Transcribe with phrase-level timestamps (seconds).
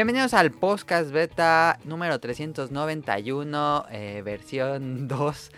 [0.00, 5.50] Bienvenidos al podcast beta número 391, eh, versión 2.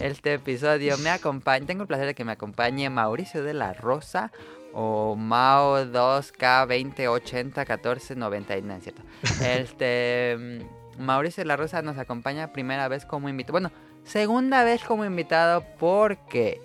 [0.00, 3.72] En este episodio me acompaña, tengo el placer de que me acompañe Mauricio de la
[3.72, 4.32] Rosa
[4.74, 9.02] o Mao 2K 2080 1490, no es cierto.
[9.42, 10.68] Este
[10.98, 13.52] Mauricio de la Rosa nos acompaña primera vez como invitado.
[13.52, 13.72] Bueno,
[14.04, 16.60] segunda vez como invitado porque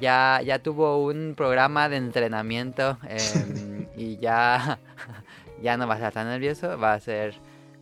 [0.00, 4.78] ya, ya tuvo un programa de entrenamiento em, y ya,
[5.62, 6.78] ya no va a estar tan nervioso.
[6.78, 7.34] Va a ser...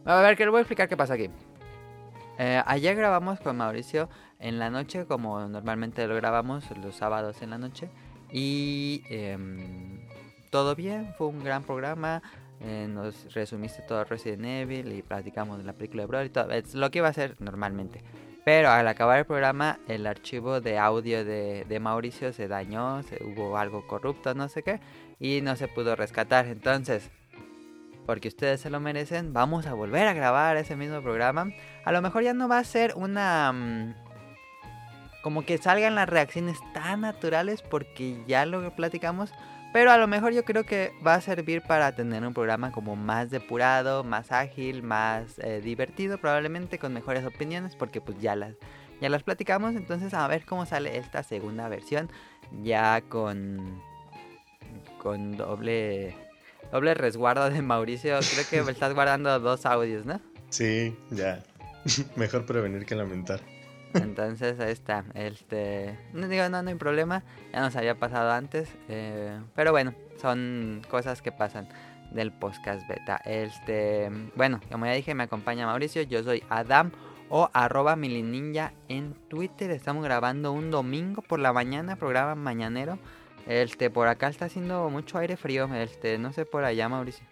[0.04, 1.30] A ver, que le voy a explicar qué pasa aquí.
[2.38, 4.08] Eh, ayer grabamos con Mauricio
[4.40, 7.88] en la noche, como normalmente lo grabamos los sábados en la noche.
[8.30, 10.00] Y em,
[10.50, 12.22] todo bien, fue un gran programa.
[12.60, 16.50] Eh, nos resumiste todo Resident Evil y platicamos de la película de Broly y todo.
[16.50, 18.02] Es lo que iba a hacer normalmente.
[18.44, 23.56] Pero al acabar el programa, el archivo de audio de, de Mauricio se dañó, hubo
[23.56, 24.80] algo corrupto, no sé qué,
[25.18, 26.46] y no se pudo rescatar.
[26.46, 27.10] Entonces,
[28.06, 31.50] porque ustedes se lo merecen, vamos a volver a grabar ese mismo programa.
[31.84, 33.52] A lo mejor ya no va a ser una...
[33.52, 33.94] mm,
[35.22, 39.32] como que salgan las reacciones tan naturales porque ya lo platicamos.
[39.74, 42.94] Pero a lo mejor yo creo que va a servir para tener un programa como
[42.94, 48.54] más depurado, más ágil, más eh, divertido, probablemente con mejores opiniones, porque pues ya las,
[49.00, 49.74] ya las platicamos.
[49.74, 52.08] Entonces a ver cómo sale esta segunda versión,
[52.62, 53.82] ya con,
[54.98, 56.14] con doble,
[56.72, 58.18] doble resguardo de Mauricio.
[58.18, 60.20] Creo que me estás guardando dos audios, ¿no?
[60.50, 61.42] Sí, ya.
[62.16, 63.40] Mejor prevenir que lamentar.
[63.94, 65.04] Entonces ahí está.
[65.14, 67.22] Este, no digo, no, no hay problema.
[67.52, 68.68] Ya nos había pasado antes.
[68.88, 71.68] eh, pero bueno, son cosas que pasan
[72.10, 73.20] del podcast beta.
[73.24, 76.02] Este, bueno, como ya dije, me acompaña Mauricio.
[76.02, 76.90] Yo soy Adam
[77.28, 79.70] o arroba milininja en Twitter.
[79.70, 82.98] Estamos grabando un domingo por la mañana, programa mañanero.
[83.46, 85.72] Este, por acá está haciendo mucho aire frío.
[85.74, 87.26] Este, no sé por allá, Mauricio.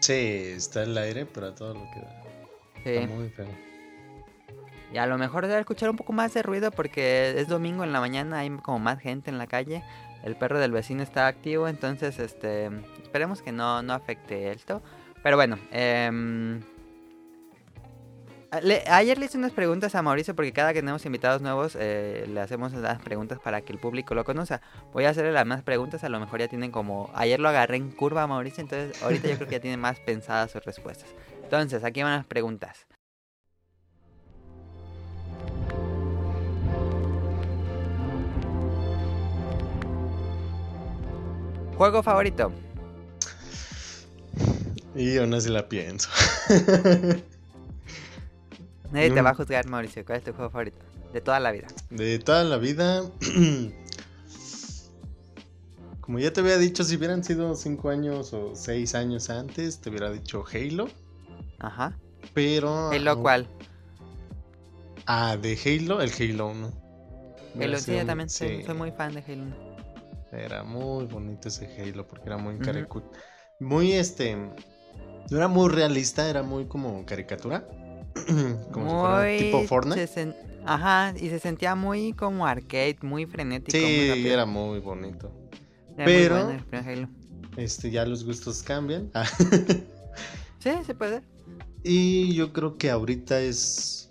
[0.00, 2.22] Sí, está el aire, pero a todo lo que da.
[2.84, 2.90] Sí.
[2.90, 3.66] Está muy feo.
[4.92, 7.92] Y a lo mejor debe escuchar un poco más de ruido porque es domingo en
[7.92, 9.82] la mañana, hay como más gente en la calle.
[10.22, 12.70] El perro del vecino está activo, entonces este
[13.02, 14.82] esperemos que no, no afecte esto.
[15.22, 16.60] Pero bueno, em,
[18.62, 22.26] le- ayer le hice unas preguntas a Mauricio porque cada que tenemos invitados nuevos eh,
[22.28, 24.60] le hacemos las preguntas para que el público lo conozca.
[24.92, 27.10] Voy a hacerle las más preguntas, a lo mejor ya tienen como...
[27.14, 30.00] Ayer lo agarré en curva a Mauricio, entonces ahorita yo creo que ya tiene más
[30.00, 31.08] pensadas sus respuestas.
[31.42, 32.86] Entonces, aquí van las preguntas.
[41.76, 42.52] ¿Juego favorito?
[44.94, 46.08] Y no se la pienso.
[48.92, 49.24] Nadie te Mm.
[49.26, 50.04] va a juzgar, Mauricio.
[50.04, 50.78] ¿Cuál es tu juego favorito?
[51.12, 51.66] De toda la vida.
[51.90, 53.02] De toda la vida.
[56.00, 59.90] Como ya te había dicho, si hubieran sido 5 años o 6 años antes, te
[59.90, 60.88] hubiera dicho Halo.
[61.58, 61.98] Ajá.
[62.32, 62.90] Pero.
[62.90, 63.48] ¿Halo cuál?
[65.06, 66.72] Ah, de Halo, el Halo 1.
[67.60, 68.62] Halo, sí, yo también sí.
[68.64, 69.56] soy muy fan de Halo 1.
[70.32, 73.02] Era muy bonito ese Halo porque era muy caricu-
[73.58, 74.36] Muy este.
[74.36, 77.66] No era muy realista, era muy como caricatura.
[78.72, 79.38] como si fuera Muy...
[79.38, 80.06] tipo Fortnite.
[80.06, 80.34] se
[80.68, 83.78] Ajá, y se sentía muy como arcade, muy frenético.
[83.78, 84.32] muy Sí, rápido.
[84.34, 85.30] era muy bonito.
[85.96, 86.44] Era muy pero-
[86.82, 87.10] bueno.
[87.56, 89.10] Este, ya los gustos cambian.
[89.14, 89.24] Ah,
[90.58, 91.22] Sí, se puede.
[91.84, 94.10] y yo creo que ahorita es.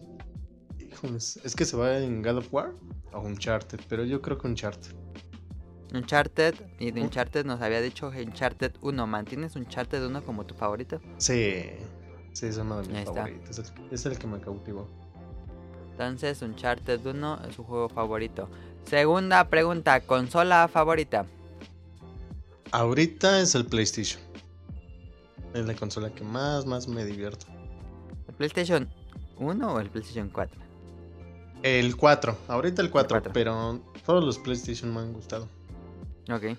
[0.80, 2.72] Híjoles, es que se va en God of War
[3.12, 4.94] o Uncharted, pero yo creo que Uncharted.
[5.94, 6.94] Uncharted, y Uh.
[6.96, 9.08] de Uncharted nos había dicho Uncharted 1.
[9.08, 11.02] ¿Mantienes Uncharted 1 como tu favorito?
[11.18, 11.64] Sí,
[12.36, 13.58] sí, es uno de mis Ahí favoritos.
[13.58, 14.88] Es el, es el que me cautivó.
[15.92, 18.50] Entonces, Uncharted 1 es su juego favorito.
[18.84, 21.26] Segunda pregunta, consola favorita.
[22.72, 24.22] Ahorita es el PlayStation.
[25.54, 27.46] Es la consola que más, más me divierto.
[28.28, 28.90] ¿El PlayStation
[29.38, 30.62] 1 o el PlayStation 4?
[31.64, 33.34] El 4, ahorita el 4, 4.
[33.34, 35.48] pero todos los PlayStation me han gustado.
[36.30, 36.58] Ok.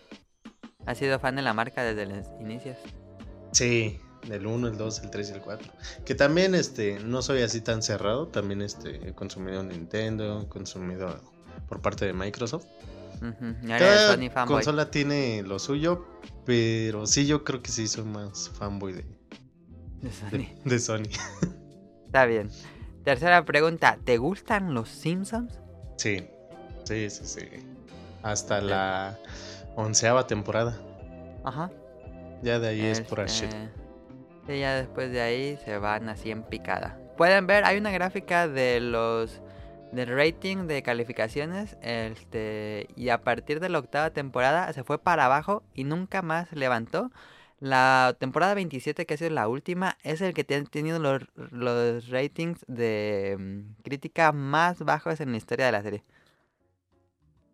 [0.86, 2.78] ¿Has sido fan de la marca desde los inicios?
[3.52, 4.00] Sí,
[4.30, 5.72] el 1, el 2, el 3 y el 4.
[6.04, 11.20] Que también este no soy así tan cerrado, también este he consumido Nintendo, he consumido
[11.68, 12.66] por parte de Microsoft.
[13.22, 13.36] Ahora
[13.76, 16.06] eres Cada Sony consola tiene lo suyo,
[16.44, 19.04] pero sí yo creo que sí soy más fanboy de,
[20.02, 20.30] De Sony.
[20.30, 21.08] de, de Sony.
[22.04, 22.50] Está bien.
[23.04, 25.58] Tercera pregunta, ¿te gustan los Simpsons?
[25.96, 26.26] Sí,
[26.84, 27.40] sí, sí, sí.
[28.22, 29.18] Hasta la
[29.76, 30.76] onceava temporada.
[31.44, 31.70] Ajá.
[32.42, 33.50] Ya de ahí es pura shit.
[34.46, 36.98] Sí, ya después de ahí se van así en picada.
[37.16, 39.42] Pueden ver, hay una gráfica de los
[39.92, 45.24] del rating de calificaciones, este, y a partir de la octava temporada se fue para
[45.24, 47.10] abajo y nunca más levantó.
[47.58, 52.08] La temporada 27, que ha sido la última, es el que ha tenido los, los
[52.10, 56.04] ratings de mm, crítica más bajos en la historia de la serie.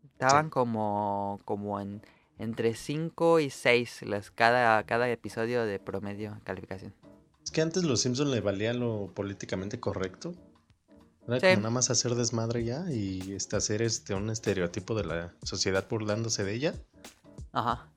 [0.04, 2.02] Estaban como, como en
[2.42, 6.92] entre 5 y 6 los, cada, cada episodio de promedio calificación.
[7.44, 10.34] Es que antes los Simpsons le valía lo políticamente correcto.
[11.28, 15.34] Era como nada más hacer desmadre ya y este, hacer este, un estereotipo de la
[15.44, 16.74] sociedad burlándose de ella.
[17.52, 17.88] Ajá.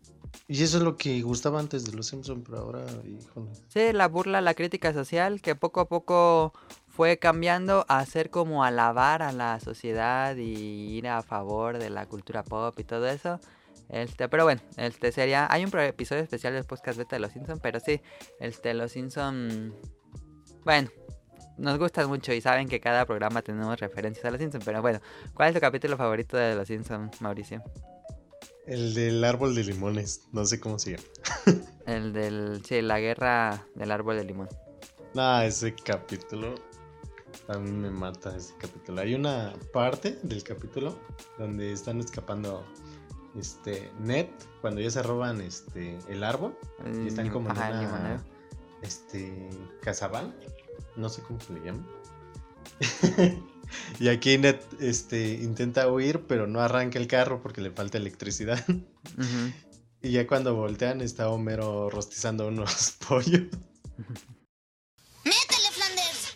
[0.48, 3.50] Y eso es lo que gustaba antes de los Simpsons, pero ahora, híjole.
[3.70, 6.54] Sí, la burla, la crítica social, que poco a poco
[6.88, 12.06] fue cambiando a ser como alabar a la sociedad y ir a favor de la
[12.06, 13.40] cultura pop y todo eso.
[13.90, 15.48] Este, pero bueno, este sería.
[15.50, 18.02] Hay un episodio especial del podcast beta de los Simpsons, pero sí,
[18.40, 19.74] este, los Simpsons.
[20.64, 20.90] Bueno,
[21.58, 25.00] nos gustan mucho y saben que cada programa tenemos referencias a los Simpsons, pero bueno,
[25.34, 27.64] ¿cuál es tu capítulo favorito de los Simpsons, Mauricio?
[28.66, 31.04] El del árbol de limones, no sé cómo se llama.
[31.86, 34.50] el del, sí, la guerra del árbol de limón.
[35.16, 36.56] Ah, ese capítulo
[37.48, 39.02] a mí me mata ese capítulo.
[39.02, 40.98] Hay una parte del capítulo
[41.38, 42.66] donde están escapando
[43.40, 44.28] este Ned
[44.62, 46.58] cuando ya se roban este el árbol
[47.04, 48.24] y están como en una
[48.82, 49.50] este
[49.82, 50.36] casabán,
[50.96, 51.86] no sé cómo se le llama.
[54.00, 58.64] y aquí Ned este intenta huir, pero no arranca el carro porque le falta electricidad.
[60.06, 63.42] Y ya cuando voltean está Homero rostizando unos pollos.
[65.24, 66.36] ¡Métele, Flanders!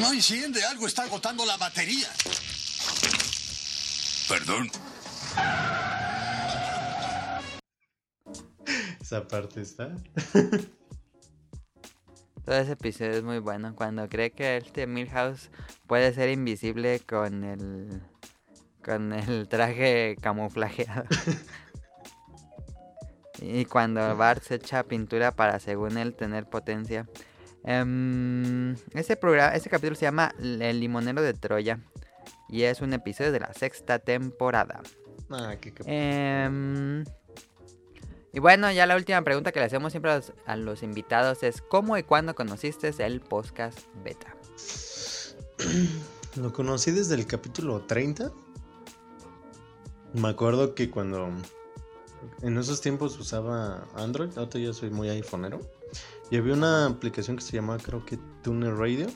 [0.00, 2.08] No enciende, algo está agotando la batería.
[4.30, 4.70] Perdón.
[9.00, 9.94] Esa parte está.
[12.44, 13.74] Todo ese episodio es muy bueno.
[13.74, 15.50] Cuando cree que este Milhouse
[15.86, 18.02] puede ser invisible con el.
[18.84, 21.04] con el traje camuflajeado.
[23.40, 27.08] y cuando Bart se echa pintura para, según él, tener potencia.
[27.62, 28.76] Um,
[29.20, 31.80] programa, ese capítulo se llama El limonero de Troya.
[32.48, 34.82] Y es un episodio de la sexta temporada.
[35.30, 37.04] Ah, qué, em,
[38.32, 40.12] y bueno, ya la última pregunta que le hacemos siempre
[40.46, 44.36] a los, invitados es ¿cómo y cuándo conociste el podcast beta?
[46.36, 48.30] Lo conocí desde el capítulo 30.
[50.12, 51.30] Me acuerdo que cuando
[52.42, 55.60] en esos tiempos usaba Android, ahora ya soy muy iPhoneero.
[56.30, 59.06] Y había una aplicación que se llamaba creo que Tuner Radio.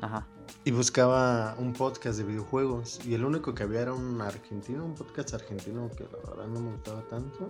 [0.00, 0.24] Ajá.
[0.66, 2.98] Y buscaba un podcast de videojuegos.
[3.06, 6.58] Y el único que había era un argentino, un podcast argentino que la verdad no
[6.58, 7.46] me gustaba tanto.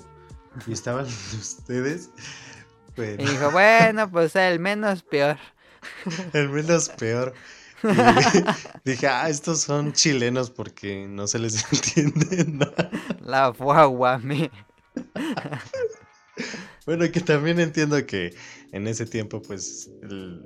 [0.67, 2.11] Y estaban ustedes.
[2.99, 5.39] Y dijo, bueno, pues el menos peor.
[6.35, 7.33] El menos peor.
[7.83, 7.89] Y
[8.91, 12.91] dije, ah, estos son chilenos porque no se les entiende nada.
[13.23, 13.55] La
[14.23, 14.51] me.
[16.85, 18.35] Bueno, que también entiendo que
[18.73, 20.43] en ese tiempo, pues, el,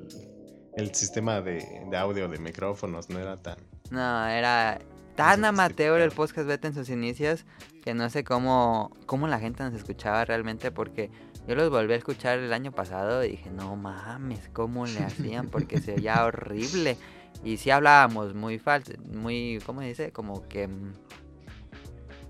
[0.81, 1.65] el sistema de,
[1.97, 3.57] audio de micrófonos no era tan...
[3.91, 4.81] No, era
[5.15, 7.45] tan amateur el podcast beta en sus inicios
[7.85, 11.11] que no sé cómo, cómo la gente nos escuchaba realmente porque
[11.47, 15.49] yo los volví a escuchar el año pasado y dije, no mames, ¿cómo le hacían?
[15.49, 16.97] Porque se oía horrible.
[17.45, 20.13] Y sí hablábamos muy falso, muy, ¿cómo dice?
[20.13, 20.69] Como que...
[20.69, 20.93] Mm,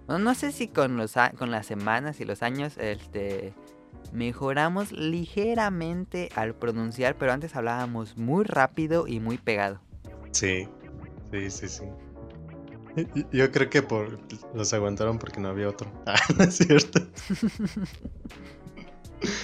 [0.09, 3.54] no, no sé si con, los, con las semanas y los años, este
[4.12, 9.81] mejoramos ligeramente al pronunciar, pero antes hablábamos muy rápido y muy pegado.
[10.33, 10.69] Sí,
[11.31, 11.85] sí, sí, sí.
[13.33, 14.19] Yo creo que por
[14.55, 15.90] los aguantaron porque no había otro.
[16.07, 17.00] Ah, no es cierto.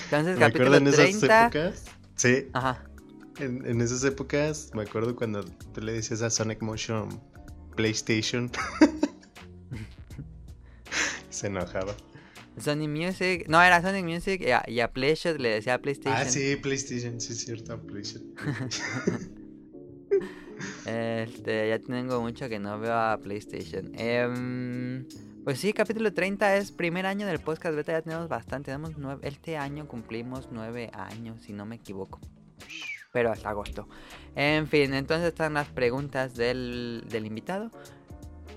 [0.05, 1.85] Entonces, me acuerdo en esas épocas.
[2.17, 2.49] Sí.
[2.53, 2.83] Ajá.
[3.39, 7.21] En, en, esas épocas, me acuerdo cuando tú le decías a Sonic Motion
[7.77, 8.51] PlayStation.
[11.31, 11.95] Se enojaba.
[12.59, 16.21] Sony Music, no, era Sonic Music y a, PlayStation le decía PlayStation.
[16.21, 18.35] Ah, sí, PlayStation, sí es cierto, PlayStation.
[20.87, 23.93] este, ya tengo mucho que no veo a PlayStation.
[23.95, 25.07] Em,
[25.45, 29.29] pues sí, capítulo 30 es primer año del podcast beta, ya tenemos bastante, tenemos nueve,
[29.29, 32.21] este año cumplimos nueve años, si no me equivoco.
[33.13, 33.89] Pero hasta agosto.
[34.35, 37.71] En fin, entonces están las preguntas del, del invitado.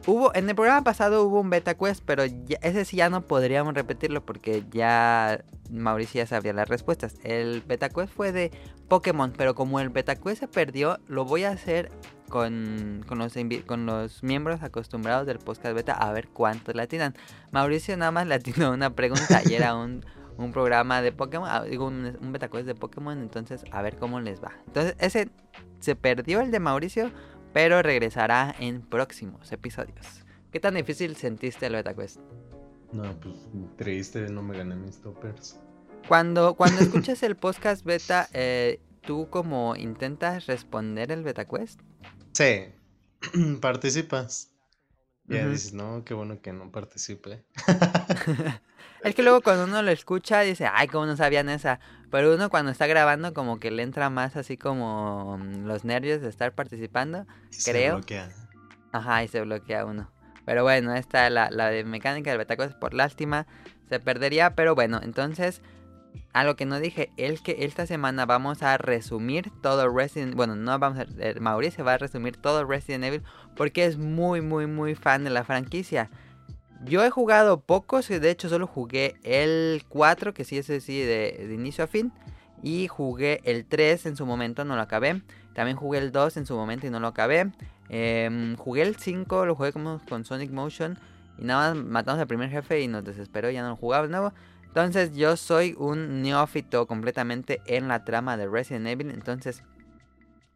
[0.07, 3.73] Hubo, en el programa pasado hubo un beta quest, pero ese sí ya no podríamos
[3.73, 7.15] repetirlo porque ya Mauricio ya sabía las respuestas.
[7.23, 8.51] El beta quest fue de
[8.87, 11.91] Pokémon, pero como el beta quest se perdió, lo voy a hacer
[12.29, 17.15] con, con los miembros acostumbrados del podcast beta a ver cuántos latinan.
[17.51, 20.05] Mauricio nada más latinó una pregunta y era un,
[20.37, 23.97] un programa de Pokémon, ah, digo un, un beta quest de Pokémon, entonces a ver
[23.97, 24.53] cómo les va.
[24.67, 25.29] Entonces ese
[25.79, 27.11] se perdió el de Mauricio,
[27.53, 30.23] pero regresará en próximos episodios.
[30.51, 32.19] ¿Qué tan difícil sentiste el beta quest?
[32.91, 33.35] No, pues
[33.77, 35.59] triste, no me gané mis toppers.
[36.07, 41.79] Cuando, cuando escuchas el podcast beta, eh, ¿tú como intentas responder el beta quest?
[42.33, 42.65] Sí,
[43.61, 44.51] participas.
[45.27, 45.51] Ya Ujú.
[45.51, 47.43] dices, no, qué bueno que no participe.
[49.03, 51.79] Es que luego cuando uno lo escucha dice, ay, cómo no sabían esa.
[52.11, 56.21] Pero uno cuando está grabando como que le entra más así como mm, los nervios
[56.21, 57.25] de estar participando.
[57.49, 57.97] Se Creo.
[57.97, 58.29] bloquea.
[58.91, 60.09] Ajá, y se bloquea uno.
[60.45, 63.45] Pero bueno, esta la, la de mecánica del betacuest por lástima
[63.87, 64.55] se perdería.
[64.55, 65.61] Pero bueno, entonces,
[66.33, 70.55] a lo que no dije, es que esta semana vamos a resumir todo Resident Bueno,
[70.55, 71.05] no vamos a...
[71.19, 73.23] eh, Mauricio va a resumir todo Resident Evil
[73.55, 76.09] porque es muy, muy, muy fan de la franquicia.
[76.85, 81.45] Yo he jugado pocos, de hecho solo jugué el 4, que sí es así de,
[81.47, 82.11] de inicio a fin.
[82.61, 85.21] Y jugué el 3 en su momento, no lo acabé.
[85.53, 87.51] También jugué el 2 en su momento y no lo acabé.
[87.89, 90.97] Em, jugué el 5, lo jugué como con Sonic Motion.
[91.37, 94.11] Y nada más matamos al primer jefe y nos desesperó, ya no lo jugaba de
[94.11, 94.33] nuevo.
[94.67, 99.09] Entonces yo soy un neófito completamente en la trama de Resident Evil.
[99.09, 99.63] Entonces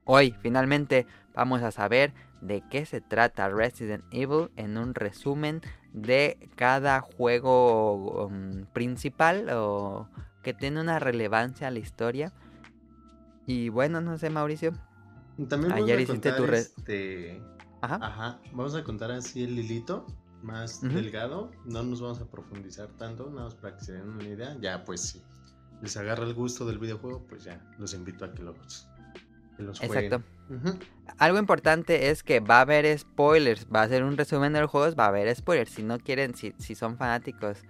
[0.06, 5.62] hoy finalmente vamos a saber de qué se trata Resident Evil en un resumen
[5.94, 10.10] de cada juego um, principal o
[10.42, 12.34] que tiene una relevancia a la historia.
[13.46, 14.74] Y bueno, no sé, Mauricio.
[15.50, 17.42] También vamos Ayer a hiciste tu re- este...
[17.82, 18.00] Ajá.
[18.02, 20.06] Ajá, vamos a contar así el hilito
[20.42, 21.52] más delgado.
[21.66, 24.58] No nos vamos a profundizar tanto, nada más para que se den una idea.
[24.62, 25.22] Ya, pues si
[25.82, 28.88] les agarra el gusto del videojuego, pues ya los invito a que los,
[29.58, 30.06] que los jueguen.
[30.06, 30.28] Exacto.
[31.18, 33.68] Algo importante es que va a haber spoilers.
[33.74, 35.70] Va a ser un resumen de los juegos, va a haber spoilers.
[35.72, 37.64] Si no quieren, si, si son fanáticos.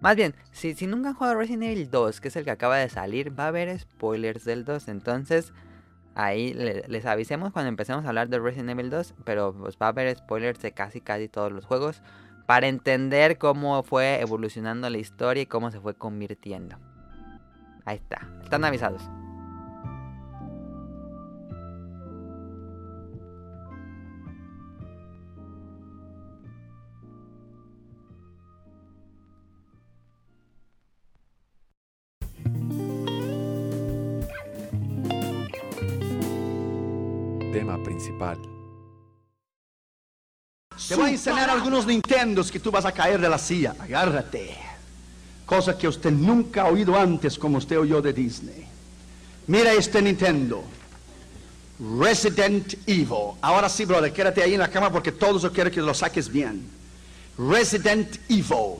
[0.00, 2.76] Más bien, si, si nunca han jugado Resident Evil 2, que es el que acaba
[2.78, 4.88] de salir, va a haber spoilers del 2.
[4.88, 5.52] Entonces,
[6.14, 9.14] ahí le- les avisemos cuando empecemos a hablar de Resident Evil 2.
[9.24, 12.02] Pero pues va a haber spoilers de casi casi todos los juegos.
[12.46, 16.76] Para entender cómo fue evolucionando la historia y cómo se fue convirtiendo.
[17.84, 18.26] Ahí está.
[18.42, 19.02] Están avisados.
[37.80, 38.38] Tema principal.
[40.88, 43.74] Te voy a enseñar algunos Nintendos que tú vas a caer de la silla.
[43.78, 44.56] Agárrate.
[45.44, 48.64] Cosa que usted nunca ha oído antes como usted oyó de Disney.
[49.46, 50.62] Mira este Nintendo.
[51.98, 53.34] Resident Evil.
[53.40, 56.30] Ahora sí, brother, quédate ahí en la cama porque todos yo quiero que lo saques
[56.30, 56.66] bien.
[57.36, 58.76] Resident Evil.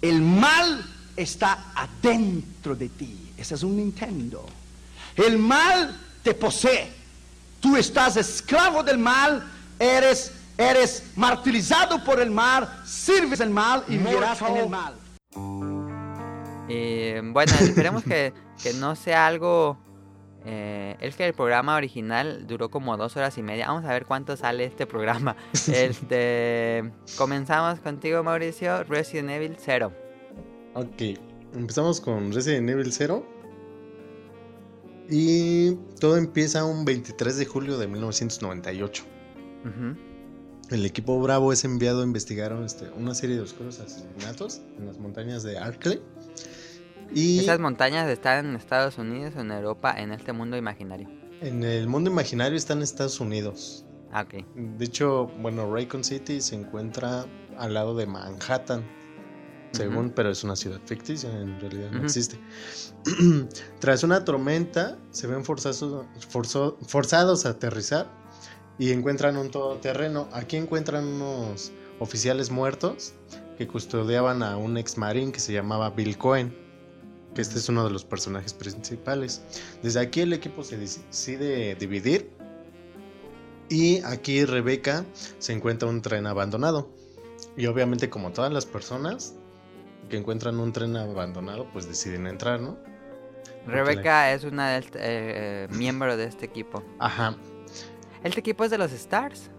[0.00, 0.84] El mal
[1.16, 3.32] está adentro de ti.
[3.36, 4.46] Ese es un Nintendo.
[5.16, 7.03] El mal te posee.
[7.64, 9.42] Tú estás esclavo del mal,
[9.78, 14.94] eres, eres martirizado por el mal, sirves el mal y vivirás en el mal.
[16.68, 19.78] Y bueno, esperemos que, que no sea algo...
[20.44, 23.68] eh, es que el programa original duró como dos horas y media.
[23.68, 25.34] Vamos a ver cuánto sale este programa.
[25.66, 28.84] Este, comenzamos contigo, Mauricio.
[28.84, 29.90] Resident Evil 0.
[30.74, 31.00] Ok,
[31.54, 33.26] empezamos con Resident Evil 0.
[35.08, 39.04] Y todo empieza un 23 de julio de 1998.
[39.64, 39.96] Ujú.
[40.70, 44.98] El equipo Bravo es enviado a investigar este, una serie de oscuros asesinatos en las
[44.98, 46.00] montañas de Arkley.
[47.14, 51.08] Y Esas montañas están en Estados Unidos o en Europa, en este mundo imaginario.
[51.42, 53.84] en el mundo imaginario están en Estados Unidos.
[54.10, 54.44] Ah, ok.
[54.78, 57.26] De hecho, bueno, Raycon City se encuentra
[57.58, 58.82] al lado de Manhattan.
[59.76, 62.06] Según, pero es una ciudad ficticia, en realidad no Ujú.
[62.06, 62.38] existe.
[63.80, 68.08] Tras una tormenta, se ven forzados, forzo- forzados a aterrizar
[68.78, 70.28] y encuentran un todoterreno.
[70.32, 73.14] Aquí encuentran unos oficiales muertos
[73.58, 76.56] que custodiaban a un ex marín que se llamaba Bill Cohen.
[77.34, 79.42] Que este es uno de los personajes principales.
[79.82, 82.30] Desde aquí el equipo se decide dividir.
[83.68, 85.04] Y aquí Rebeca
[85.38, 86.88] se encuentra un tren abandonado.
[87.56, 89.34] Y obviamente como todas las personas
[90.08, 92.78] que encuentran un tren abandonado, pues deciden entrar, ¿no?
[93.66, 96.82] Rebeca es una del- eh, miembro de este equipo.
[96.98, 97.34] Ajá.
[98.22, 99.50] ¿Este equipo es de los Stars?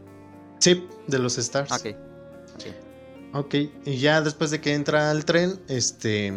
[0.59, 1.71] Sí, de los Stars.
[1.71, 1.95] Ok.
[3.33, 3.53] Ok,
[3.85, 6.31] y ya después de que entra al tren, este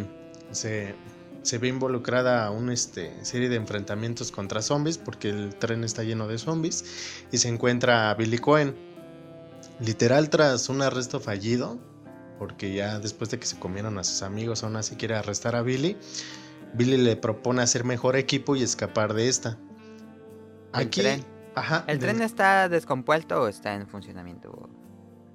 [0.50, 0.94] se,
[1.42, 6.26] se ve involucrada una este, serie de enfrentamientos contra zombies, porque el tren está lleno
[6.26, 6.84] de zombies,
[7.30, 8.74] y se encuentra a Billy Cohen.
[9.78, 11.78] Literal, tras un arresto fallido,
[12.38, 15.62] porque ya después de que se comieron a sus amigos, aún así quiere arrestar a
[15.62, 15.96] Billy,
[16.74, 19.58] Billy le propone hacer mejor equipo y escapar de esta.
[20.74, 21.24] El Aquí, tren.
[21.54, 24.68] ajá, ¿El tren está descompuesto o está en funcionamiento?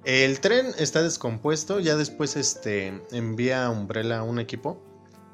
[0.04, 4.82] El tren está descompuesto, ya después este envía a Umbrella un equipo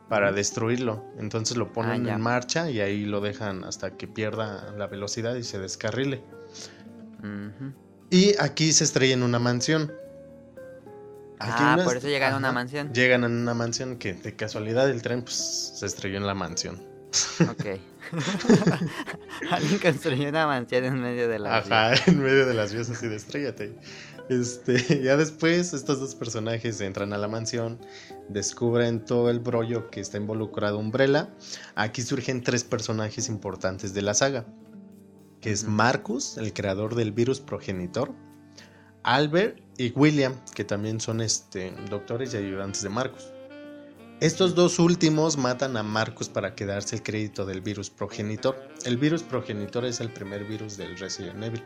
[0.09, 1.05] para destruirlo.
[1.19, 5.35] Entonces lo ponen Ah, en marcha y ahí lo dejan hasta que pierda la velocidad
[5.35, 6.23] y se descarrile.
[8.11, 9.93] Y aquí se estrella en una mansión.
[11.41, 12.93] Aquí Ah, por es- eso llegan a una mansión.
[12.93, 16.81] Llegan a una mansión que de casualidad el tren pues, se estrelló en la mansión.
[17.51, 17.81] Ok.
[19.51, 23.09] Alguien construyó una mansión en medio de la Ajá, en medio de las vías así
[23.09, 23.75] de estrellate.
[24.29, 27.81] Este, ya después estos dos personajes entran a la mansión,
[28.29, 31.31] descubren todo el brollo que está involucrado Umbrella.
[31.75, 34.45] Aquí surgen tres personajes importantes de la saga,
[35.41, 35.65] que es.
[35.65, 38.13] Marcus, el creador del virus progenitor,
[39.03, 43.27] Albert y William, que también son este, doctores y ayudantes de Marcus.
[44.21, 48.55] Estos dos últimos matan a Marcus para quedarse el crédito del virus progenitor.
[48.85, 51.63] El virus progenitor es el primer virus del Resident Evil.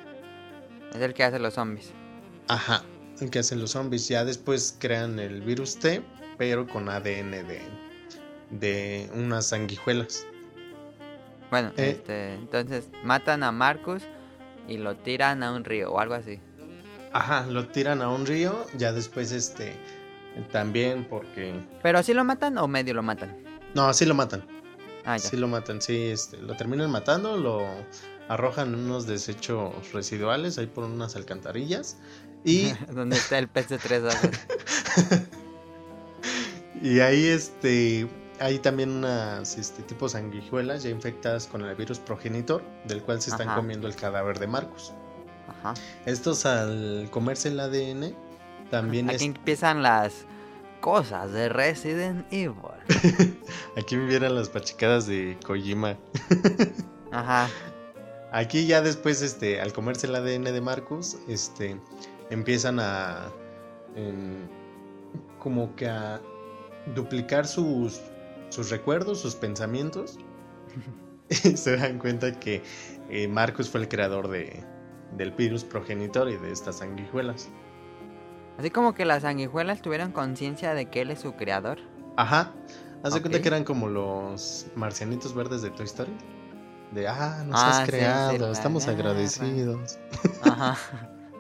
[0.95, 1.91] Es el que hace los zombies.
[2.47, 2.85] Ajá,
[3.21, 4.07] el que hacen los zombies.
[4.07, 6.01] Ya después crean el virus T,
[6.39, 7.61] pero con ADN de,
[8.51, 10.25] de unas sanguijuelas.
[11.51, 11.91] Bueno, Eh.
[11.91, 14.03] este, entonces matan a Marcus
[14.69, 16.39] y lo tiran a un río o algo así.
[17.15, 18.67] Ajá, lo tiran a un río.
[18.77, 19.77] Ya después, este,
[20.51, 21.55] también porque.
[21.81, 23.37] Pero sí lo matan o medio lo matan.
[23.75, 24.45] No, sí lo matan.
[25.05, 25.31] Ah, ya.
[25.31, 27.65] Sí lo matan, sí, este, lo terminan matando, lo
[28.29, 31.99] arrojan en unos desechos residuales ahí por unas alcantarillas.
[32.45, 34.03] Y Donde está el pez de tres.
[36.83, 38.07] Y ahí este
[38.41, 43.31] hay también unas este, tipo sanguijuelas ya infectadas con el virus progenitor, del cual se
[43.31, 43.57] están Ajá.
[43.57, 44.93] comiendo el cadáver de Marcus.
[45.49, 45.75] Ajá.
[46.07, 48.15] Estos al comerse el ADN
[48.71, 50.27] también Aquí es empiezan las
[50.81, 52.57] cosas de Resident Evil.
[53.77, 55.97] aquí me vieran las pachicadas de Kojima.
[57.13, 57.49] Ajá.
[58.33, 61.81] Aquí ya después este al comerse el ADN de Marcus, este
[62.31, 63.31] empiezan a
[65.39, 66.21] como que a
[66.95, 68.01] duplicar sus
[68.55, 70.19] sus recuerdos, sus pensamientos.
[71.29, 72.63] y se dan cuenta que
[73.11, 74.65] eh, Marcus fue el creador de,
[75.17, 77.49] del virus progenitor y de estas sanguijuelas.
[78.59, 81.79] Así como que las sanguijuelas tuvieron conciencia de que él es su creador.
[82.17, 82.53] Ajá.
[83.03, 86.13] Haz de cuenta que eran como los marcianitos verdes de Toy Story.
[86.93, 89.99] De, ah, nos Ah, has creado, estamos agradecidos.
[90.43, 90.77] Ajá.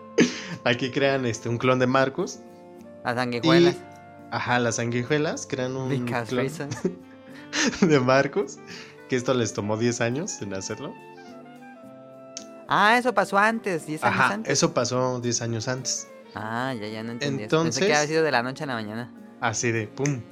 [0.64, 2.40] Aquí crean este, un clon de Marcus.
[3.04, 3.76] Las sanguijuelas.
[4.30, 6.76] Ajá, las sanguijuelas crean un Because clon reasons.
[7.80, 8.58] de Marcus.
[9.08, 10.92] Que esto les tomó 10 años en hacerlo.
[12.68, 14.52] Ah, eso pasó antes, 10 años Ajá, antes.
[14.52, 16.08] eso pasó 10 años antes.
[16.34, 17.44] Ah, ya, ya no entendí.
[17.44, 19.12] Entonces- Pensé que había sido de la noche a la mañana.
[19.40, 20.22] Así de pum.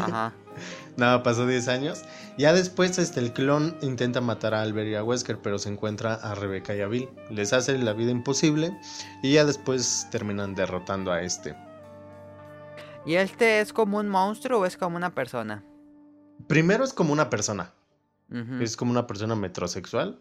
[0.00, 0.32] Ajá.
[0.96, 2.02] Nada, pasó 10 años.
[2.36, 6.14] Ya después este, el clon intenta matar a Albert y a Wesker, pero se encuentra
[6.14, 7.08] a Rebecca y a Bill.
[7.30, 8.76] Les hace la vida imposible
[9.22, 11.54] y ya después terminan derrotando a este.
[13.06, 15.64] ¿Y este es como un monstruo o es como una persona?
[16.46, 17.72] Primero es como una persona.
[18.60, 20.20] Es como una persona metrosexual.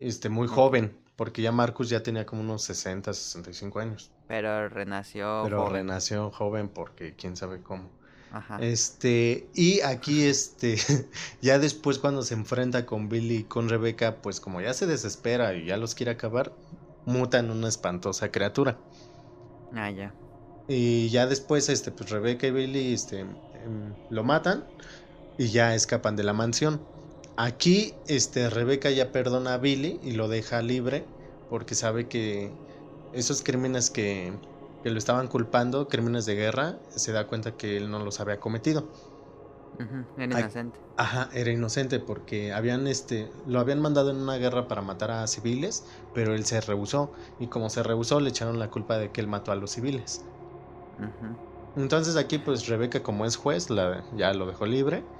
[0.00, 4.10] Este, muy joven, porque ya Marcus ya tenía como unos 60, 65 años.
[4.26, 5.42] Pero renació.
[5.44, 5.72] pero joven.
[5.74, 7.90] renació joven porque quién sabe cómo.
[8.32, 8.58] Ajá.
[8.60, 10.78] Este, y aquí este,
[11.42, 15.54] ya después cuando se enfrenta con Billy y con Rebeca, pues como ya se desespera
[15.54, 16.52] y ya los quiere acabar,
[17.04, 18.78] muta en una espantosa criatura.
[19.74, 20.14] Ah, ya.
[20.68, 23.28] Y ya después, este, pues Rebeca y Billy, este, em,
[24.08, 24.64] lo matan
[25.36, 26.80] y ya escapan de la mansión.
[27.42, 31.14] Aquí, este, Rebeca ya perdona a Billy y lo deja libre
[31.46, 32.60] porque sabe que
[33.12, 34.40] esos crímenes que,
[34.82, 38.40] que lo estaban culpando, crímenes de guerra, se da cuenta que él no los había
[38.40, 38.92] cometido.
[40.16, 40.80] Era inocente.
[40.96, 45.26] Ajá, era inocente porque habían este lo habían mandado en una guerra para matar a
[45.26, 49.20] civiles, pero él se rehusó y como se rehusó le echaron la culpa de que
[49.20, 50.30] él mató a los civiles.
[51.74, 55.10] Entonces aquí pues Rebeca como es juez la, ya lo dejó libre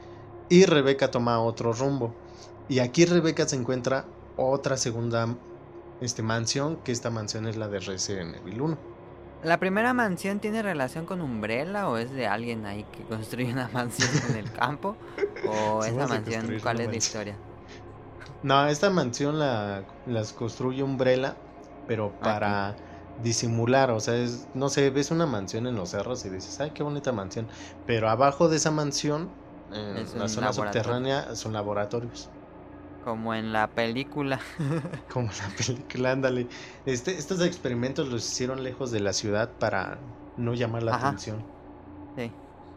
[0.51, 2.13] y Rebeca toma otro rumbo.
[2.69, 4.05] Y aquí Rebeca se encuentra
[4.37, 5.35] otra segunda
[6.03, 8.79] este, mansión, que esta mansión es la de Resident Evil 1.
[9.45, 13.71] ¿La primera mansión tiene relación con Umbrella o es de alguien ahí que construye una
[13.73, 14.97] mansión en el campo?
[15.49, 17.37] ¿O Sí, esa vamos a mansión, cuál es la historia?
[18.43, 21.37] No, esta mansión la, las construye Umbrella,
[21.87, 22.77] pero para
[23.23, 26.71] disimular, o sea, es, no sé, ves una mansión en los cerros y dices, ay,
[26.71, 27.49] qué bonita mansión,
[27.87, 29.31] pero abajo de esa mansión,
[29.72, 32.28] en Es la zona subterránea, son laboratorios.
[33.04, 34.40] Como en la película.
[35.12, 36.48] Como la película, ándale.
[36.85, 39.98] Este, estos experimentos los hicieron lejos de la ciudad para
[40.37, 41.09] no llamar la Ajá.
[41.09, 41.44] atención.
[42.16, 42.30] Sí.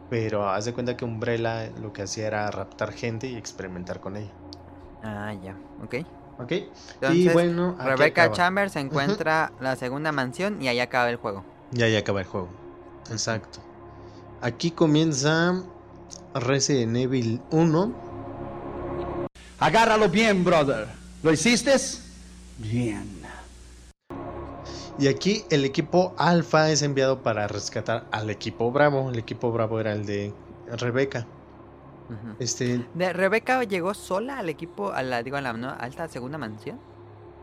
[0.08, 4.16] Pero haz de cuenta que Umbrella lo que hacía era raptar gente y experimentar con
[4.16, 4.32] ella.
[5.02, 5.54] Ah, ya.
[5.82, 5.96] Ok.
[6.38, 6.52] ¿Ok?
[6.52, 8.30] Entonces, y bueno, Rebecca.
[8.32, 11.44] Chambers encuentra la segunda mansión y ahí acaba el juego.
[11.70, 12.48] Ya, ya acaba el juego.
[13.10, 13.60] Exacto.
[14.40, 15.64] Aquí comienza
[16.34, 17.94] Resident Evil 1.
[19.60, 20.88] Agárralo bien, brother.
[21.22, 21.74] ¿Lo hiciste?
[22.58, 23.22] Bien.
[24.98, 29.10] Y aquí el equipo Alpha es enviado para rescatar al equipo Bravo.
[29.10, 30.32] El equipo Bravo era el de
[30.68, 31.26] Rebeca.
[32.38, 35.70] Este, De Rebeca llegó sola al equipo, a la, digo, a la ¿no?
[35.70, 36.78] alta segunda mansión.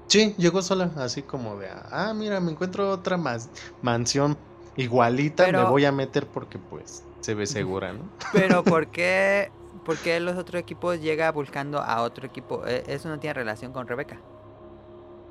[0.08, 3.50] sí, llegó sola, así como de, ah, mira, me encuentro otra más
[3.82, 4.38] mansión
[4.78, 8.12] igualita, me voy a meter porque pues se ve segura, ¿no?
[8.32, 9.54] Pero ¿por qué,
[9.84, 12.66] por qué los otros equipos llega buscando a otro equipo?
[12.68, 14.26] Eh, Eso no tiene relación con Rebeca.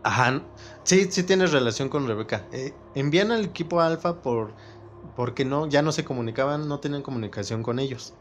[0.03, 0.50] Ajá,
[0.85, 2.48] sí, sí tienes relación con Rebeca.
[2.53, 4.57] Eh, envían al equipo Alpha por
[5.14, 8.18] porque no, ya no se comunicaban, no tenían comunicación con ellos,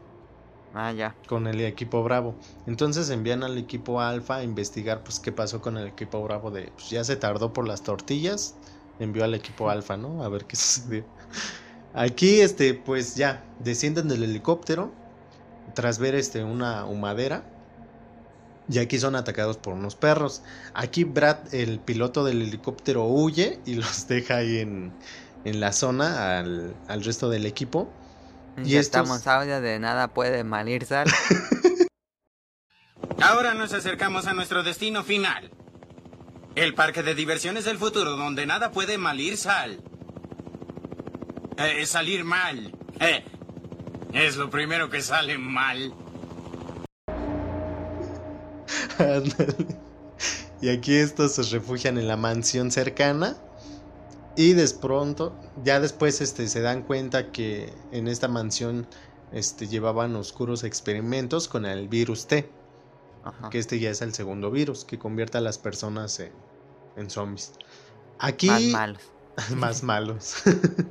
[0.72, 1.20] Ah, ya.
[1.26, 2.38] con el equipo Bravo.
[2.66, 6.72] Entonces envían al equipo Alpha a investigar pues qué pasó con el equipo Bravo de
[6.72, 8.58] pues ya se tardó por las tortillas,
[8.98, 10.22] envió al equipo Alpha, ¿no?
[10.22, 11.06] A ver qué sucedió.
[11.94, 14.92] Aquí este pues ya descienden del helicóptero
[15.74, 17.44] tras ver este una humadera.
[18.68, 20.42] Y aquí son atacados por unos perros.
[20.74, 24.92] Aquí Brad, el piloto del helicóptero, huye y los deja ahí en,
[25.44, 27.90] en la zona al, al resto del equipo.
[28.58, 31.08] Y estos- estamos audio de nada puede mal ir sal.
[33.20, 35.50] Ahora nos acercamos a nuestro destino final.
[36.54, 39.82] El parque de diversiones del futuro donde nada puede malir sal.
[41.60, 42.72] Eh, salir mal.
[43.00, 43.22] Eh,
[44.14, 45.92] es lo primero que sale mal.
[48.98, 49.66] Ándale.
[50.62, 53.36] y aquí estos se refugian en la mansión cercana.
[54.36, 58.86] Y de pronto, ya después este, se dan cuenta que en esta mansión
[59.32, 62.50] este, llevaban oscuros experimentos con el virus T.
[63.22, 63.50] Ajá.
[63.50, 66.32] que este ya es el segundo virus que convierte a las personas en,
[66.96, 67.52] en zombies.
[68.18, 69.02] Aquí Más malos.
[69.56, 70.34] más malos.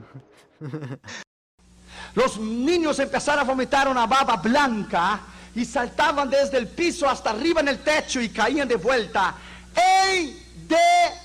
[2.15, 5.21] Los niños empezaron a vomitar una baba blanca
[5.55, 9.35] y saltaban desde el piso hasta arriba en el techo y caían de vuelta.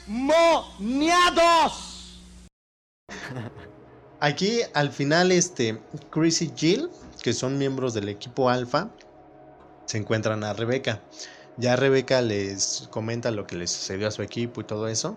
[0.07, 2.21] ¡Endemoniados!
[4.21, 6.91] Aquí al final este Chris y Jill,
[7.23, 8.91] que son miembros del equipo Alpha,
[9.87, 11.01] se encuentran a Rebeca.
[11.57, 15.17] Ya Rebeca les comenta lo que les sucedió a su equipo y todo eso.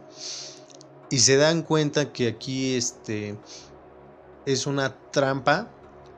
[1.10, 3.38] Y se dan cuenta que aquí este
[4.48, 5.68] es una trampa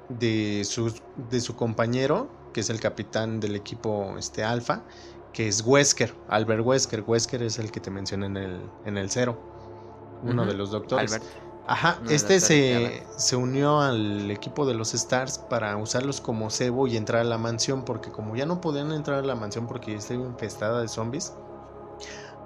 [0.08, 0.94] de su,
[1.32, 4.84] de su compañero, que es el capitán del equipo este Alpha,
[5.34, 7.04] que es Wesker, Albert Wesker.
[7.06, 9.38] Wesker es el que te mencioné en el, en el cero.
[10.24, 11.12] Uno de los doctores.
[11.12, 11.32] Albert.
[11.66, 16.98] Ajá, este se, se unió al equipo de los Stars para usarlos como cebo y
[16.98, 19.98] entrar a la mansión, porque como ya no podían entrar a la mansión porque ya
[19.98, 21.34] estaba infestada de zombies,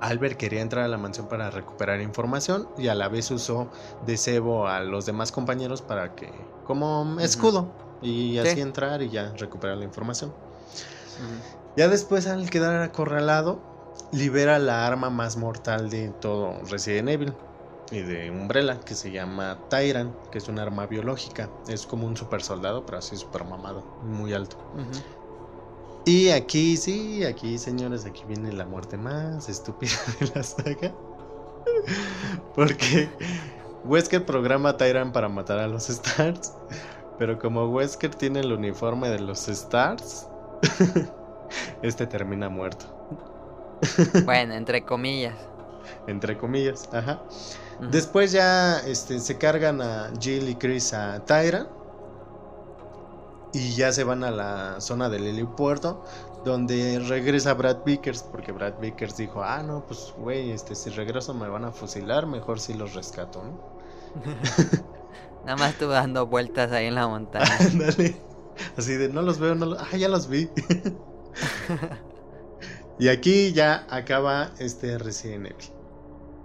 [0.04, 3.70] Albert quería entrar a la mansión para recuperar información y a la vez usó
[4.02, 8.62] de cebo a los demás compañeros para que, como escudo, y así Sí.
[8.62, 10.34] entrar y ya recuperar la información.
[11.76, 13.62] Ya después, al quedar acorralado,
[14.12, 17.34] libera la arma más mortal de todo Resident Evil
[17.90, 21.50] y de Umbrella, que se llama Tyrant, que es un arma biológica.
[21.68, 24.58] Es como un super soldado, pero así super mamado, muy alto.
[26.06, 30.94] Y aquí, sí, aquí, señores, aquí viene la muerte más estúpida de la saga.
[32.56, 33.10] Porque
[33.86, 36.54] Wesker programa a Tyrant para matar a los Stars.
[37.18, 40.28] Pero como Wesker tiene el uniforme de los Stars,
[41.82, 42.86] este termina muerto.
[44.26, 45.36] Bueno, entre comillas.
[46.08, 47.22] Entre comillas, ajá.
[47.92, 51.68] Después ya este, se cargan a Jill y Chris a Tyra.
[53.54, 56.04] Y ya se van a la zona del helipuerto.
[56.44, 58.24] Donde regresa Brad Vickers.
[58.24, 62.26] Porque Brad Vickers dijo: Ah, no, pues güey, este, si regreso me van a fusilar.
[62.28, 63.74] Mejor si los rescato, ¿no?
[65.46, 67.46] Nada más estuve dando vueltas ahí en la montaña.
[68.78, 69.80] Así de no los veo, no los.
[69.80, 70.50] Ah, ya los vi.
[73.00, 75.56] y aquí ya acaba este Resident Evil.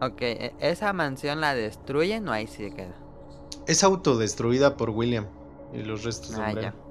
[0.01, 2.95] ok, e- ¿esa mansión la destruyen o ahí sí queda?
[3.67, 5.27] Es autodestruida por William
[5.73, 6.75] y los restos de Ah, Umbrella.
[6.77, 6.88] ya.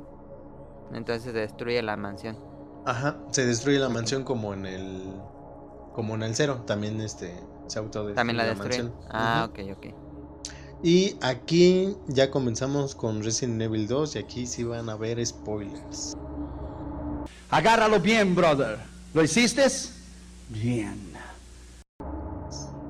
[0.93, 2.37] Entonces se destruye la mansión.
[2.85, 5.03] Ajá, se destruye la mansión como en el
[5.93, 7.33] como en el cero, también este
[7.67, 8.93] se autodestruye También la mansión.
[9.09, 9.61] Ah, Ujú.
[9.61, 9.93] ok, ok.
[10.83, 16.13] Y aquí ya comenzamos con Resident Evil 2 y aquí sí van a ver spoilers.
[17.49, 18.77] Agárralo bien, brother.
[19.13, 19.65] ¿Lo hiciste?
[20.49, 21.06] Bien.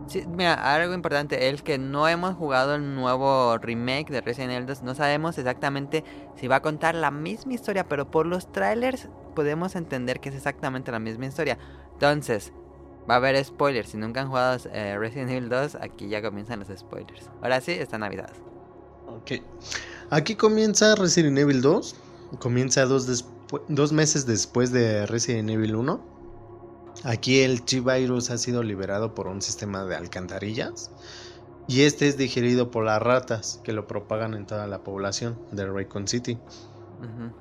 [0.07, 4.65] Sí, mira, algo importante es que no hemos jugado el nuevo remake de Resident Evil
[4.65, 4.83] 2.
[4.83, 6.03] No sabemos exactamente
[6.39, 10.35] si va a contar la misma historia, pero por los trailers podemos entender que es
[10.35, 11.57] exactamente la misma historia.
[11.93, 12.53] Entonces,
[13.09, 13.89] va a haber spoilers.
[13.89, 17.29] Si nunca han jugado eh, Resident Evil 2, aquí ya comienzan los spoilers.
[17.41, 18.31] Ahora sí, está Navidad.
[19.07, 19.41] Ok.
[20.09, 21.95] Aquí comienza Resident Evil 2
[22.39, 23.25] comienza dos,
[23.67, 26.16] dos meses después de Resident Evil 1.
[27.03, 30.91] Aquí el G-Virus ha sido liberado por un sistema de alcantarillas.
[31.67, 35.65] Y este es digerido por las ratas que lo propagan en toda la población de
[35.65, 36.39] Raycon City.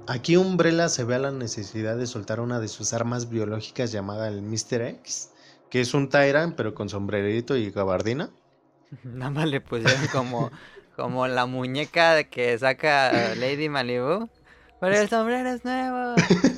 [0.07, 4.29] Aquí Umbrella se ve a la necesidad de soltar una de sus armas biológicas llamada
[4.29, 4.83] el Mr.
[4.83, 5.31] X,
[5.71, 8.31] que es un Tyrant pero con sombrerito y gabardina.
[9.05, 10.51] Nada más le pusieron como,
[10.95, 14.29] como la muñeca que saca Lady Malibu.
[14.81, 16.15] Pero el sombrero es nuevo.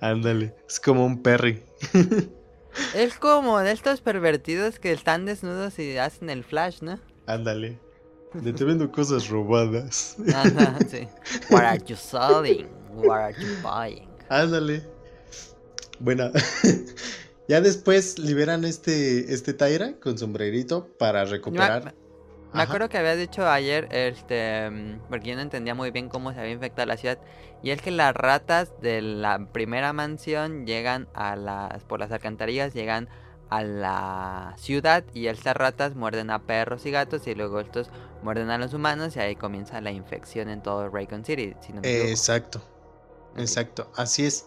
[0.00, 1.62] Ándale, es como un Perry.
[2.94, 6.98] Es como de estos pervertidos que están desnudos y hacen el flash, ¿no?
[7.26, 7.78] Ándale.
[8.34, 10.16] De te vendo cosas robadas.
[10.32, 11.08] Ajá, sí.
[11.50, 12.66] What are you selling?
[12.92, 14.08] What are you buying?
[14.28, 14.82] Ándale.
[15.98, 16.30] Bueno,
[17.48, 21.94] ya después liberan este, este Tyra con sombrerito para recuperar.
[22.52, 22.62] Me Ajá.
[22.62, 26.40] acuerdo que había dicho ayer, este, mm, porque yo no entendía muy bien cómo se
[26.40, 27.18] había infectado la ciudad,
[27.62, 32.72] y es que las ratas de la primera mansión llegan a las, por las alcantarillas,
[32.72, 33.08] llegan
[33.50, 37.90] a la ciudad y estas ratas muerden a perros y gatos y luego estos
[38.22, 41.80] muerden a los humanos y ahí comienza la infección en todo Raycon City, si no
[41.80, 42.10] me equivoco.
[42.10, 42.62] Exacto,
[43.36, 44.46] exacto, así es.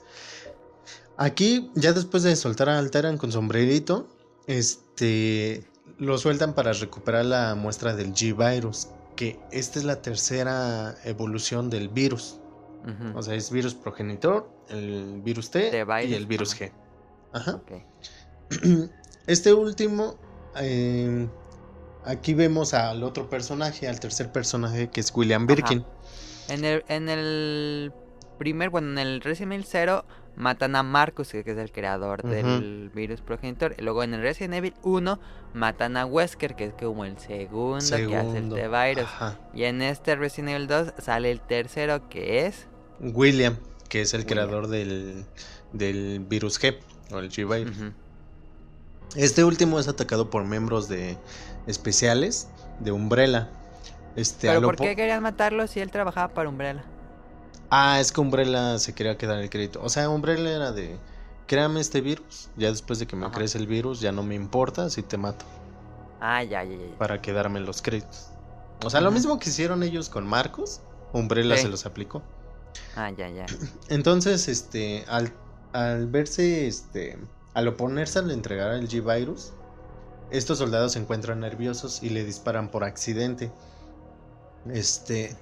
[1.17, 4.07] Aquí, ya después de soltar al Tyrant con sombrerito,
[4.47, 5.63] este
[5.97, 11.89] lo sueltan para recuperar la muestra del G-Virus, que esta es la tercera evolución del
[11.89, 12.37] virus.
[13.13, 16.59] O sea, es virus progenitor, el virus T virus, y el virus.
[16.59, 16.71] G.
[17.31, 17.61] Ajá.
[19.27, 20.17] Este último,
[20.59, 21.27] eh,
[22.05, 25.85] aquí vemos al otro personaje, al tercer personaje que es William Birkin.
[26.49, 27.93] En el, en el
[28.39, 32.89] primer, bueno, en el Resident Evil 0 matan a Marcus, que es el creador del
[32.93, 33.75] virus progenitor.
[33.77, 35.19] Y luego en el Resident Evil 1
[35.53, 39.03] matan a Wesker, que es como el segundo, que hace este virus.
[39.03, 39.37] Ajá.
[39.53, 42.67] Y en este Resident Evil 2 sale el tercero, que es...
[42.99, 43.57] William,
[43.89, 44.33] que es el William.
[44.47, 45.25] creador del,
[45.73, 46.77] del virus G
[47.11, 47.77] o el G-Virus.
[47.77, 47.91] Ujú.
[49.15, 51.17] Este último es atacado por miembros de
[51.67, 52.47] especiales
[52.79, 53.49] de Umbrella.
[54.15, 56.83] Este, Pero ¿por po- qué querían matarlo si él trabajaba para Umbrella?
[57.71, 59.81] Ah, es que Umbrella se quería quedar el crédito.
[59.81, 60.97] O sea, Umbrella era de,
[61.47, 62.49] créame este virus.
[62.57, 63.33] Ya después de que me Ajá.
[63.35, 65.45] crees el virus, ya no me importa si te mato.
[66.19, 66.97] Ah, ya, ya, ya.
[66.97, 68.27] Para quedarme los créditos.
[68.83, 70.81] O sea, lo mismo que hicieron ellos con Marcos,
[71.13, 71.63] Umbrella Sí.
[71.63, 72.21] se los aplicó.
[72.95, 73.45] Ah, ya, ya.
[73.89, 75.31] Entonces, este, al,
[75.71, 77.17] al verse, este,
[77.53, 79.53] al oponerse al entregar el G-Virus,
[80.29, 83.51] estos soldados se encuentran nerviosos y le disparan por accidente.
[84.71, 85.35] Este,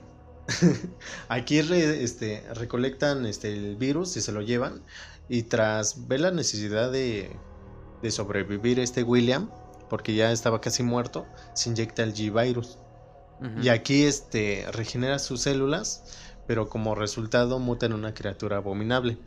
[1.27, 4.85] aquí re- este, recolectan este, el virus y se lo llevan.
[5.27, 7.43] Y tras ver la necesidad de,
[8.01, 9.51] de sobrevivir este William,
[9.89, 12.79] porque ya estaba casi muerto, se inyecta el G-Virus.
[13.55, 16.05] Y aquí este regenera sus células,
[16.45, 19.19] pero como resultado muta en una criatura abominable.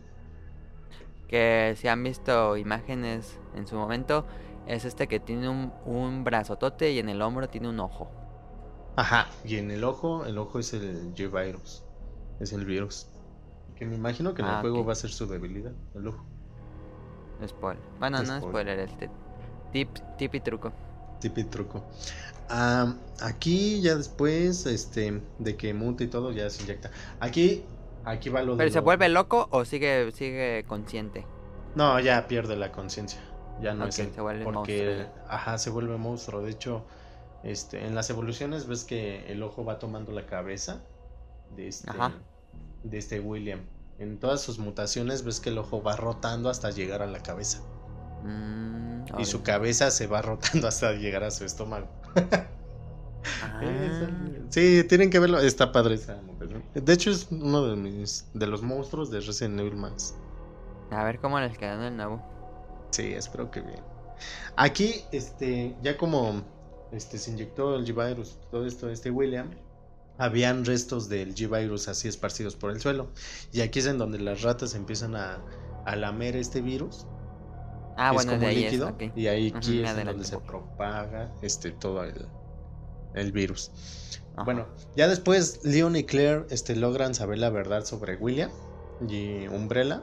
[1.28, 4.26] que si han visto imágenes en su momento,
[4.66, 8.12] es este que tiene un, un brazotote y en el hombro tiene un ojo.
[8.96, 11.82] Ajá, y en el ojo, el ojo es el G-Virus,
[12.40, 13.06] es el virus.
[13.76, 16.24] Que me imagino que en el Ah, juego va a ser su debilidad, el ojo.
[17.46, 17.82] Spoiler.
[17.98, 18.50] Bueno, no Spoiler.
[18.50, 19.10] spoiler, este
[19.72, 20.72] tip, tip y truco.
[21.20, 21.82] Tip y truco.
[22.48, 26.90] Ah, aquí ya después, este, de que muta y todo, ya se inyecta.
[27.18, 27.64] Aquí,
[28.04, 31.24] aquí va lo de ¿Pero se lo- vuelve loco o sigue sigue consciente?
[31.74, 33.20] No, ya pierde la conciencia.
[33.60, 34.12] Ya no es él.
[34.14, 36.42] se vuelve porque, monstruo ajá, se vuelve monstruo.
[36.42, 36.84] De hecho,
[37.44, 40.82] este, en las evoluciones ves que el ojo va tomando la cabeza
[41.56, 42.12] de este, Ajá.
[42.84, 43.60] de este William.
[43.98, 47.60] En todas sus mutaciones ves que el ojo va rotando hasta llegar a la cabeza.
[48.24, 51.88] Mm, Y su cabeza se va rotando hasta llegar a su estómago.
[53.42, 53.60] Ah,
[54.50, 55.38] Sí, tienen que verlo.
[55.38, 56.62] Está padre esa mutación.
[56.74, 60.14] De hecho, es uno de mis de los monstruos de Resident Evil más.
[60.90, 62.22] A ver cómo les quedó en el nuevo.
[62.90, 63.80] Sí, espero que bien.
[64.56, 66.42] Aquí, este, ya como
[66.92, 69.50] este, se inyectó el G-Virus, todo esto, este William,
[70.18, 73.08] habían restos del G-Virus así esparcidos por el suelo.
[73.52, 75.42] Y aquí es en donde las ratas empiezan a,
[75.84, 77.06] a lamer este virus.
[77.96, 78.96] Ah, bueno, es de como ahí líquido.
[78.98, 79.12] es.
[79.16, 82.26] Y ahí aquí es en donde se propaga este, todo el,
[83.14, 83.70] el virus.
[84.34, 84.44] Ajá.
[84.44, 88.50] Bueno, ya después Leon y Claire este, logran saber la verdad sobre William
[89.08, 90.02] y Umbrella.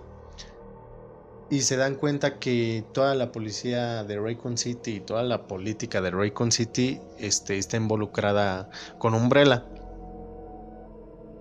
[1.52, 6.00] Y se dan cuenta que toda la policía de Raycon City y toda la política
[6.00, 9.66] de Raycon City este, está involucrada con Umbrella.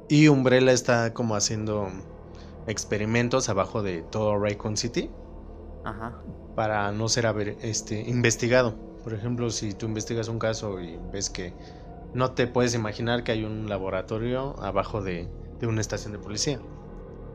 [0.09, 1.91] Y Umbrella está como haciendo
[2.67, 5.11] experimentos abajo de todo Raycon City
[5.85, 6.19] Ajá.
[6.55, 7.27] para no ser
[7.61, 8.75] este, investigado.
[9.05, 11.53] Por ejemplo, si tú investigas un caso y ves que
[12.15, 15.29] no te puedes imaginar que hay un laboratorio abajo de,
[15.61, 16.61] de una estación de policía.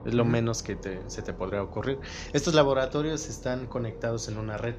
[0.06, 2.00] Es lo menos que te- se te podría ocurrir.
[2.34, 4.76] Estos laboratorios están conectados en una red.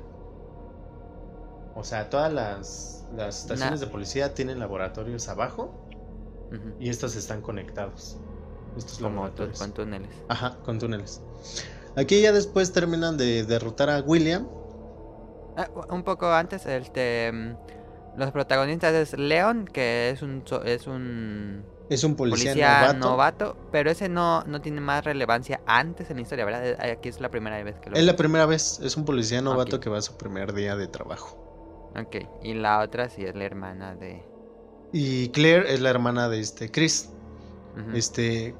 [1.75, 5.75] O sea, todas las, las estaciones de policía tienen laboratorios abajo
[6.79, 8.17] y estos están conectados.
[8.77, 9.59] Estos Como laboratorios.
[9.59, 10.11] con túneles.
[10.29, 11.21] Ajá, con túneles.
[11.97, 14.47] Aquí ya después terminan de derrotar a William.
[15.57, 21.65] Ah, un poco antes, este, mm, los protagonistas es Leon, que es un es un
[21.88, 22.99] Es un policía, policía novato.
[22.99, 26.66] novato, pero ese no, no tiene más relevancia antes en la historia, ¿verdad?
[26.66, 28.81] Eh, Aquí es la primera vez que lo Es la primera vez.
[28.83, 31.92] Es un policía novato que va a su primer día de trabajo.
[31.97, 34.25] Ok, y la otra sí es la hermana de...
[34.92, 37.11] Y Claire es la hermana de este Chris.
[37.92, 38.55] Este,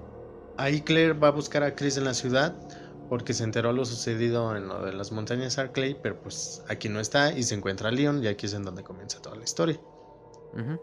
[0.57, 2.55] ahí Claire va a buscar a Chris en la ciudad
[3.09, 7.01] porque se enteró lo sucedido en lo de las montañas Arclay, pero pues aquí no
[7.01, 9.81] está y se encuentra a Leon y aquí es en donde comienza toda la historia.
[10.53, 10.81] Ujú.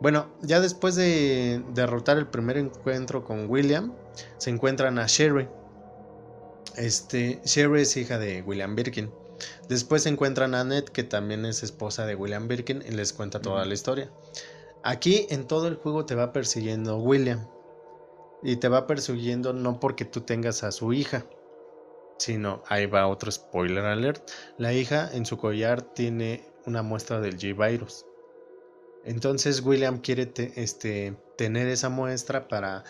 [0.00, 3.94] Bueno, ya después de derrotar el primer encuentro con William,
[4.38, 5.48] se encuentran a Sherry.
[6.76, 9.12] Este, Sherry es hija de William Birkin.
[9.68, 13.40] Después se encuentran a Annette, que también es esposa de William Birkin, y les cuenta
[13.40, 14.10] toda la historia.
[14.82, 17.46] Aquí en todo el juego te va persiguiendo William.
[18.42, 21.24] Y te va persiguiendo no porque tú tengas a su hija,
[22.18, 24.28] sino, ahí va otro spoiler alert,
[24.58, 28.06] la hija en su collar tiene una muestra del G-Virus.
[29.04, 32.84] Entonces William quiere te- este, tener esa muestra para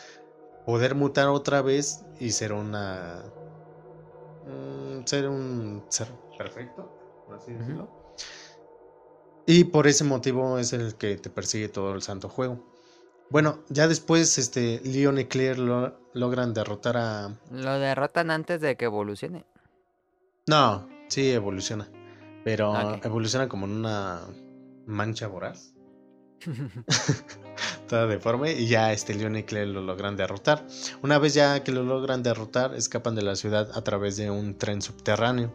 [0.66, 3.22] poder mutar otra vez y ser una...
[4.46, 6.90] mm, ser un ser perfecto,
[7.26, 7.88] por así decirlo.
[9.46, 12.64] Y por ese motivo es el que te persigue todo el santo juego.
[13.30, 17.34] Bueno, ya después este, Leon y Claire lo- logran derrotar a...
[17.50, 19.46] Lo derrotan antes de que evolucione.
[20.46, 21.88] No, sí evoluciona.
[22.44, 22.72] Pero
[23.04, 24.20] evoluciona como en una
[24.86, 25.71] mancha voraz.
[27.88, 28.52] Toda deforme.
[28.52, 30.66] Y ya este Leon y Claire lo logran derrotar.
[31.02, 34.56] Una vez ya que lo logran derrotar, escapan de la ciudad a través de un
[34.58, 35.52] tren subterráneo.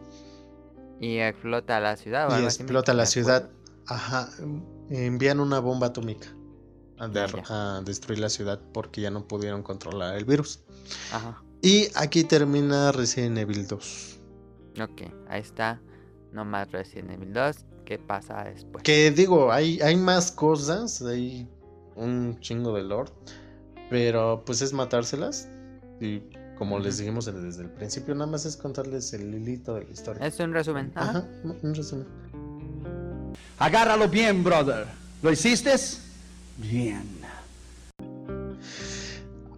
[1.00, 2.32] y explota la ciudad.
[2.32, 3.50] o y explota la ciudad.
[3.86, 4.28] Ajá.
[4.90, 6.28] Envían una bomba atómica
[6.98, 10.60] a, der- a destruir la ciudad porque ya no pudieron controlar el virus.
[11.12, 11.42] Ajá.
[11.62, 14.18] Y aquí termina Resident Evil 2.
[14.80, 15.80] Ok, ahí está.
[16.32, 17.56] No más Resident Evil 2.
[17.88, 18.84] ¿Qué pasa después?
[18.84, 21.48] Que digo, hay, hay más cosas, hay
[21.96, 23.10] un chingo de lore,
[23.88, 25.48] pero pues es matárselas.
[25.98, 26.20] Y
[26.58, 30.26] como les dijimos desde el principio, nada más es contarles el hilito de la historia.
[30.26, 30.92] Es un resumen.
[30.96, 31.10] Ajá.
[31.10, 31.28] Ajá,
[31.62, 32.06] un resumen.
[33.58, 34.84] Agárralo bien, brother.
[35.22, 35.74] ¿Lo hiciste?
[36.58, 37.08] Bien.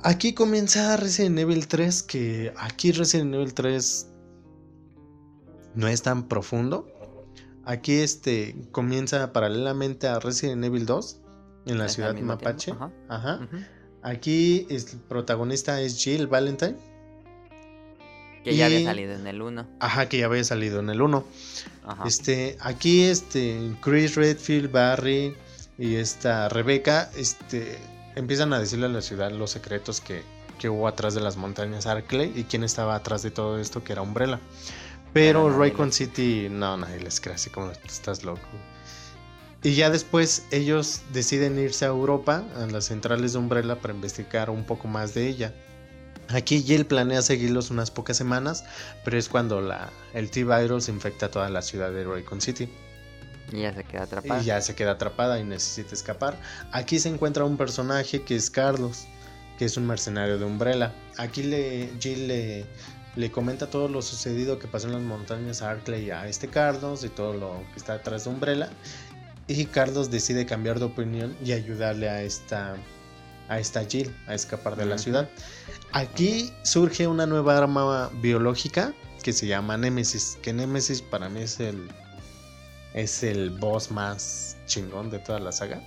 [0.04, 4.06] Aquí comienza Resident Evil 3, que aquí Resident Evil 3
[5.74, 6.86] no es tan profundo.
[7.70, 11.18] Aquí este comienza paralelamente a Resident Evil 2
[11.66, 12.74] en la Es ciudad mapache.
[13.08, 13.46] Ajá.
[14.02, 16.76] Aquí es- el protagonista es Jill Valentine.
[18.42, 19.66] Que ya había salido en el 1.
[19.78, 21.24] Ajá, que ya había salido en el 1.
[21.86, 22.04] Ajá.
[22.08, 25.36] Este, aquí este Chris Redfield, Barry
[25.78, 27.78] y esta Rebecca, este,
[28.16, 30.22] empiezan a decirle a la ciudad los secretos que,
[30.58, 33.92] que hubo atrás de las montañas Arkley y quién estaba atrás de todo esto, que
[33.92, 34.40] era Umbrella.
[35.12, 38.46] Pero Raycon City, no, nadie les cree así como estás loco.
[39.62, 44.48] Y ya después ellos deciden irse a Europa, a las centrales de Umbrella, para investigar
[44.48, 45.52] un poco más de ella.
[46.28, 48.64] Aquí Jill planea seguirlos unas pocas semanas,
[49.04, 52.68] pero es cuando la, el T-Virus infecta toda la ciudad de Raycon City.
[53.52, 54.40] Y ya se queda atrapada.
[54.40, 56.38] Y ya se queda atrapada y necesita escapar.
[56.70, 59.06] Aquí se encuentra un personaje que es Carlos,
[59.58, 60.94] que es un mercenario de Umbrella.
[61.18, 62.66] Aquí le, Jill le,
[63.16, 67.04] le comenta todo lo sucedido que pasó en las montañas a Arkley a este Carlos
[67.04, 68.70] y todo lo que está detrás de Umbrella.
[69.48, 72.76] Y Carlos decide cambiar de opinión y ayudarle a esta,
[73.48, 75.28] a esta Jill a escapar de la ciudad.
[75.92, 80.38] Aquí surge una nueva arma biológica que se llama Nemesis.
[80.40, 81.88] Que Nemesis para mí es el,
[82.94, 85.82] es el boss más chingón de toda la saga.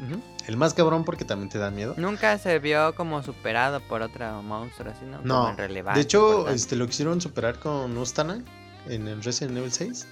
[0.00, 0.20] Ujú.
[0.46, 1.94] El más cabrón porque también te da miedo.
[1.96, 5.20] Nunca se vio como superado por otro monstruo así, ¿no?
[5.22, 6.54] No, de hecho, importante.
[6.54, 8.42] este, lo quisieron superar con Ustana
[8.88, 10.06] en el Resident Evil 6,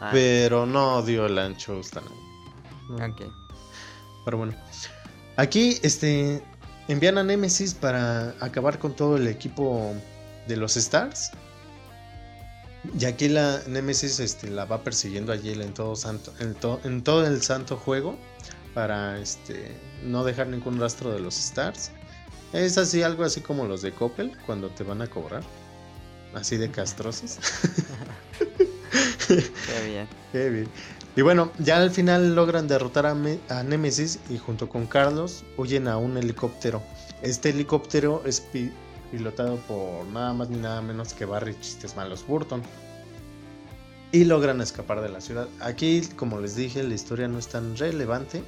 [0.00, 2.06] Ah, pero no dio el ancho Ustana.
[2.88, 2.96] No.
[3.06, 3.22] ok.
[4.24, 4.54] Pero bueno,
[5.36, 6.42] aquí este,
[6.88, 9.94] envían a Nemesis para acabar con todo el equipo
[10.48, 11.30] de los Stars.
[12.98, 16.80] Y aquí la Nemesis este, la va persiguiendo a Jill en todo, santo, en, to-
[16.84, 18.16] en todo el santo juego
[18.74, 21.90] para este, no dejar ningún rastro de los Stars.
[22.52, 25.42] Es así, algo así como los de Coppel cuando te van a cobrar.
[26.34, 27.38] Así de castrosos.
[29.26, 30.08] Qué bien.
[30.32, 30.68] Qué bien.
[31.16, 33.16] Y bueno, ya al final logran derrotar a,
[33.48, 36.82] a Nemesis y junto con Carlos huyen a un helicóptero.
[37.22, 38.72] Este helicóptero es pi-
[39.10, 42.62] pilotado por nada más ni nada menos que Barry Chistes Malos Burton.
[44.12, 45.48] Y logran escapar de la ciudad.
[45.60, 48.42] Aquí, como les dije, la historia no es tan relevante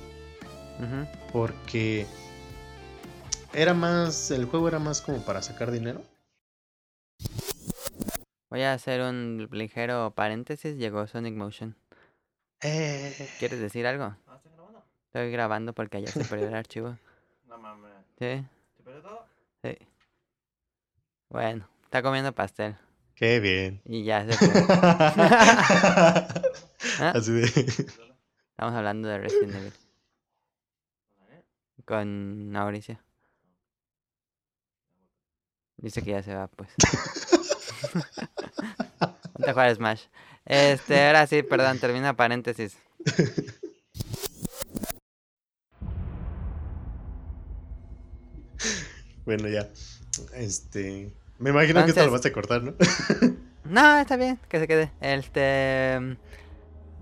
[1.33, 2.07] Porque
[3.53, 6.03] era más, el juego era más como para sacar dinero.
[8.51, 10.76] Voy a hacer un ligero paréntesis.
[10.76, 11.76] Llegó Sonic Motion.
[12.62, 14.16] Eh, ¿Quieres decir algo?
[15.07, 16.97] Estoy grabando porque ayer se perdió el archivo.
[18.18, 18.45] ¿Sí?
[19.64, 19.78] Sí.
[21.28, 22.76] Bueno, está comiendo pastel.
[23.14, 23.81] qué bien.
[23.85, 24.51] Y ya se fue.
[27.07, 27.45] Así de...
[28.51, 29.72] Estamos hablando de Resident Evil.
[31.85, 32.99] Con Mauricio.
[35.76, 36.68] Dice que ya se va, pues.
[39.33, 40.05] Ponte a jugar Smash.
[40.45, 42.76] Este, ahora sí, perdón, termina paréntesis.
[49.24, 49.68] Bueno, ya.
[50.35, 51.12] Este.
[51.39, 52.74] Me imagino que esto lo vas a cortar, ¿no?
[53.64, 54.91] No, está bien, que se quede.
[55.01, 56.16] Este.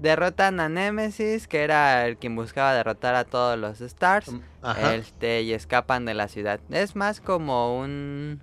[0.01, 4.31] Derrotan a Nemesis, que era el quien buscaba derrotar a todos los Stars.
[4.63, 4.95] Ajá.
[4.95, 6.61] Este, y escapan de la ciudad.
[6.71, 8.41] Es más como un.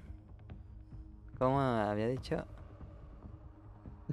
[1.38, 2.46] ¿Cómo había dicho?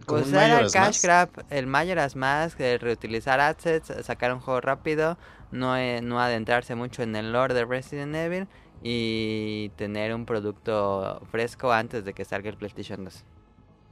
[0.07, 4.61] Como Usar el Majora's cash grab, el Majora's Mask, el reutilizar assets, sacar un juego
[4.61, 5.18] rápido,
[5.51, 8.49] no, eh, no adentrarse mucho en el lore de Resident Evil
[8.82, 13.24] y tener un producto fresco antes de que salga el PlayStation 2.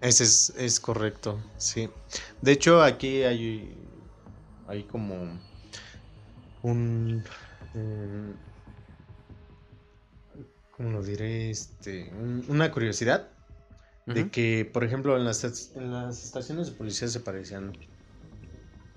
[0.00, 1.88] Ese es, es correcto, sí.
[2.40, 3.76] De hecho, aquí hay.
[4.66, 5.38] Hay como.
[6.62, 7.22] Un.
[7.74, 8.30] mm,
[10.76, 11.50] ¿Cómo lo diré?
[11.50, 12.10] Este.
[12.12, 13.28] un- una curiosidad.
[14.06, 15.44] De que, por ejemplo, en las,
[15.76, 17.72] en las estaciones de policía se parecían.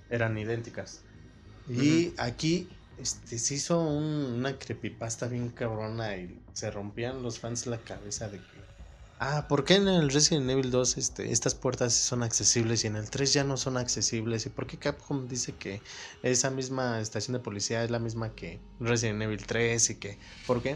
[0.10, 1.04] Eran idénticas.
[1.68, 7.68] Y aquí este, se hizo un- una creepypasta bien cabrona y se rompían los fans
[7.68, 8.40] la cabeza de.
[9.26, 12.98] Ah, ¿por qué en el Resident Evil 2 este, estas puertas son accesibles y en
[12.98, 14.46] el 3 ya no son accesibles?
[14.46, 15.82] ¿Y por qué Capcom dice que
[16.24, 20.20] esa misma estación de policía es la misma que Resident Evil 3 y que...
[20.46, 20.76] ¿Por qué?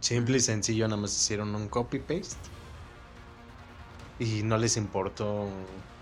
[0.00, 2.38] Simple y sencillo, nada más hicieron un copy-paste
[4.18, 5.46] y no les importó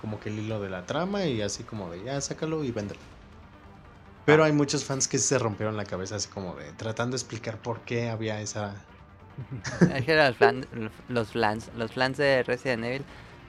[0.01, 3.01] como que el hilo de la trama y así como de ya sácalo y véndelo.
[4.25, 7.61] Pero hay muchos fans que se rompieron la cabeza así como de tratando de explicar
[7.61, 8.87] por qué había esa
[9.81, 10.67] los flan-
[11.09, 13.05] los flans, los flans de Resident Evil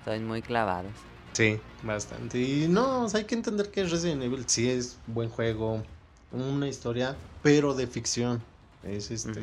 [0.05, 0.91] son muy clavados.
[1.33, 2.39] Sí, bastante.
[2.39, 5.83] Y no, o sea, hay que entender que Resident Evil sí es buen juego,
[6.31, 8.41] una historia, pero de ficción.
[8.83, 9.41] Es este,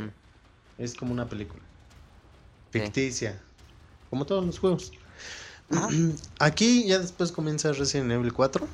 [0.78, 1.62] es como una película.
[2.72, 2.80] Sí.
[2.80, 3.40] Ficticia.
[4.10, 4.92] Como todos los juegos.
[5.70, 5.88] Ajá.
[6.38, 8.66] Aquí ya después comienza Resident Evil 4.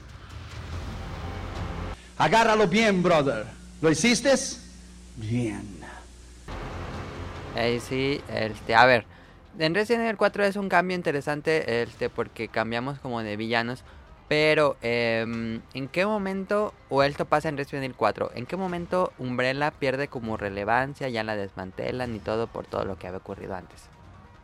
[2.18, 3.46] Agárralo bien, brother.
[3.80, 4.34] ¿Lo hiciste?
[5.16, 5.79] Bien.
[7.56, 9.04] Ahí sí, este, a ver,
[9.58, 13.82] en Resident Evil 4 es un cambio interesante, este, porque cambiamos como de villanos,
[14.28, 19.12] pero em, ¿en qué momento, o esto pasa en Resident Evil 4, en qué momento
[19.18, 23.56] Umbrella pierde como relevancia, ya la desmantelan y todo por todo lo que había ocurrido
[23.56, 23.80] antes?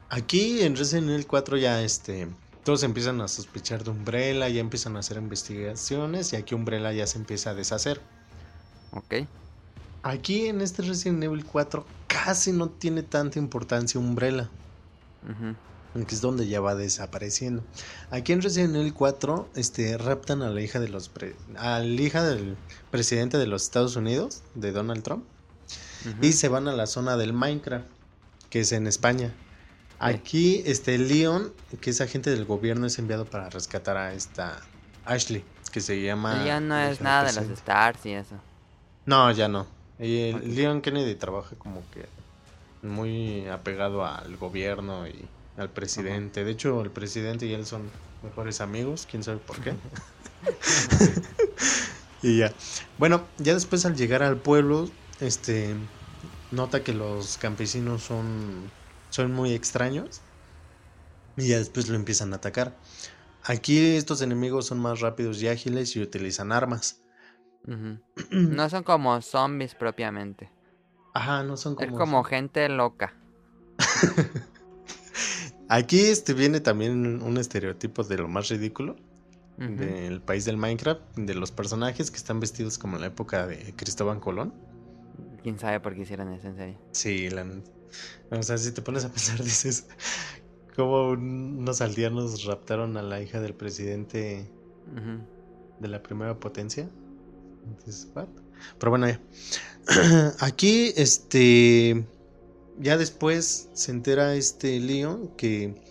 [0.08, 2.28] Aquí en Resident Evil 4 ya este
[2.64, 7.06] todos empiezan a sospechar de Umbrella, ya empiezan a hacer investigaciones y aquí Umbrella ya
[7.06, 8.00] se empieza a deshacer.
[8.90, 9.14] ¿Ok?
[10.02, 11.86] Aquí en este Resident Evil 4
[12.24, 14.48] casi no tiene tanta importancia Umbrella,
[15.24, 16.04] Ujú.
[16.06, 17.62] que es donde ya va desapareciendo.
[18.10, 21.86] Aquí en Resident Evil 4 este raptan a la hija de los pre- a la
[22.02, 22.56] hija del
[22.90, 25.24] presidente de los Estados Unidos, de Donald Trump,
[26.22, 27.86] y se van a la zona del Minecraft,
[28.50, 29.32] que es en España.
[29.98, 34.60] Aquí este Leon, que es agente del gobierno, es enviado para rescatar a esta
[35.06, 35.42] Ashley,
[35.72, 37.50] que se llama Leon no es nada de los.
[37.58, 38.36] Stars y eso.
[39.06, 39.66] No, ya no.
[39.98, 40.54] Y el.
[40.54, 42.06] Leon Kennedy trabaja como que
[42.82, 45.26] muy apegado al gobierno y
[45.56, 46.44] al presidente.
[46.44, 47.90] De hecho, el presidente y él son
[48.22, 49.74] mejores amigos, quién sabe por qué.
[52.22, 52.52] y ya.
[52.98, 54.90] Bueno, ya después al llegar al pueblo,
[55.20, 55.74] este
[56.50, 58.70] nota que los campesinos son
[59.10, 60.20] son muy extraños
[61.36, 62.76] y ya después lo empiezan a atacar.
[63.44, 67.00] Aquí estos enemigos son más rápidos y ágiles y utilizan armas.
[68.30, 70.50] No son como zombies propiamente.
[71.14, 73.14] Ajá, no son como Es como gente loca.
[75.68, 78.96] Aquí este viene también un estereotipo de lo más ridículo
[79.58, 83.74] del país del Minecraft, de los personajes que están vestidos como en la época de
[83.74, 84.52] Cristóbal Colón.
[85.42, 86.78] ¿Quién sabe por qué hicieron eso en serio?
[86.92, 87.46] Sí, la
[88.30, 89.86] o sea, si te pones a pensar, dices,
[90.74, 94.50] como unos aldeanos raptaron a la hija del presidente
[95.80, 96.88] de la primera potencia.
[98.78, 99.20] Pero bueno, ya.
[100.40, 102.06] Aquí, este.
[102.78, 105.82] Ya después se entera este Leon que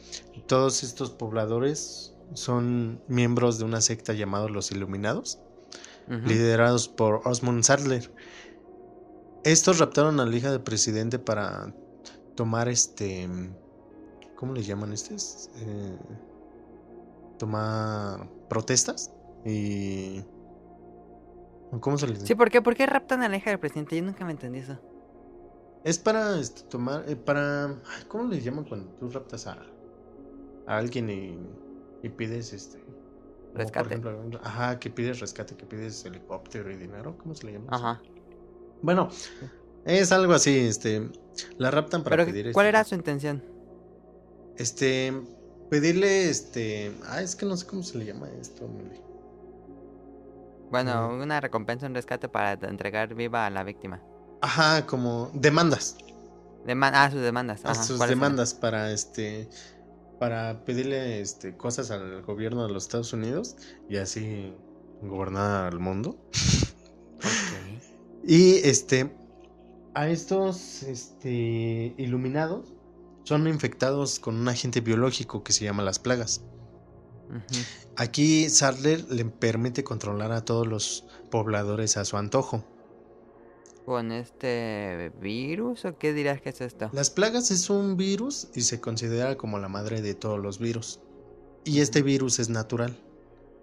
[0.45, 5.39] todos estos pobladores son miembros de una secta llamada los Iluminados,
[6.07, 8.11] liderados por Osmond Sadler.
[9.43, 11.73] Estos raptaron a la hija del presidente para
[12.35, 13.27] tomar este.
[14.35, 15.49] ¿Cómo le llaman estos?
[15.57, 15.97] Eh,
[17.39, 19.11] tomar protestas
[19.45, 20.23] y.
[21.79, 22.27] ¿Cómo se les dice?
[22.27, 22.61] Sí, ¿por qué?
[22.61, 23.95] ¿Por qué raptan a la hija del presidente?
[23.95, 24.79] Yo nunca me entendí eso.
[25.83, 27.05] Es para este, tomar.
[27.07, 27.75] Eh, para.
[28.07, 29.57] ¿Cómo le llaman cuando tú raptas a,
[30.67, 31.37] a alguien y,
[32.03, 32.83] y pides este.
[33.53, 34.01] Rescate.
[34.43, 37.17] ajá, que pides rescate, que pides helicóptero y dinero.
[37.17, 37.67] ¿Cómo se le llama?
[37.69, 38.01] Ajá.
[38.81, 39.09] Bueno,
[39.85, 41.09] es algo así, este.
[41.57, 42.51] La raptan para Pero, pedir.
[42.51, 43.43] ¿Cuál este, era su intención?
[44.57, 45.13] Este.
[45.69, 46.91] Pedirle, este.
[47.05, 48.99] Ah, es que no sé cómo se le llama esto, Mili.
[50.75, 54.01] Bueno, una recompensa, un rescate para entregar viva a la víctima.
[54.41, 55.95] Ajá, como demandas.
[56.65, 57.63] Deman ah, sus demandas.
[57.63, 59.47] A sus demandas para este.
[60.19, 63.55] Para pedirle este, cosas al gobierno de los Estados Unidos
[63.89, 64.53] y así
[65.01, 66.09] gobernar al mundo.
[67.19, 68.27] Ok.
[68.27, 69.15] Y este.
[69.93, 72.73] A estos este, iluminados
[73.23, 76.41] son infectados con un agente biológico que se llama las plagas.
[77.97, 82.63] Aquí Sadler le permite controlar a todos los pobladores a su antojo.
[83.85, 86.89] ¿Con este virus o qué dirás que es esto?
[86.91, 90.99] Las plagas es un virus y se considera como la madre de todos los virus.
[91.63, 92.97] Y este virus es natural.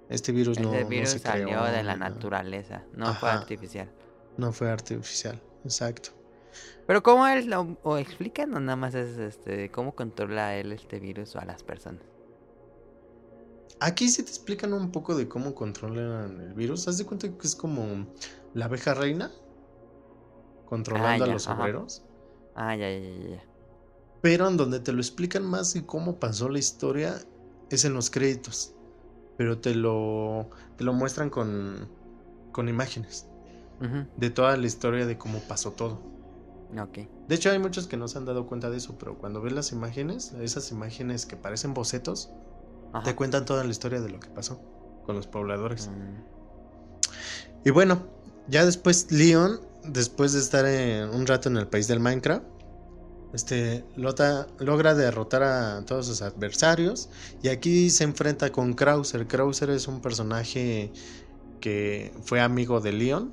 [0.08, 3.90] Este virus no, Este no virus se salió creó de la naturaleza, no fue artificial.
[4.36, 6.10] No fue artificial, exacto.
[6.86, 11.00] Pero ¿cómo él lo o explican o nada más es este cómo controla él este
[11.00, 12.02] virus o a las personas?
[13.80, 16.86] Aquí sí te explican un poco de cómo controlan el virus.
[16.88, 18.06] Haz de cuenta que es como
[18.54, 19.30] la abeja reina
[20.64, 21.62] controlando Ah, a los ajá.
[21.62, 22.02] obreros.
[22.54, 23.42] Ah, ya, ya, ya.
[24.20, 27.20] Pero en donde te lo explican más y cómo pasó la historia
[27.70, 28.74] es en los créditos.
[29.36, 31.88] Pero te lo, te lo muestran con,
[32.52, 33.26] con imágenes
[34.16, 36.00] de toda la historia de cómo pasó todo.
[36.78, 36.98] Ok.
[37.26, 39.52] De hecho, hay muchos que no se han dado cuenta de eso, pero cuando ves
[39.52, 42.30] las imágenes, esas imágenes que parecen bocetos,
[42.92, 43.02] Ajá.
[43.04, 44.60] te cuentan toda la historia de lo que pasó
[45.04, 45.88] con los pobladores.
[45.88, 46.32] Mm,
[47.64, 48.02] Y bueno,
[48.48, 52.44] ya después Leon, después de estar en- un rato en el país del Minecraft,
[53.32, 57.08] este, lota- logra derrotar a todos sus adversarios
[57.42, 59.26] y aquí se enfrenta con Krauser.
[59.26, 60.92] Krauser es un personaje
[61.60, 63.32] que fue amigo de Leon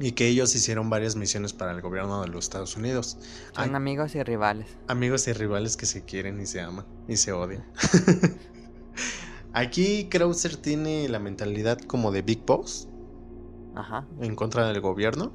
[0.00, 3.18] y que ellos hicieron varias misiones para el gobierno de los Estados Unidos.
[3.54, 4.66] Son Ay, amigos y rivales.
[4.88, 7.64] amigos y rivales que se quieren y se aman y se odian.
[9.52, 12.88] Aquí Krauser tiene la mentalidad como de Big Boss
[13.74, 14.06] Ajá.
[14.20, 15.32] en contra del gobierno.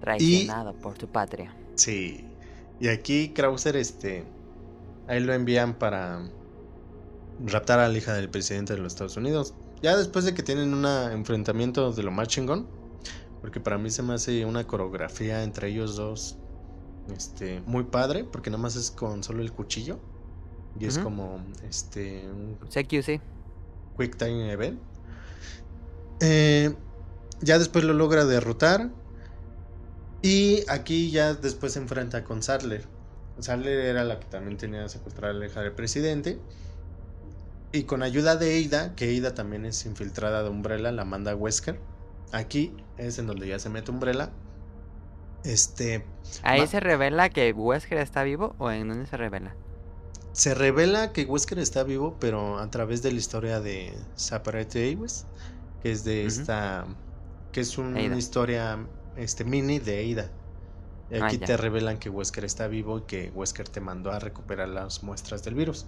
[0.00, 1.54] Traicionado por su patria.
[1.76, 2.24] Sí.
[2.80, 4.24] Y aquí Krauser, este,
[5.06, 6.28] a él lo envían para
[7.44, 9.54] raptar a la hija del presidente de los Estados Unidos.
[9.82, 12.66] Ya después de que tienen un enfrentamiento de lo más chingón,
[13.46, 16.36] porque para mí se me hace una coreografía entre ellos dos,
[17.14, 20.00] este, muy padre, porque nada más es con solo el cuchillo
[20.80, 23.20] y es como, este, un CQC.
[23.96, 24.80] Quick Time Event.
[26.18, 26.74] Eh,
[27.40, 28.90] ya después lo logra derrotar.
[30.22, 32.84] Y aquí ya después se enfrenta con Sadler.
[33.38, 36.40] Sadler era la que también tenía secuestrada a la hija del presidente.
[37.70, 41.36] Y con ayuda de Ada, que Ada también es infiltrada de Umbrella, la manda a
[41.36, 41.78] Wesker.
[42.32, 44.30] Aquí es en donde ya se mete Umbrella.
[45.44, 46.04] Este.
[46.42, 49.54] Ahí se revela que Wesker está vivo o en dónde se revela.
[50.32, 55.26] Se revela que Wesker está vivo, pero a través de la historia de Separate Airways,
[55.82, 56.84] que es de esta,
[57.52, 58.78] que es una historia
[59.16, 60.30] este mini de Ada.
[61.10, 64.18] Y Ah, aquí te revelan que Wesker está vivo y que Wesker te mandó a
[64.18, 65.86] recuperar las muestras del virus.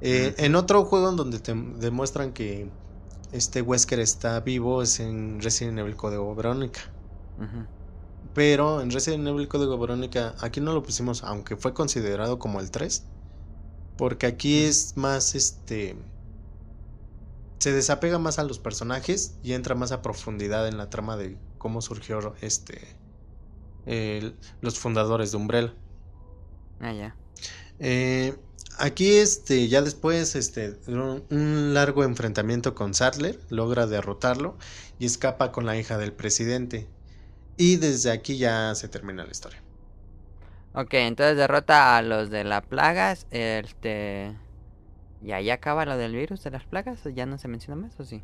[0.00, 0.34] Eh.
[0.38, 2.68] En otro juego en donde te demuestran que
[3.32, 6.80] este Wesker está vivo es en Resident Evil Código Verónica.
[8.34, 12.70] Pero en Resident Evil Código Verónica, aquí no lo pusimos, aunque fue considerado como el
[12.70, 13.04] 3.
[13.96, 15.96] Porque aquí es más este.
[17.60, 21.38] Se desapega más a los personajes y entra más a profundidad en la trama de
[21.58, 22.80] cómo surgió este.
[23.84, 25.74] el- los fundadores de Umbrella.
[26.80, 27.16] Ah, ya.
[27.78, 28.36] Eh,
[28.78, 34.56] aquí, este, ya después, este, un, largo enfrentamiento con Sadler, logra derrotarlo
[34.98, 36.88] y escapa con la hija del presidente.
[37.56, 39.62] Y desde aquí ya se termina la historia.
[40.74, 43.26] Ok, entonces derrota a los de las plagas.
[43.30, 44.34] Este.
[45.22, 47.04] ¿Y ahí acaba lo del virus de las plagas?
[47.06, 48.22] ¿O ya no se menciona más o sí?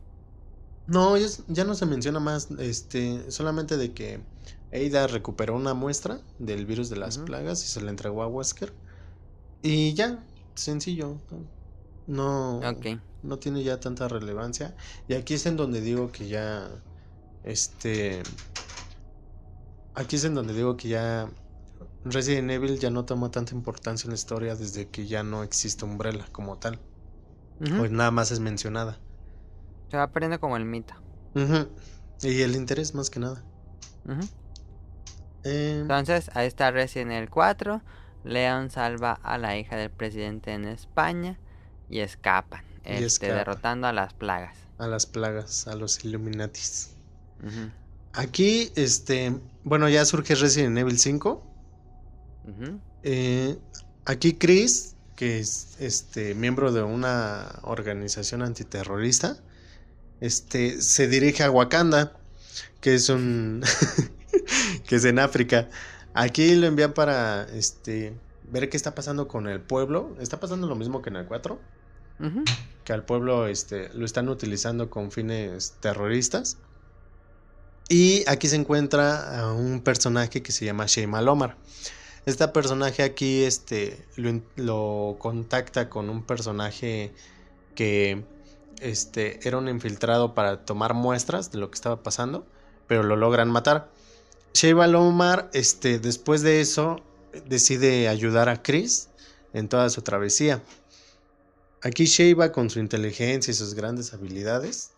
[0.88, 4.20] No, ya, no se menciona más, este, solamente de que
[4.72, 8.72] Ada recuperó una muestra del virus de las plagas y se la entregó a Wesker.
[9.62, 10.18] Y ya,
[10.58, 11.16] sencillo.
[12.06, 12.60] No,
[13.22, 14.74] no tiene ya tanta relevancia.
[15.08, 16.68] Y aquí es en donde digo que ya,
[17.44, 18.22] este,
[19.94, 21.28] aquí es en donde digo que ya
[22.04, 25.84] Resident Evil ya no toma tanta importancia en la historia desde que ya no existe
[25.84, 26.78] Umbrella como tal.
[27.58, 28.98] Pues nada más es mencionada.
[29.90, 30.94] Se va perdiendo como el mito.
[32.22, 33.44] Y el interés más que nada.
[35.44, 37.82] Eh, Entonces, ahí está Resident Evil 4.
[38.24, 41.38] Leon salva a la hija del presidente en España
[41.88, 43.34] y escapan, Y este, escapa.
[43.34, 44.56] derrotando a las plagas.
[44.78, 46.90] a las plagas, a los Illuminatis.
[48.12, 51.42] Aquí, este, bueno, ya surge Resident Evil 5.
[52.44, 52.80] ujú.
[53.04, 53.56] Eh,
[54.06, 59.36] aquí Chris, que es este miembro de una organización antiterrorista,
[60.20, 62.12] este se dirige a Wakanda,
[62.80, 63.62] que es un
[64.86, 65.68] que es en África.
[66.20, 68.12] Aquí lo envían para este
[68.50, 70.16] ver qué está pasando con el pueblo.
[70.18, 71.60] Está pasando lo mismo que en el 4,
[72.18, 72.44] Ujú.
[72.82, 76.58] que al pueblo este lo están utilizando con fines terroristas.
[77.88, 81.56] Y aquí se encuentra a un personaje que se llama Sheima Lomar.
[82.26, 84.04] Este personaje aquí este,
[84.56, 87.12] lo, contacta con un personaje
[87.76, 88.24] que
[88.80, 92.44] este, era un infiltrado para tomar muestras de lo que estaba pasando,
[92.88, 93.88] pero lo logran matar.
[94.58, 96.96] Sheiba Lomar, este, después de eso,
[97.46, 99.08] decide ayudar a Chris
[99.52, 100.64] en toda su travesía.
[101.80, 104.90] Aquí Sheiba, con su inteligencia y sus grandes habilidades,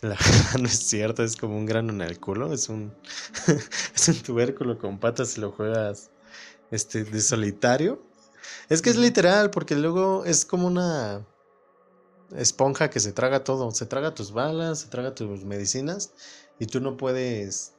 [0.00, 2.92] que la verdad no es cierto, es como un grano en el culo, es un,
[3.94, 6.10] es un tubérculo con patas si lo juegas
[6.72, 8.02] este, de solitario.
[8.68, 11.24] Es que es literal, porque luego es como una
[12.34, 16.10] esponja que se traga todo, se traga tus balas, se traga tus medicinas
[16.58, 17.75] y tú no puedes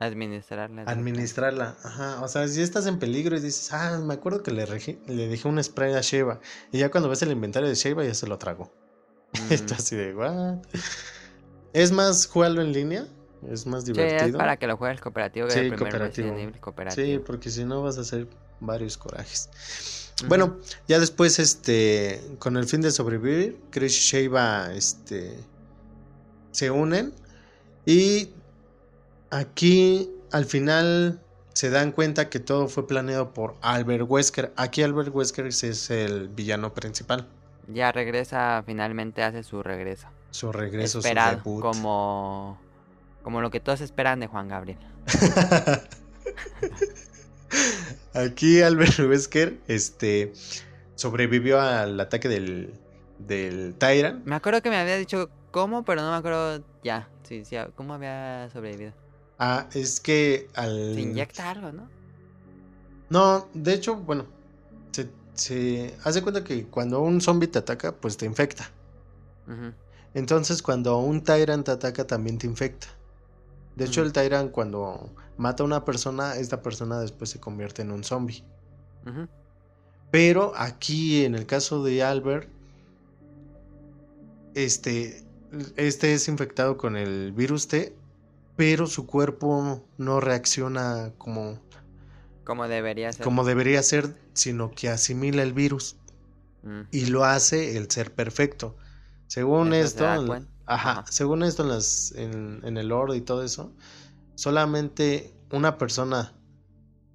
[0.00, 0.82] Administrarla.
[0.82, 1.76] administrarla.
[1.82, 5.28] Ajá, o sea, si estás en peligro y dices, ah, me acuerdo que le, le
[5.28, 6.40] dejé un spray a Sheva
[6.70, 8.72] y ya cuando ves el inventario de Sheva ya se lo tragó.
[9.32, 9.52] Mm.
[9.52, 10.56] Esto así de, what?
[11.74, 13.06] Es más jugarlo en línea,
[13.50, 14.38] es más Sí, es divertido.
[14.38, 15.48] para que lo juegues cooperativo.
[15.48, 16.52] que Sí, el primer cooperativo.
[16.60, 17.06] Cooperativo.
[17.06, 18.26] Sí, porque si no vas a hacer
[18.60, 19.50] varios corajes.
[20.26, 25.38] Bueno, ya después, este, con el fin de sobrevivir, Chris y Sheiba, este,
[26.50, 27.12] se unen
[27.84, 28.30] y
[29.30, 31.20] aquí al final
[31.52, 34.52] se dan cuenta que todo fue planeado por Albert Wesker.
[34.56, 37.26] Aquí Albert Wesker es el villano principal.
[37.66, 40.06] Ya regresa, finalmente hace su regreso.
[40.30, 41.62] Su regreso, Esperado, su debut.
[41.62, 42.58] como,
[43.22, 44.78] como lo que todos esperan de Juan Gabriel.
[48.14, 50.32] Aquí Albert Wesker, este,
[50.94, 52.72] sobrevivió al ataque del,
[53.18, 54.24] del Tyrant.
[54.26, 57.08] Me acuerdo que me había dicho cómo, pero no me acuerdo ya.
[57.22, 58.92] Sí, sí, cómo había sobrevivido.
[59.38, 60.94] Ah, es que al...
[60.94, 61.88] Se inyecta algo, ¿no?
[63.10, 64.26] No, de hecho, bueno,
[64.92, 68.70] se, se hace cuenta que cuando un zombie te ataca, pues te infecta.
[70.12, 72.88] Entonces, cuando un Tyrant te ataca, también te infecta.
[73.76, 77.92] De hecho, el Tyrant cuando mata a una persona, esta persona después se convierte en
[77.92, 78.44] un zombie.
[80.10, 82.50] Pero aquí, en el caso de Albert,
[84.54, 85.22] este,
[85.76, 87.94] este es infectado con el virus T,
[88.58, 91.60] pero su cuerpo no reacciona como,
[92.42, 93.22] Como debería ser.
[93.24, 95.94] como debería ser, sino que asimila el virus.
[96.64, 96.80] Mm.
[96.90, 98.76] y lo hace el ser perfecto.
[99.28, 101.04] Según se esto, ajá, ajá.
[101.08, 103.72] según esto en, las, en, en el lore y todo eso,
[104.34, 106.34] solamente una persona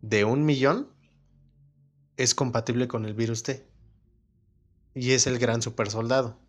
[0.01, 0.87] de un millón
[2.15, 3.67] es compatible con el virus T.
[4.95, 6.39] Y es el gran super soldado.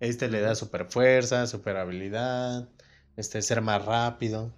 [0.00, 2.66] Este le da super fuerza, super habilidad,
[3.18, 4.52] este ser más rápido.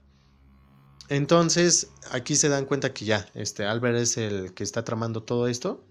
[1.09, 5.49] Entonces, aquí se dan cuenta que ya, este Albert es el que está tramando todo
[5.49, 5.83] esto.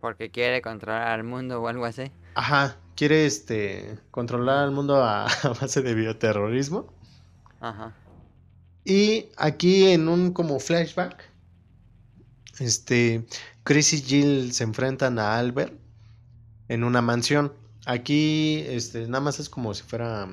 [0.00, 2.12] Porque quiere controlar al mundo o algo así.
[2.34, 6.92] Ajá, quiere este controlar al mundo a, a base de bioterrorismo.
[7.60, 7.94] Ajá.
[8.84, 11.30] Y aquí en un como flashback,
[12.58, 13.24] este
[13.64, 15.72] Chris y Jill se enfrentan a Albert
[16.68, 17.52] en una mansión.
[17.86, 20.28] Aquí este nada más es como si fuera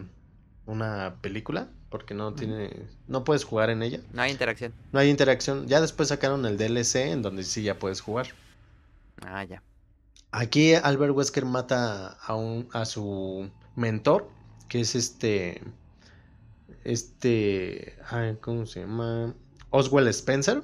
[0.70, 4.00] una película, porque no tiene no puedes jugar en ella.
[4.14, 4.74] No hay interacción.
[4.92, 5.68] No hay interacción.
[5.68, 8.28] Ya después sacaron el DLC en donde sí ya puedes jugar.
[9.26, 9.62] Ah, ya.
[10.32, 14.30] Aquí Albert Wesker mata a, un, a su mentor,
[14.68, 15.62] que es este.
[16.84, 17.98] Este.
[18.10, 19.34] ay, ¿Cómo se llama?
[19.72, 20.64] Oswald Spencer,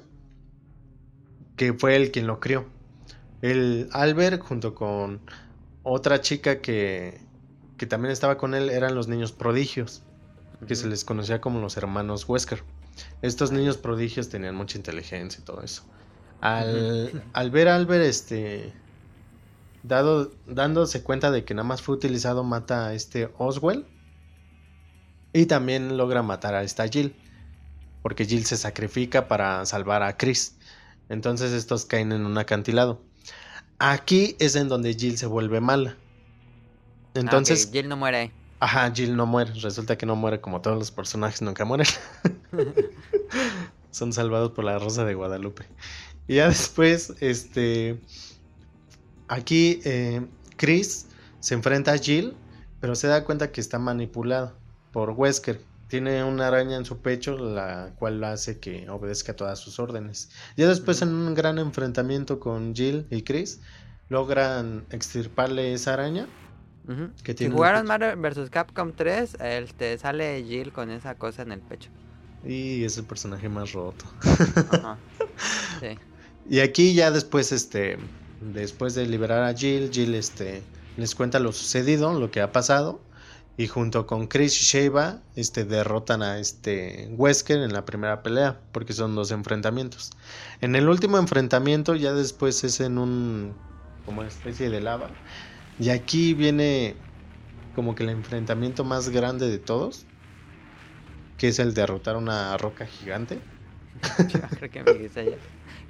[1.56, 2.66] que fue el quien lo crió.
[3.42, 5.20] El Albert, junto con
[5.82, 7.20] otra chica que,
[7.76, 10.02] que también estaba con él eran los niños prodigios,
[10.66, 12.62] que se les conocía como los hermanos Wesker.
[13.22, 15.82] Estos niños prodigios tenían mucha inteligencia y todo eso.
[16.40, 18.72] Al, al ver a Albert este,
[19.82, 23.86] dado, dándose cuenta de que nada más fue utilizado, mata a este Oswell.
[25.32, 27.14] Y también logra matar a esta Jill.
[28.02, 30.56] Porque Jill se sacrifica para salvar a Chris.
[31.08, 33.02] Entonces estos caen en un acantilado.
[33.78, 35.96] Aquí es en donde Jill se vuelve mala.
[37.16, 39.52] Entonces, Ah, ok, Jill no muere ajá, Jill no muere.
[39.54, 41.86] Resulta que no muere como todos los personajes nunca mueren.
[43.90, 45.66] Son salvados por la Rosa de Guadalupe.
[46.28, 48.00] Y ya después, este.
[49.28, 50.24] Aquí, eh,
[50.56, 51.06] Chris
[51.40, 52.34] se enfrenta a Jill,
[52.80, 54.56] pero se da cuenta que está manipulado
[54.92, 55.60] por Wesker.
[55.88, 60.30] Tiene una araña en su pecho, la cual hace que obedezca todas sus órdenes.
[60.56, 63.60] Ya después, en un gran enfrentamiento con Jill y Chris,
[64.08, 66.26] logran extirparle esa araña.
[67.22, 67.86] Que Si tiene un jugaron.
[67.86, 68.50] Marvel vs.
[68.50, 71.90] Capcom 3, este, sale Jill con esa cosa en el pecho.
[72.44, 74.04] Y es el personaje más roto.
[74.70, 74.98] Ajá.
[75.80, 75.98] Sí.
[76.48, 77.98] Y aquí ya después, este,
[78.40, 80.62] después de liberar a Jill, Jill, este,
[80.96, 83.00] les cuenta lo sucedido, lo que ha pasado.
[83.58, 88.60] Y junto con Chris y Sheva, este, derrotan a este Wesker en la primera pelea,
[88.72, 90.10] porque son dos enfrentamientos.
[90.60, 93.54] En el último enfrentamiento, ya después es en un,
[94.04, 95.10] como una especie de lava.
[95.78, 97.06] Y aquí viene
[97.72, 100.10] como que el enfrentamiento más grande de todos,
[101.38, 103.40] que es el derrotar una roca gigante.
[104.28, 105.38] Yo creo que me dice ya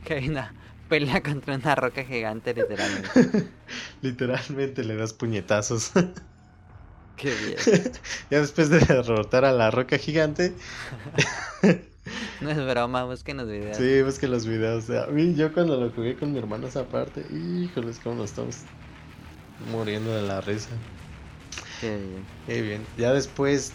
[0.02, 0.54] que hay una
[0.88, 3.26] pelea contra una roca gigante, literalmente.
[4.02, 5.92] Literalmente le das puñetazos.
[7.16, 7.66] Qué bien.
[8.30, 10.56] ya después de derrotar a la roca gigante,
[12.40, 13.86] No es broma, busquen los videos.
[13.86, 14.90] sí, busque los videos.
[14.90, 18.66] A mí, yo cuando lo jugué con mi hermano esa parte, híjoles, cómo nos estamos
[19.58, 20.70] muriendo de la risa.
[21.80, 22.24] Qué bien.
[22.46, 22.86] Qué bien.
[22.96, 23.72] Ya después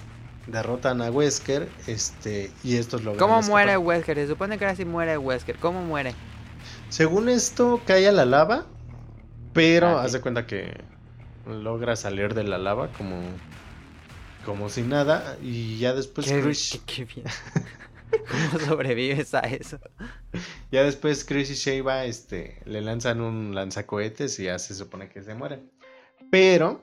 [0.48, 3.52] derrotan a Wesker, este, y estos logran ¿Cómo escapar.
[3.52, 4.18] muere Wesker?
[4.18, 5.58] Se supone que ahora sí muere Wesker.
[5.58, 6.14] ¿Cómo muere?
[6.90, 8.66] Según esto, cae a la lava,
[9.54, 10.74] pero Ah, haz de cuenta que
[11.48, 13.22] logra salir de la lava como,
[14.46, 17.26] como si nada, y ya después qué, Chris- qué- qué bien.
[18.12, 19.80] ¿Cómo sobrevives a eso?
[20.72, 25.22] Ya después Chris y Sheva este, le lanzan un lanzacohetes y ya se supone que
[25.24, 25.60] se muere.
[26.30, 26.82] Pero,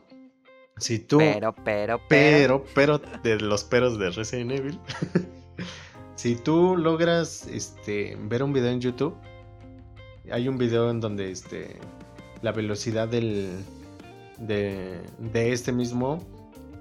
[0.78, 1.18] si tú...
[1.18, 2.64] Pero, pero, pero.
[2.74, 4.78] pero, pero, de los peros de Resident Evil.
[6.16, 9.16] si tú logras este, ver un video en YouTube,
[10.30, 11.76] hay un video en donde este,
[12.42, 13.50] la velocidad del,
[14.38, 16.22] de, de este mismo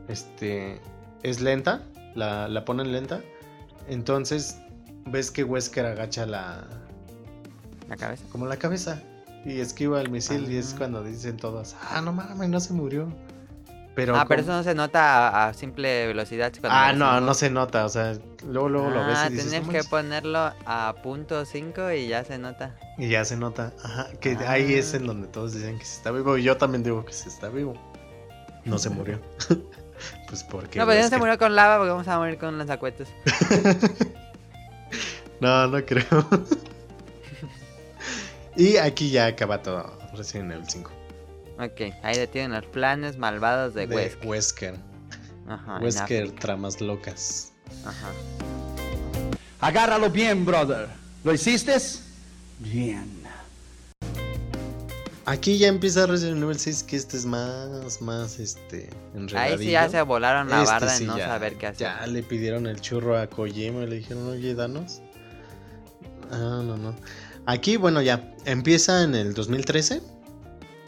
[0.07, 0.79] este,
[1.23, 1.83] es lenta,
[2.15, 3.21] la, la ponen lenta.
[3.87, 4.57] Entonces
[5.05, 6.65] ves que Wesker agacha la,
[7.87, 8.23] La cabeza.
[8.31, 9.01] como la cabeza
[9.45, 10.77] y esquiva el misil y es Ah.
[10.79, 13.07] cuando dicen todos, ah, no mames, no se murió.
[13.95, 16.53] Pero ah, pero eso no se nota a, a simple velocidad.
[16.65, 18.13] Ah, no, no se nota, o sea,
[18.47, 19.89] luego, luego lo ves Ah, y dices, tienes "No que manches".
[19.89, 22.75] ponerlo a punto 5 y ya se nota.
[22.99, 24.97] Y ya se nota, ajá, que ahí es Ah.
[24.97, 27.49] en donde todos dicen que se está vivo y yo también digo que se está
[27.49, 27.73] vivo.
[28.65, 29.19] No se murió.
[30.27, 30.79] pues porque...
[30.79, 33.07] no, pero ya no se que- murió con lava porque vamos a morir con lanzacuetes.
[35.39, 36.27] No, no creo.
[38.55, 40.91] y aquí ya acaba todo Resident Evil 5.
[41.59, 44.27] Ok, ahí detienen los planes malvados de, De Wesker.
[44.27, 44.75] Wesker.
[45.47, 47.51] Ajá, Wesker, tramas locas.
[47.85, 48.09] Ajá.
[49.59, 50.87] Agárralo bien, brother.
[51.23, 51.75] ¿Lo hiciste?
[52.59, 53.23] Bien.
[55.29, 58.89] Aquí ya empieza Resident Evil 6, que este es más, más, este,
[59.35, 59.89] Ahí sí ya enredadillo.
[59.91, 61.79] se volaron la Este barda sí en no ya- saber qué hacer.
[61.87, 65.01] Ya le pidieron el churro a Kojima y le dijeron, oye, danos.
[66.31, 66.95] Ah, no, no.
[67.45, 68.33] Aquí, bueno, ya.
[68.45, 70.01] Empieza en el 2013.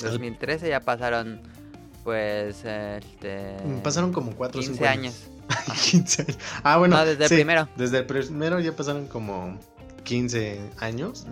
[0.03, 1.41] 2013 ya pasaron,
[2.05, 3.57] pues, este...
[3.83, 5.15] Pasaron como 4 o 15 5 años.
[5.91, 6.37] 15 años.
[6.63, 6.95] Ah, bueno.
[6.95, 7.67] No, desde el primero.
[7.75, 9.59] Desde el primero ya pasaron como
[10.05, 11.25] 15 años.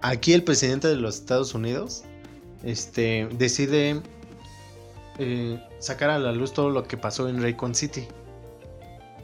[0.00, 2.04] Aquí el presidente de los Estados Unidos
[2.64, 4.00] este, decide
[5.18, 8.06] eh, sacar a la luz todo lo que pasó en Raycon City.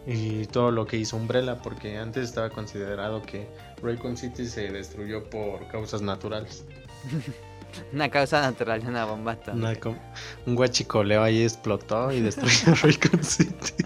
[0.06, 3.46] Y todo lo que hizo Umbrella, porque antes estaba considerado que
[3.82, 6.64] Raycon City se destruyó por causas naturales.
[7.92, 9.90] Una causa natural una bomba atómica.
[9.90, 9.98] Una
[10.46, 13.84] un guachicoleo ahí explotó y destruyó Raycon City.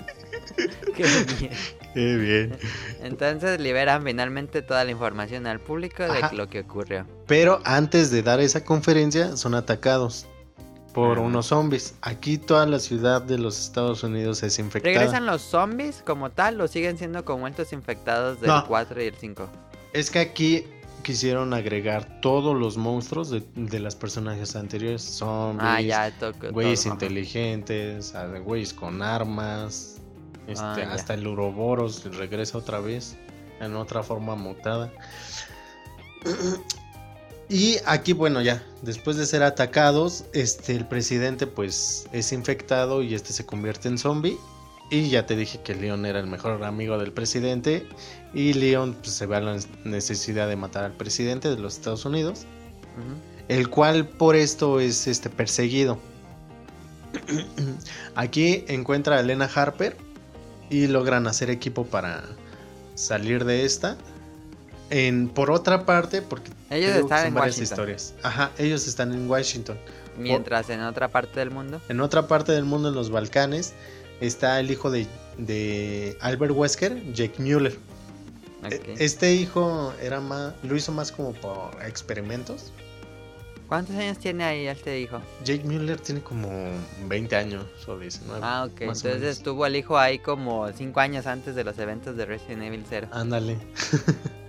[0.97, 1.05] Qué
[1.39, 1.51] bien.
[1.95, 2.57] Qué bien.
[3.03, 6.33] Entonces liberan finalmente toda la información al público de Ajá.
[6.35, 7.07] lo que ocurrió.
[7.27, 10.27] Pero antes de dar esa conferencia son atacados
[10.93, 11.95] por unos zombies.
[12.03, 14.95] Aquí toda la ciudad de los Estados Unidos es infectada.
[14.95, 18.65] ¿Regresan los zombies como tal o siguen siendo como estos infectados del No.
[18.67, 19.49] 4 y el 5?
[19.93, 20.65] Es que aquí
[21.03, 25.03] quisieron agregar todos los monstruos de, de las personajes anteriores.
[25.03, 26.51] Zombies, Ah, ya, toco.
[26.53, 28.15] güeyes inteligentes,
[28.45, 29.94] güeyes con armas.
[30.47, 33.17] Este, Ah, hasta el Uroboros regresa otra vez
[33.61, 34.93] en otra forma mutada.
[37.49, 43.15] Y aquí, bueno, ya, después de ser atacados, este, el presidente pues es infectado y
[43.15, 44.39] este se convierte en zombie.
[44.91, 47.87] Y ya te dije que Leon era el mejor amigo del presidente.
[48.33, 52.05] Y Leon pues, se ve a la necesidad de matar al presidente de los Estados
[52.05, 52.47] Unidos.
[53.49, 55.99] El cual por esto es este perseguido.
[58.15, 59.97] Aquí encuentra a Elena Harper.
[60.71, 62.25] Y logran hacer equipo para
[62.95, 63.97] salir de esta.
[64.91, 67.63] En, por otra parte, porque Ellos están son en varias Washington.
[67.65, 68.15] historias.
[68.23, 69.79] Ajá, ellos están en Washington.
[70.17, 71.81] Mientras en otra parte del mundo.
[71.89, 73.73] En otra parte del mundo, en los Balcanes,
[74.21, 75.07] está el hijo de,
[75.39, 77.77] de Albert Wesker, Jake Mueller.
[78.71, 78.95] E-.
[78.99, 82.73] Este hijo era más, lo hizo más como por experimentos.
[83.69, 85.21] ¿Cuántos años tiene ahí este hijo?
[85.43, 86.49] Jake Mueller tiene como
[87.09, 88.41] 20 años o 19.
[88.43, 88.81] Ah, ok.
[88.83, 92.85] Entonces estuvo el hijo ahí como 5 años antes de los eventos de Resident Evil
[92.89, 93.09] 0.
[93.11, 93.57] Ándale.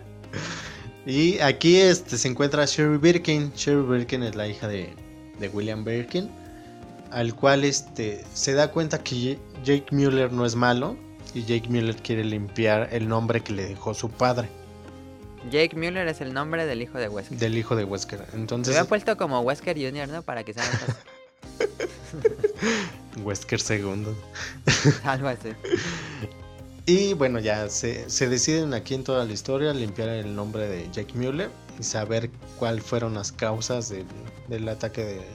[1.06, 3.54] y aquí este, se encuentra Sherry Birkin.
[3.54, 4.94] Sherry Birkin es la hija de,
[5.40, 6.30] de William Birkin.
[7.12, 10.98] Al cual este, se da cuenta que Jake Mueller no es malo.
[11.34, 14.50] Y Jake Mueller quiere limpiar el nombre que le dejó su padre.
[15.52, 17.38] Jake Mueller es el nombre del hijo de Wesker.
[17.38, 18.26] Del hijo de Wesker.
[18.30, 20.22] Se Entonces, había puesto como Wesker Jr., ¿no?
[20.24, 20.96] Para que sea más fácil.
[23.24, 24.16] Wesker segundo.
[25.04, 25.50] Algo así.
[26.86, 30.90] Y bueno, ya se, se deciden aquí en toda la historia limpiar el nombre de
[30.92, 32.30] Jake Mueller y saber
[32.60, 34.06] cuáles fueron las causas del,
[34.48, 35.16] del ataque de.
[35.16, 35.26] del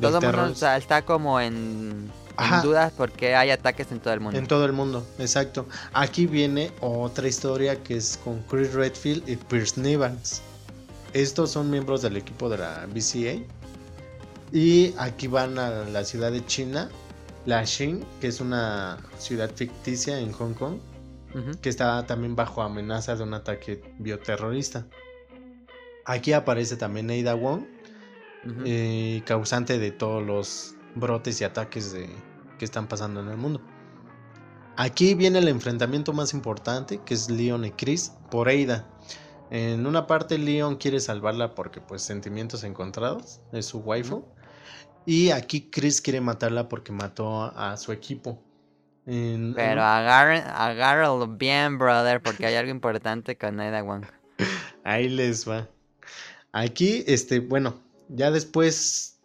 [0.00, 2.10] Todo el mundo está como en,
[2.44, 2.62] Ajá.
[2.62, 4.38] dudas porque hay ataques en todo el mundo.
[4.38, 5.66] En todo el mundo, exacto.
[5.92, 10.42] Aquí viene otra historia que es con Chris Redfield y Pierce Nivans.
[11.12, 13.42] Estos son miembros del equipo de la BCA.
[14.52, 16.88] Y aquí van a la ciudad de China,
[17.44, 20.78] la Xin, que es una ciudad ficticia en Hong Kong,
[21.60, 24.86] que está también bajo amenaza de un ataque bioterrorista.
[26.04, 27.64] Aquí aparece también Ada Wong,
[28.64, 32.08] eh, causante de todos los brotes y ataques de-
[32.58, 33.60] que están pasando en el mundo.
[34.76, 38.86] Aquí viene el enfrentamiento más importante, que es Leon y Chris por Ada.
[39.50, 44.24] En una parte Leon quiere salvarla porque pues sentimientos encontrados, es su waifu.
[45.06, 48.42] Y aquí Chris quiere matarla porque mató a, a su equipo.
[49.06, 54.04] En- Pero agarren, agárralo bien, brother, porque hay algo importante con Ada Wong.
[54.84, 55.66] Ahí les va.
[56.52, 59.18] Aquí, este, bueno, ya después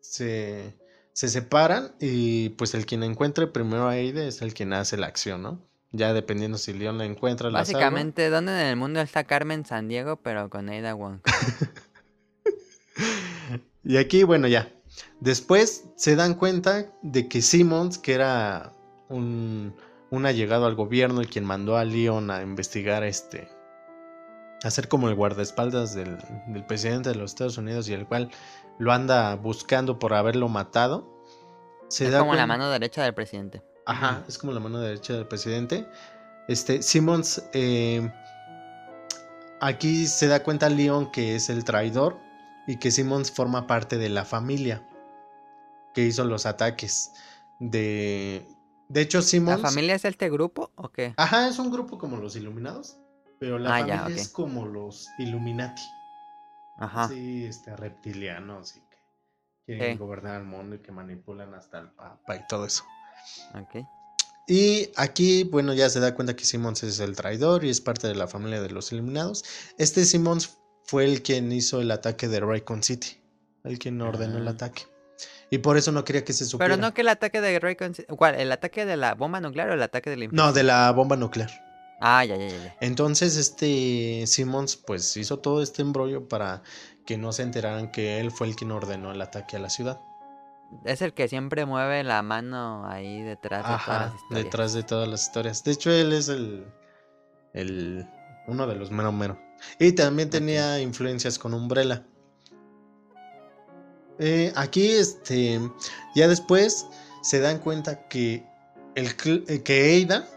[0.00, 0.74] se,
[1.12, 5.06] se separan y pues el quien encuentre primero a Aide es el quien hace la
[5.06, 5.60] acción, ¿no?
[5.92, 7.80] Ya dependiendo si Leon la encuentra, la salva.
[7.80, 11.20] Básicamente, ¿dónde en el mundo está Carmen San Diego, pero con Ada Wong?
[13.84, 14.70] Y aquí, bueno, ya.
[15.20, 18.72] Después se dan cuenta de que Simmons, que era
[19.08, 19.74] un,
[20.10, 23.48] un allegado al gobierno y quien mandó a Leon a investigar este.
[24.62, 28.30] a ser como el guardaespaldas del, del presidente de los Estados Unidos y el cual
[28.80, 31.06] lo anda buscando por haberlo matado.
[31.88, 33.62] Se es da como la mano derecha del presidente.
[33.86, 35.86] Ajá, es como la mano derecha del presidente.
[36.48, 38.10] Este, Simmons, eh,
[39.60, 42.16] aquí se da cuenta Leon que es el traidor
[42.66, 44.82] y que Simmons forma parte de la familia
[45.94, 47.12] que hizo los ataques.
[47.58, 48.46] De,
[48.88, 49.60] de hecho, ¿La Simmons...
[49.62, 51.12] familia es este grupo o qué?
[51.16, 52.96] Ajá, es un grupo como los Iluminados,
[53.38, 55.82] pero la Ah, familia ya, es como los Illuminati.
[56.80, 57.08] Ajá.
[57.08, 58.96] Sí, este, reptilianos y que
[59.66, 62.84] quieren gobernar el mundo y que manipulan hasta el papa y todo eso.
[63.54, 63.84] Ok.
[64.48, 68.08] Y aquí, bueno, ya se da cuenta que Simmons es el traidor y es parte
[68.08, 69.44] de la familia de los eliminados.
[69.78, 73.20] Este Simmons fue el quien hizo el ataque de Raycon City,
[73.62, 74.52] el quien ordenó el Ah.
[74.52, 74.82] ataque.
[75.50, 76.74] Y por eso no quería que se supiera.
[76.74, 77.92] Pero no que el ataque de Raycon...
[78.16, 78.36] ¿Cuál?
[78.36, 81.50] ¿El ataque de la bomba nuclear o el ataque del No, de la bomba nuclear.
[82.00, 82.76] Ah, ya, ya, ya.
[82.80, 86.62] Entonces, este Simmons, pues hizo todo este embrollo para
[87.04, 90.00] que no se enteraran que él fue el quien ordenó el ataque a la ciudad.
[90.84, 94.44] Es el que siempre mueve la mano ahí detrás de todas las historias.
[94.44, 95.64] detrás de todas las historias.
[95.64, 96.64] De hecho, él es el,
[97.52, 98.06] el
[98.46, 99.38] uno de los mero mero.
[99.78, 102.06] Y también tenía influencias con Umbrella.
[104.18, 105.60] Eh, aquí, este,
[106.14, 106.86] ya después
[107.22, 108.46] se dan cuenta que
[108.94, 109.08] el
[109.48, 110.28] eh, que Ada,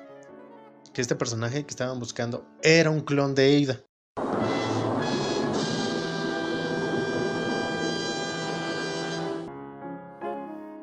[0.93, 3.81] que este personaje que estaban buscando, era un clon de Ada.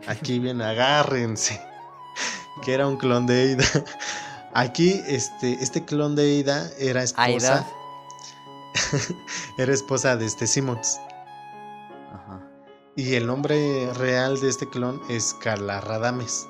[0.07, 1.61] Aquí viene, agárrense.
[2.63, 3.85] Que era un clon de Ada.
[4.55, 7.67] Aquí, este, este clon de Ada era esposa.
[9.59, 10.99] era esposa de este Simmons.
[12.13, 12.43] Ajá.
[12.97, 16.50] Y el nombre real de este clon es Carla Radames.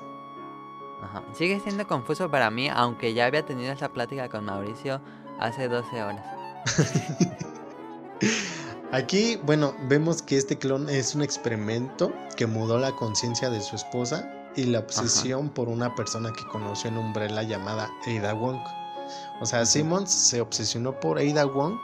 [1.01, 1.23] Ajá.
[1.33, 5.01] Sigue siendo confuso para mí, aunque ya había tenido esa plática con Mauricio
[5.39, 6.25] hace 12 horas.
[8.91, 13.77] Aquí, bueno, vemos que este clon es un experimento que mudó la conciencia de su
[13.77, 18.59] esposa y la obsesión por una persona que conoció en Umbrella llamada Ada Wong.
[19.39, 21.79] O sea, Simmons se obsesionó por Ada Wong,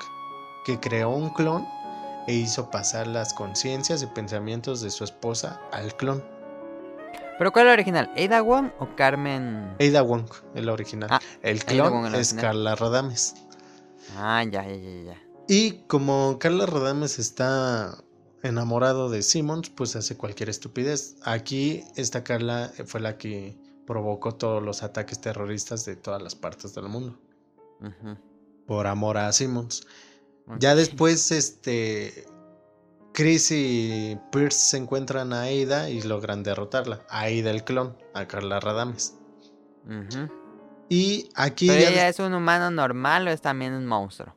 [0.65, 1.65] que creó un clon
[2.27, 6.21] e hizo pasar las conciencias y pensamientos de su esposa al clon.
[7.37, 8.11] ¿Pero cuál es el original?
[8.17, 9.75] ¿Ada Wong o Carmen?
[9.79, 11.09] Ada Wong, el original.
[11.11, 12.41] Ah, el clon es original.
[12.41, 13.35] Carla Radames.
[14.17, 15.21] Ah, ya, ya, ya, ya.
[15.47, 18.03] Y como Carla Radames está
[18.43, 21.17] enamorado de Simmons, pues hace cualquier estupidez.
[21.23, 26.73] Aquí esta Carla fue la que provocó todos los ataques terroristas de todas las partes
[26.73, 27.19] del mundo.
[28.65, 29.85] Por amor a Simmons.
[30.59, 32.25] Ya después, este.
[33.17, 37.01] Chris y Pierce se encuentran a Ada y logran derrotarla.
[37.09, 39.17] A Ada el clon, a Carla Radames.
[40.87, 44.35] Y aquí ¿Pero ya ella es un humano normal o es también un monstruo?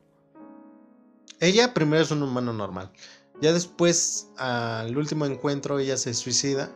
[1.39, 2.91] ella primero es un humano normal.
[3.39, 6.71] Ya después, al último encuentro, ella se suicida.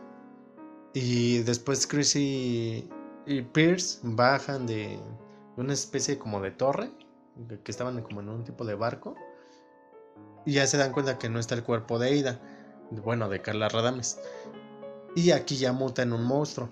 [0.94, 2.88] Y después Chris y,
[3.26, 5.00] y Pierce bajan de
[5.56, 6.88] una especie como de torre.
[7.64, 9.16] Que estaban como en un tipo de barco.
[10.46, 12.40] Y ya se dan cuenta que no está el cuerpo de Ada.
[12.90, 14.18] Bueno, de Carla Radames.
[15.14, 16.70] Y aquí ya muta en un monstruo.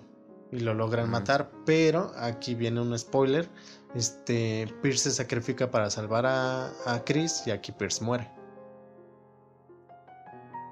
[0.51, 1.51] Y lo logran matar.
[1.65, 3.49] Pero aquí viene un spoiler.
[3.93, 7.43] Este Pierce se sacrifica para salvar a, a Chris.
[7.45, 8.31] Y aquí Pierce muere.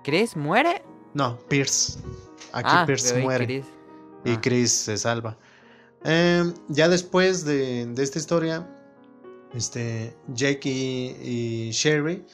[0.03, 0.81] ¿Chris muere?
[1.13, 1.99] No, Pierce.
[2.53, 3.45] Aquí ah, Pierce muere.
[3.45, 3.65] Chris.
[4.25, 4.41] Y Ah.
[4.41, 5.37] Chris se salva.
[6.03, 8.67] Em, ya después de, de esta historia,
[9.53, 12.25] este, Jake y, y Sherry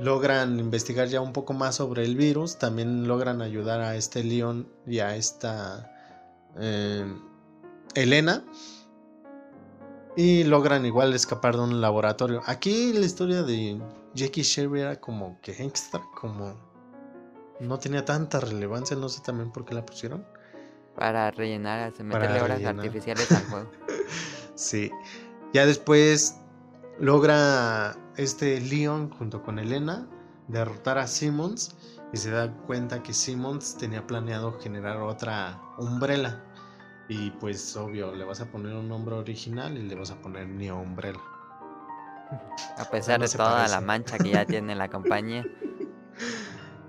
[0.00, 2.58] logran investigar ya un poco más sobre el virus.
[2.58, 5.90] También logran ayudar a este Leon y a esta
[6.58, 7.20] em,
[7.94, 8.44] Elena.
[10.16, 12.42] Y logran igual escapar de un laboratorio.
[12.46, 13.80] Aquí la historia de
[14.14, 16.54] Jake y Sherry era como que extra, como
[17.60, 18.96] no tenía tanta relevancia.
[18.96, 20.26] No sé también por qué la pusieron.
[20.96, 22.76] Para rellenar, meterle horas rellenar.
[22.76, 23.70] artificiales al juego.
[24.56, 24.90] Sí.
[25.54, 26.36] Ya después
[26.98, 30.06] logra este Leon junto con Elena
[30.48, 31.74] derrotar a Simmons
[32.12, 36.44] y se da cuenta que Simmons tenía planeado generar otra Umbrella.
[37.08, 40.46] Y pues obvio, le vas a poner un nombre original y le vas a poner
[40.48, 41.20] Neo Umbrella.
[42.76, 43.74] A pesar no de toda parece.
[43.74, 45.46] la mancha que ya tiene la compañía.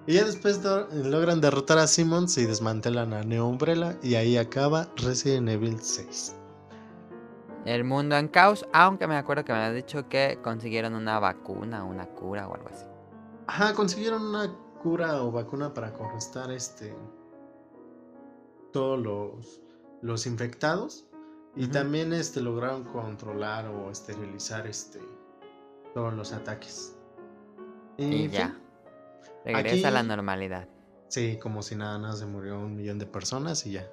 [0.07, 4.89] Y ya después logran derrotar a Simmons y desmantelan a Neo Umbrella y ahí acaba
[4.97, 6.35] Resident Evil 6.
[7.65, 11.83] El mundo en caos, aunque me acuerdo que me habías dicho que consiguieron una vacuna,
[11.83, 12.85] una cura o algo así.
[13.47, 14.51] Ajá, consiguieron una
[14.81, 16.95] cura o vacuna para contrarrestar este
[18.73, 19.61] todos los,
[20.01, 21.05] los infectados
[21.55, 24.99] y también este lograron controlar o esterilizar este
[25.93, 26.95] todos los ataques.
[27.97, 28.57] Y ya.
[29.45, 30.67] Regresa a la normalidad.
[31.09, 33.87] Sí, como si nada, nada se murió un millón de personas y ya.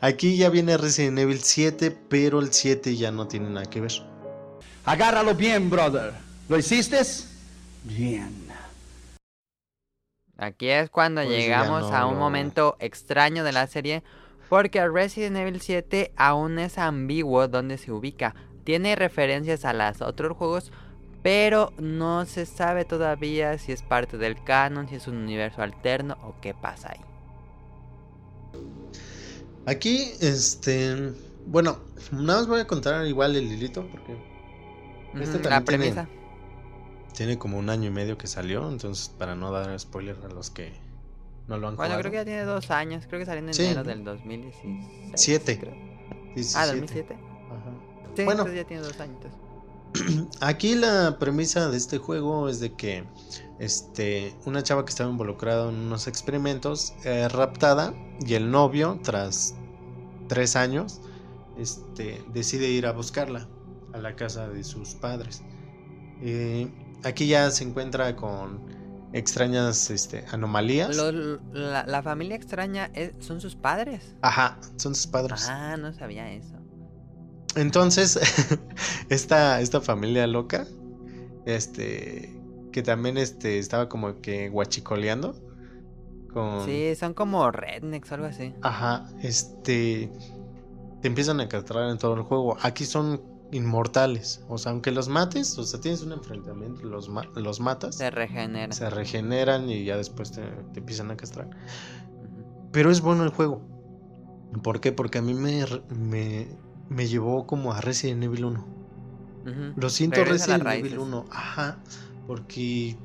[0.00, 3.92] Aquí ya viene Resident Evil 7, pero el 7 ya no tiene nada que ver.
[4.84, 6.12] Agárralo bien, brother.
[6.48, 7.00] ¿Lo hiciste?
[7.84, 8.48] Bien.
[10.36, 14.04] Aquí es cuando Pues llegamos no a un momento extraño de la serie,
[14.48, 18.34] porque Resident Evil 7 aún es ambiguo donde se ubica.
[18.64, 20.70] Tiene referencias a los otros juegos,
[21.22, 26.16] pero no se sabe todavía si es parte del canon, si es un universo alterno
[26.22, 27.07] o qué pasa ahí.
[29.68, 31.12] Aquí, este.
[31.46, 31.78] Bueno,
[32.10, 34.12] nada más voy a contar igual el hilito porque
[35.14, 36.08] Este también la premisa.
[37.14, 40.50] tiene como un año y medio que salió, entonces para no dar spoiler a los
[40.50, 40.72] que
[41.48, 42.00] no lo han Bueno, jugado.
[42.00, 43.64] creo que ya tiene dos años, creo que salió en Sí.
[43.64, 45.12] enero del 2017.
[45.16, 45.58] Siete.
[45.58, 45.74] creo.
[46.34, 46.58] 17.
[46.58, 47.14] Ah, 2007.
[47.14, 47.70] Ajá.
[48.16, 48.30] Sí, Bueno.
[48.42, 49.18] entonces ya tiene dos años.
[50.40, 53.04] Aquí la premisa de este juego es de que
[53.58, 57.92] este, una chava que estaba involucrada en unos experimentos es raptada
[58.24, 59.54] y el novio, tras
[60.28, 61.00] tres años,
[61.56, 63.48] este, decide ir a buscarla
[63.92, 65.42] a la casa de sus padres.
[66.22, 66.68] Eh,
[67.04, 68.60] aquí ya se encuentra con
[69.12, 70.96] extrañas este, anomalías.
[70.96, 74.14] Lo- la, la familia extraña es- son sus padres.
[74.22, 75.46] Ajá, son sus padres.
[75.48, 76.54] Ah, no sabía eso.
[77.56, 78.18] Entonces,
[79.08, 80.66] esta, esta familia loca,
[81.46, 82.38] este,
[82.72, 85.34] que también este, estaba como que guachicoleando
[86.32, 86.64] con...
[86.64, 88.54] Sí, son como rednecks o algo así.
[88.62, 90.10] Ajá, este,
[91.00, 92.56] te empiezan a castrar en todo el juego.
[92.62, 93.20] Aquí son
[93.50, 94.44] inmortales.
[94.48, 98.10] O sea, aunque los mates, o sea, tienes un enfrentamiento, los, ma- los matas, Se
[98.10, 98.72] regenera.
[98.72, 101.48] se regeneran y ya después te, te empiezan a castrar.
[102.72, 103.62] Pero es bueno el juego.
[104.62, 104.92] ¿Por qué?
[104.92, 105.64] Porque a mí me,
[105.94, 106.46] me,
[106.88, 108.60] me llevó como a Resident Evil 1.
[108.60, 109.52] Ujú.
[109.76, 110.98] Lo siento Regresa Resident Evil raíces.
[110.98, 111.24] 1.
[111.30, 111.76] Ajá.
[112.26, 112.96] Porque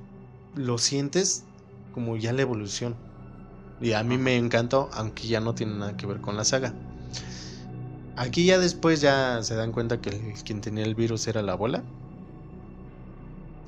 [0.56, 1.46] lo sientes
[1.94, 2.96] como ya la evolución.
[3.84, 6.74] Y a mí me encantó, aunque ya no tiene nada que ver con la saga.
[8.16, 11.52] Aquí ya después ya se dan cuenta que el- quien tenía el virus era la
[11.52, 11.84] abuela.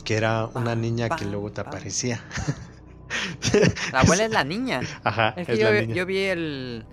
[0.06, 2.24] Que era una niña que luego te aparecía.
[3.92, 4.82] La abuela es la niña.
[5.04, 5.96] Ajá, Es que es yo, la niña.
[5.96, 6.86] yo vi el.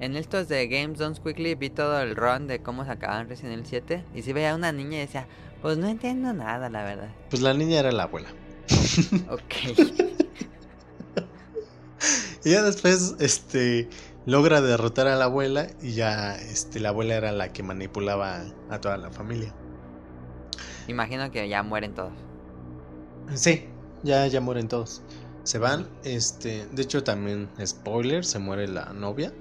[0.00, 3.66] En estos de Games Done Quickly vi todo el run de cómo sacaban Resident Evil
[3.66, 4.04] 7.
[4.14, 5.26] Y si veía una niña y decía,
[5.62, 7.10] pues no entiendo nada, la verdad.
[7.30, 8.28] Pues la niña era la abuela.
[9.30, 9.54] Ok.
[12.44, 13.88] Y ya después, este,
[14.26, 18.80] logra derrotar a la abuela y ya, este, la abuela era la que manipulaba a
[18.80, 19.52] toda la familia.
[20.88, 22.12] Imagino que ya mueren todos.
[23.34, 23.66] Sí,
[24.02, 25.02] ya, ya mueren todos.
[25.44, 29.32] Se van, este, de hecho también, spoiler, se muere la novia.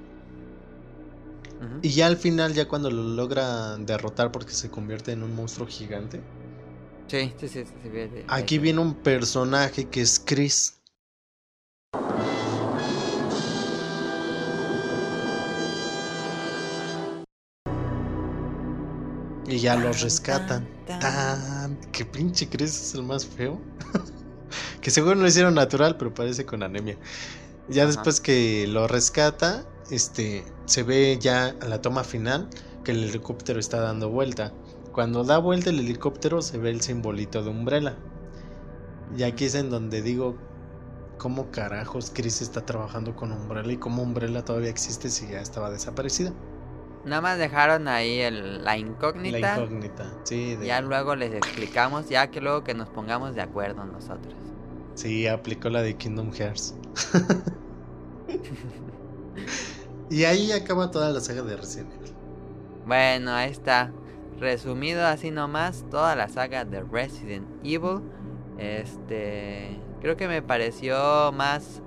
[1.82, 5.68] Y ya al final, ya cuando lo logra derrotar porque se convierte en un monstruo
[5.68, 6.22] gigante,
[7.08, 7.66] Sí, sí, sí.
[7.66, 10.80] sí, sí, vi- aquí vi- viene un personaje que es Chris.
[19.54, 20.68] Y ya los rescatan.
[20.88, 23.62] tan, Tan, que pinche Chris es el más feo.
[24.82, 26.98] que seguro lo hicieron natural, pero parece con anemia.
[27.70, 27.92] Ya Ajá.
[27.92, 32.50] después que lo rescata, este, se ve ya a la toma final
[32.84, 34.54] que el helicóptero está dando vuelta.
[34.92, 37.96] Cuando da vuelta el helicóptero se ve el simbolito de Umbrella.
[39.16, 40.36] Y aquí es en donde digo,
[41.20, 45.70] ¿cómo carajos Chris está trabajando con Umbrella y cómo Umbrella todavía existe si ya estaba
[45.70, 46.34] desaparecida?
[47.06, 49.40] Nada más dejaron ahí el- la incógnita.
[49.40, 53.42] La incógnita, sí, de- Ya luego les explicamos, ya que luego que nos pongamos de
[53.42, 54.34] acuerdo nosotros.
[54.96, 56.76] Sí, aplicó la de Kingdom Hearts.
[60.10, 62.14] y ahí acaba toda la saga de Resident Evil.
[62.86, 63.92] Bueno, ahí está.
[64.40, 68.02] Resumido así nomás, toda la saga de Resident Evil.
[68.58, 69.80] Este.
[70.02, 71.82] Creo que me pareció más.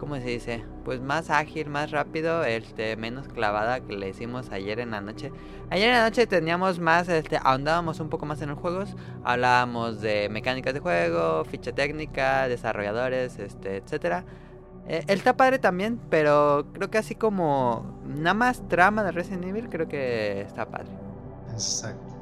[0.00, 0.64] ¿Cómo se dice?
[0.82, 5.30] Pues más ágil, más rápido, este, menos clavada que le hicimos ayer en la noche.
[5.68, 8.96] Ayer en la noche teníamos más, este, ahondábamos un poco más en los juegos.
[9.24, 14.24] Hablábamos de mecánicas de juego, ficha técnica, desarrolladores, este, etcétera.
[14.88, 19.68] Eh, está padre también, pero creo que así como nada más trama de Resident Evil,
[19.68, 20.88] creo que está padre.
[21.52, 22.16] Exacto.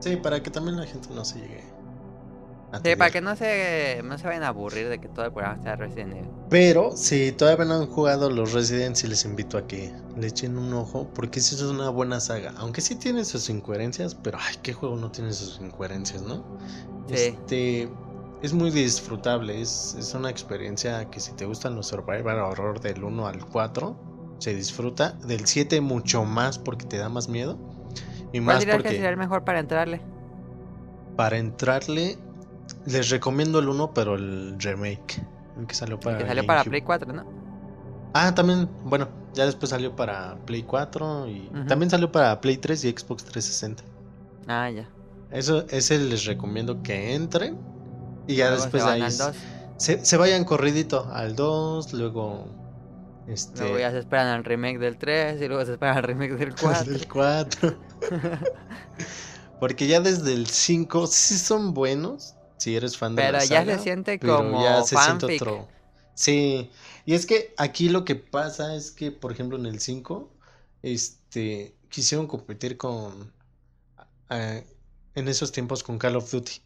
[0.00, 1.71] Sí, para que también la gente no se llegue.
[2.72, 5.32] A Sí, para que no se, no se vayan a aburrir de que todo el
[5.32, 6.30] programa sea Resident Evil.
[6.48, 10.58] Pero si todavía no han jugado los Resident, sí les invito a que le echen
[10.58, 12.54] un ojo, porque sí es una buena saga.
[12.56, 16.44] Aunque sí tiene sus incoherencias, pero ay, qué juego no tiene sus incoherencias, ¿no?
[17.08, 17.14] Sí.
[17.14, 17.88] Este
[18.42, 23.04] es muy disfrutable, es, es una experiencia que si te gustan los survival horror del
[23.04, 25.12] 1 al 4, se disfruta.
[25.26, 27.58] Del 7 mucho más porque te da más miedo.
[28.32, 30.00] Y ¿Cuál más dirías que porque sería el mejor para entrarle?
[31.16, 32.18] para entrarle
[32.86, 35.22] les recomiendo el 1, pero el remake.
[35.58, 36.64] El que salió para que salió para.
[36.64, 37.24] Play 4, ¿no?
[38.14, 41.66] Ah, también, bueno, ya después salió para Play 4 y Ujú.
[41.66, 43.82] también salió para Play 3 y Xbox 360.
[44.46, 44.88] Ah, ya.
[45.30, 47.58] Eso, ese les recomiendo que entren
[48.26, 49.36] y ya Luego después se ahí al 2.
[49.78, 52.46] se, se vayan corridito al 2, luego
[53.26, 56.34] este Luego ya se esperan al remake del 3 y luego se esperan al remake
[56.36, 56.92] del 4.
[56.92, 57.74] del 4.
[59.60, 63.64] Porque ya desde el 5 sí son buenos, si eres fan de Pero la ya
[63.64, 65.42] saga, se siente pero como ya se siente fanfic.
[65.42, 65.68] otro.
[66.14, 66.70] Sí,
[67.04, 70.30] y es que aquí lo que pasa es que, por ejemplo, en el 5,
[70.82, 73.32] este, quisieron competir con,
[74.30, 74.66] eh,
[75.14, 76.60] en esos tiempos con Call of Duty.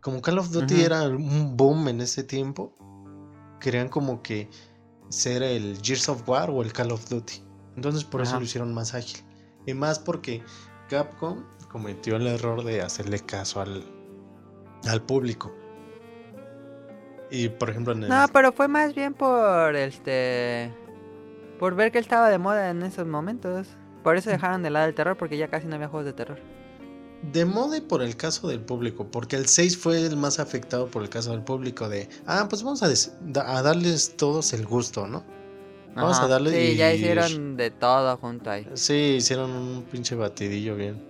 [0.00, 2.74] Como Call of Duty era un boom en ese tiempo,
[3.60, 4.48] querían como que
[5.08, 7.42] ser el Gears of War o el Call of Duty.
[7.74, 9.22] Entonces por eso lo hicieron más ágil.
[9.66, 10.42] Y más porque
[10.88, 13.97] Capcom cometió el error de hacerle caso al,
[14.86, 15.52] al público.
[17.30, 18.08] Y por ejemplo en el...
[18.08, 20.72] No, pero fue más bien por este.
[21.58, 23.66] Por ver que él estaba de moda en esos momentos.
[24.02, 26.38] Por eso dejaron de lado el terror, porque ya casi no había juegos de terror.
[27.32, 30.86] De moda y por el caso del público, porque el 6 fue el más afectado
[30.86, 32.88] por el caso del público de, ah, pues vamos a,
[33.62, 35.24] darles todos el gusto, ¿no?
[35.96, 36.26] Vamos Ajá.
[36.26, 38.68] a darle Sí, ya y- hicieron de todo junto ahí.
[38.74, 41.02] Sí, hicieron un pinche batidillo bien.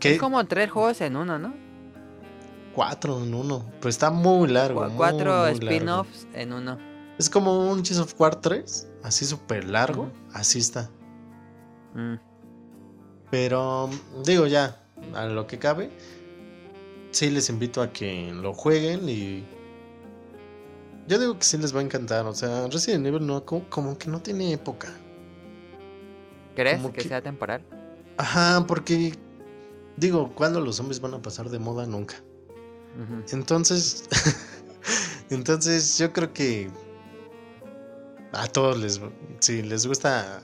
[0.00, 0.14] ¿Qué?
[0.14, 1.54] Es como tres juegos en uno, ¿no?
[2.76, 3.64] Cuatro en uno.
[3.80, 4.86] Pues está muy largo.
[4.98, 6.78] Cuatro spin-offs en uno.
[7.18, 10.90] Es como un Gears of War 3, así súper largo, así está.
[11.94, 12.16] Mm.
[13.30, 13.88] Pero
[14.22, 14.84] digo ya,
[15.14, 15.90] a lo que cabe,
[17.12, 19.42] sí les invito a que lo jueguen y
[21.08, 22.26] yo digo que sí les va a encantar.
[22.26, 24.88] O sea, Resident Evil no, como, como que no tiene época.
[26.54, 27.62] ¿Crees que, que- sea temporal?
[28.18, 29.14] Ajá, porque
[29.96, 31.86] digo, ¿cuándo los zombies van a pasar de moda?
[31.86, 32.16] Nunca.
[33.32, 34.08] Entonces,
[35.30, 36.70] entonces yo creo que
[38.32, 39.00] a todos les,
[39.40, 40.42] si les gusta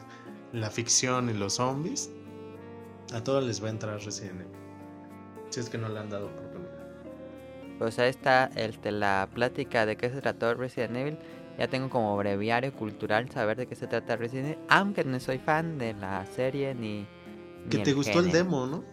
[0.53, 2.11] la ficción y los zombies,
[3.13, 4.53] a todos les va a entrar Resident Evil.
[5.51, 6.71] Si es que no le han dado oportunidad.
[7.79, 11.19] Pues ahí está este, la plática de qué se trató Resident Evil.
[11.59, 14.59] Ya tengo como breviario cultural saber de qué se trata Resident Evil.
[14.69, 17.07] Aunque no soy fan de la serie ni.
[17.65, 18.85] ni Que te gustó el demo, ¿no?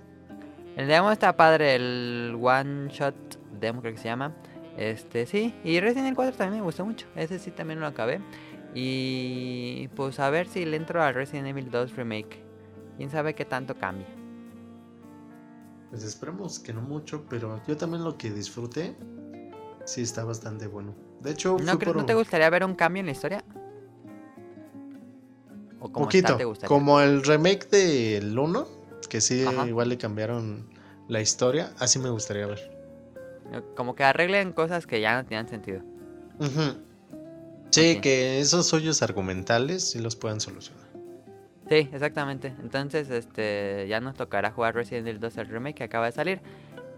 [0.76, 4.36] El demo está padre, el one shot demo creo que se llama.
[4.78, 7.08] Este, sí, y Resident Evil 4 también me gustó mucho.
[7.16, 8.22] Ese sí también lo acabé.
[8.74, 12.44] Y pues a ver si le entro al Resident Evil 2 Remake.
[12.98, 14.08] Quién sabe qué tanto cambia.
[15.90, 18.96] Pues esperemos que no mucho, pero yo también lo que disfruté,
[19.86, 20.94] sí está bastante bueno.
[21.20, 23.44] De hecho, ¿No, fue por ¿No te gustaría ver un cambio en la historia?
[25.80, 26.68] ¿O como poquito, te gustaría?
[26.68, 28.68] como el remake del 1,
[29.10, 29.68] que sí Ajá.
[29.68, 30.70] igual le cambiaron
[31.08, 32.79] la historia, así me gustaría ver.
[33.76, 35.82] Como que arreglen cosas que ya no tenían sentido.
[37.70, 40.90] Sí, que esos hoyos argumentales sí los puedan solucionar.
[41.70, 42.56] Sí, exactamente.
[42.62, 46.42] Entonces, este, ya nos tocará jugar Resident Evil 2 el remake que acaba de salir.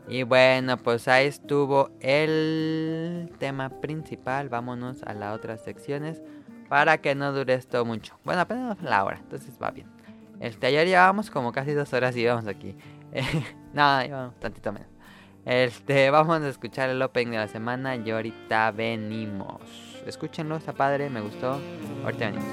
[0.08, 4.50] Y bueno, pues ahí estuvo el tema principal.
[4.50, 6.22] Vámonos a las otras secciones
[6.70, 8.18] para que no dure esto mucho.
[8.24, 9.88] Bueno, apenas la hora, entonces va bien.
[10.40, 12.76] Este, ayer llevábamos como casi dos horas y íbamos aquí.
[13.74, 14.91] no, llevamos tantito menos.
[15.46, 19.62] Este, vamos a escuchar el opening de la semana y ahorita venimos.
[20.06, 21.60] Escúchenlo, está padre, me gustó.
[22.04, 22.46] Ahorita venimos.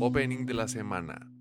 [0.00, 1.33] Opening de la semana.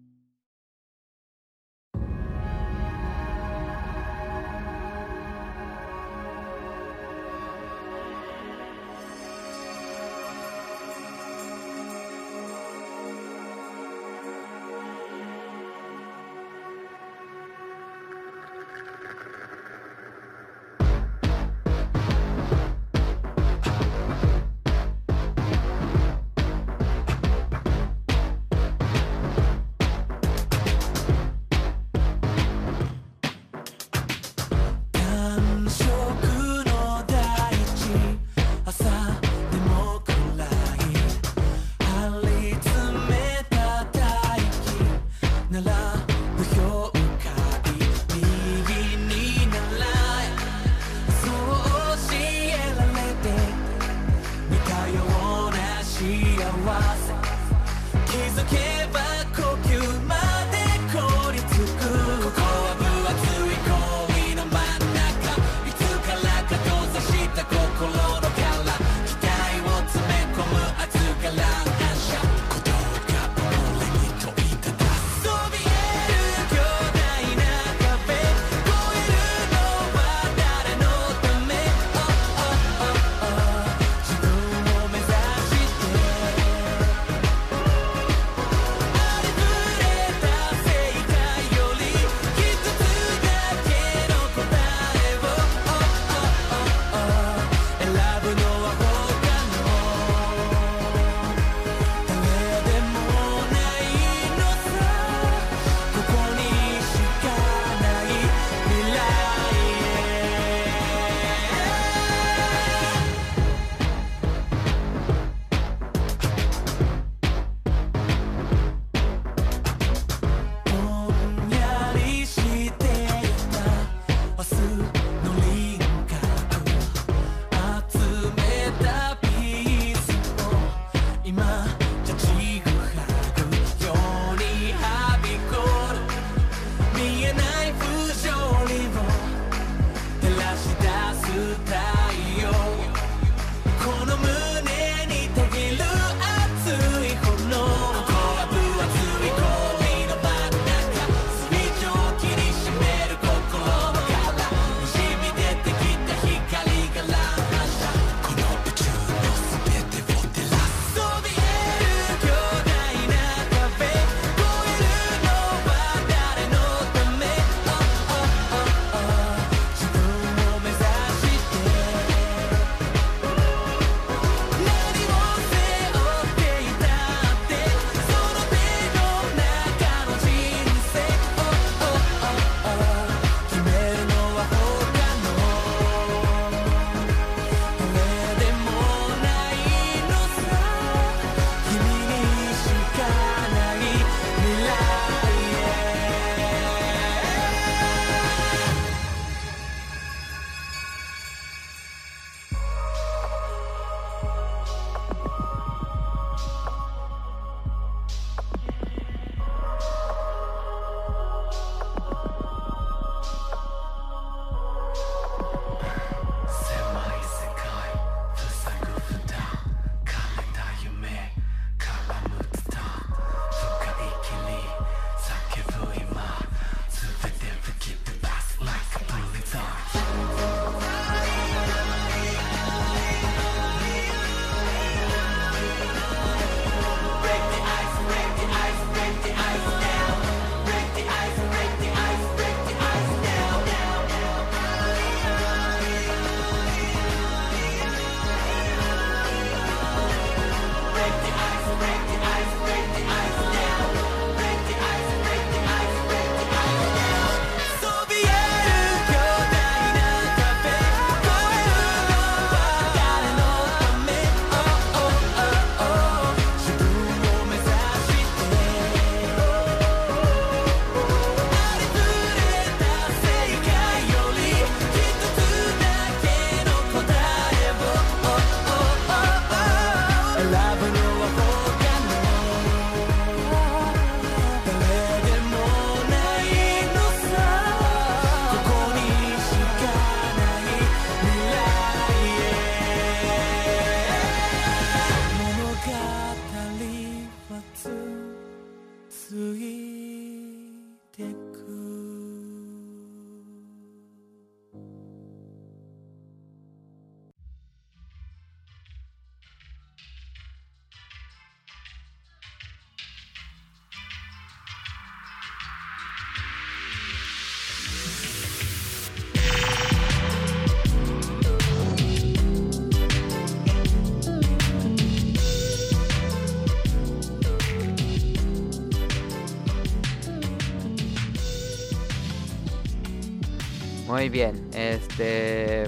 [334.24, 335.84] Muy bien, este...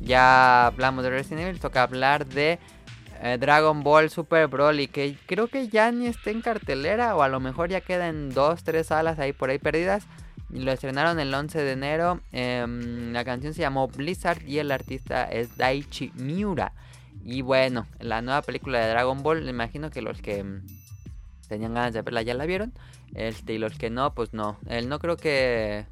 [0.00, 2.60] Ya hablamos de Resident Evil, toca hablar de
[3.20, 7.28] eh, Dragon Ball Super Broly, que creo que ya ni está en cartelera, o a
[7.28, 10.06] lo mejor ya queda en dos, tres salas ahí por ahí perdidas.
[10.50, 12.20] Lo estrenaron el 11 de enero.
[12.30, 16.74] Em, la canción se llamó Blizzard y el artista es Daichi Miura.
[17.24, 20.64] Y bueno, la nueva película de Dragon Ball, me imagino que los que mm,
[21.48, 22.72] tenían ganas de verla ya la vieron.
[23.14, 24.58] Este, y los que no, pues no.
[24.68, 25.86] Él no creo que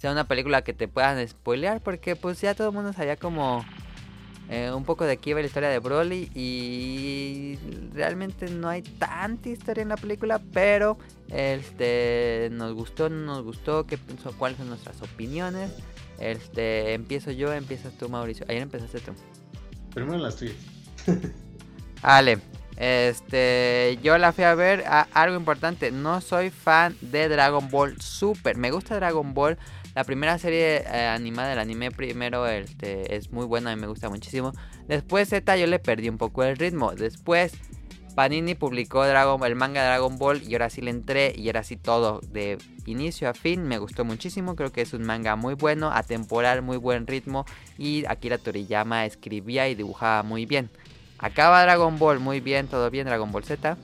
[0.00, 3.62] sea una película que te puedan spoilear, porque pues ya todo el mundo sabía como
[4.48, 7.58] eh, un poco de aquí va la historia de Broly y
[7.92, 10.98] realmente no hay tanta historia en la película, pero
[11.28, 13.98] este nos gustó, no nos gustó, qué
[14.38, 15.70] cuáles son nuestras opiniones.
[16.18, 18.46] Este, empiezo yo, empiezas tú, Mauricio.
[18.48, 19.12] Ayer empezaste tú.
[19.92, 20.56] Primero las tuyas.
[22.02, 22.38] Vale.
[22.76, 24.84] Este, yo la fui a ver.
[25.12, 28.56] algo importante, no soy fan de Dragon Ball Super.
[28.56, 29.58] Me gusta Dragon Ball.
[30.00, 34.08] La primera serie eh, animada del anime primero este, es muy buena y me gusta
[34.08, 34.54] muchísimo.
[34.88, 36.92] Después Z yo le perdí un poco el ritmo.
[36.92, 37.52] Después
[38.14, 41.76] Panini publicó Dragon, el manga Dragon Ball y ahora sí le entré y ahora sí
[41.76, 42.56] todo de
[42.86, 43.64] inicio a fin.
[43.64, 47.44] Me gustó muchísimo, creo que es un manga muy bueno, atemporal, muy buen ritmo
[47.76, 50.70] y Akira Toriyama escribía y dibujaba muy bien.
[51.18, 53.76] Acaba Dragon Ball muy bien, todo bien, Dragon Ball Z.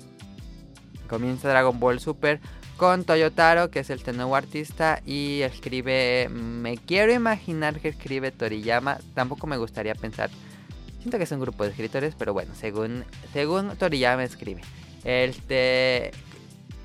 [1.11, 2.41] Comienza Dragon Ball Super
[2.77, 8.99] con Toyotaro, que es el nuevo artista, y escribe, me quiero imaginar que escribe Toriyama,
[9.15, 10.31] tampoco me gustaría pensar,
[11.01, 14.63] siento que es un grupo de escritores, pero bueno, según, según Toriyama escribe.
[15.05, 16.11] Este,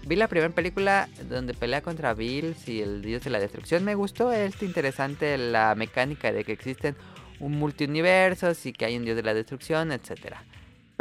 [0.06, 3.96] vi la primera película donde pelea contra Bills y el dios de la destrucción, me
[3.96, 6.96] gustó, es interesante la mecánica de que existen
[7.40, 10.44] un multiuniverso y que hay un dios de la destrucción, etcétera.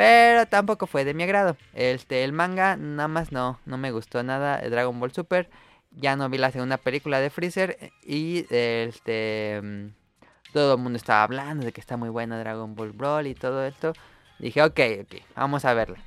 [0.01, 1.59] Pero tampoco fue de mi agrado.
[1.75, 4.57] Este, el manga nada más no, no me gustó nada.
[4.57, 5.51] Dragon Ball Super.
[5.91, 7.77] Ya no vi la segunda película de Freezer.
[8.03, 9.89] Y este mm,
[10.55, 13.63] todo el mundo estaba hablando de que está muy buena Dragon Ball Brawl y todo
[13.67, 13.93] esto.
[14.39, 15.99] Dije, ok, ok, vamos a verla.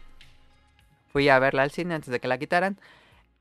[1.12, 2.80] Fui a verla al cine antes de que la quitaran.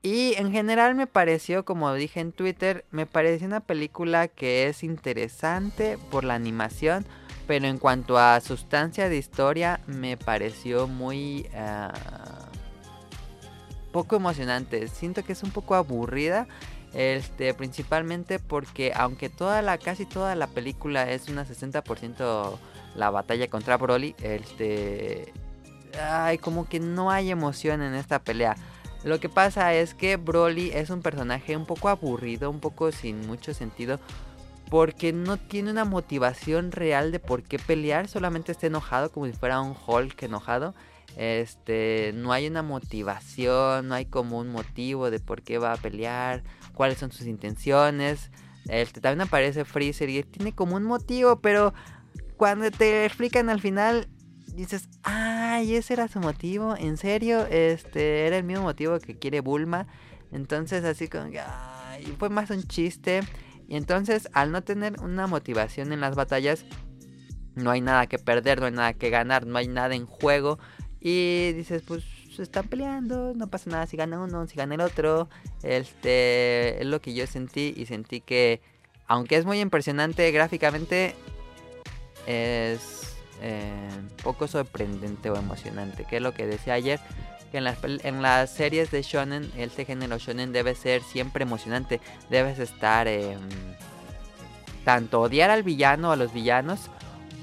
[0.03, 4.83] Y en general me pareció, como dije en Twitter, me pareció una película que es
[4.83, 7.07] interesante por la animación
[7.47, 11.47] pero en cuanto a sustancia de historia, me pareció muy...
[11.53, 12.23] Uh,
[13.93, 14.89] poco emocionante.
[14.89, 16.47] Siento que es un poco aburrida.
[16.93, 22.59] Este, principalmente porque aunque toda la, casi toda la película es una 60%
[22.95, 25.33] la batalla contra Broly, este,
[25.99, 28.55] ay, como que no hay emoción en esta pelea.
[29.03, 33.25] Lo que pasa es que Broly es un personaje un poco aburrido, un poco sin
[33.25, 33.99] mucho sentido,
[34.69, 39.33] porque no tiene una motivación real de por qué pelear, solamente está enojado como si
[39.33, 40.73] fuera un Hulk enojado.
[41.15, 45.77] Este, no hay una motivación, no hay como un motivo de por qué va a
[45.77, 48.31] pelear, cuáles son sus intenciones.
[48.67, 51.73] Este, también aparece Freezer y tiene como un motivo, pero
[52.37, 54.07] cuando te explican al final
[54.55, 59.41] dices, "Ay, ese era su motivo, en serio, este era el mismo motivo que quiere
[59.41, 59.87] Bulma."
[60.31, 63.21] Entonces, así como ay, fue más un chiste.
[63.67, 66.65] Y entonces, al no tener una motivación en las batallas,
[67.55, 70.59] no hay nada que perder, no hay nada que ganar, no hay nada en juego.
[70.99, 72.03] Y dices, pues
[72.35, 75.29] se están peleando, no pasa nada si gana uno, si gana el otro.
[75.61, 78.61] Este es lo que yo sentí y sentí que,
[79.07, 81.15] aunque es muy impresionante gráficamente,
[82.25, 83.89] es eh,
[84.23, 86.05] poco sorprendente o emocionante.
[86.05, 86.99] Que es lo que decía ayer
[87.57, 92.01] en las, en las series de shonen, este género shonen debe ser siempre emocionante.
[92.29, 93.07] Debes estar...
[93.07, 93.37] Eh,
[94.83, 96.89] tanto odiar al villano o a los villanos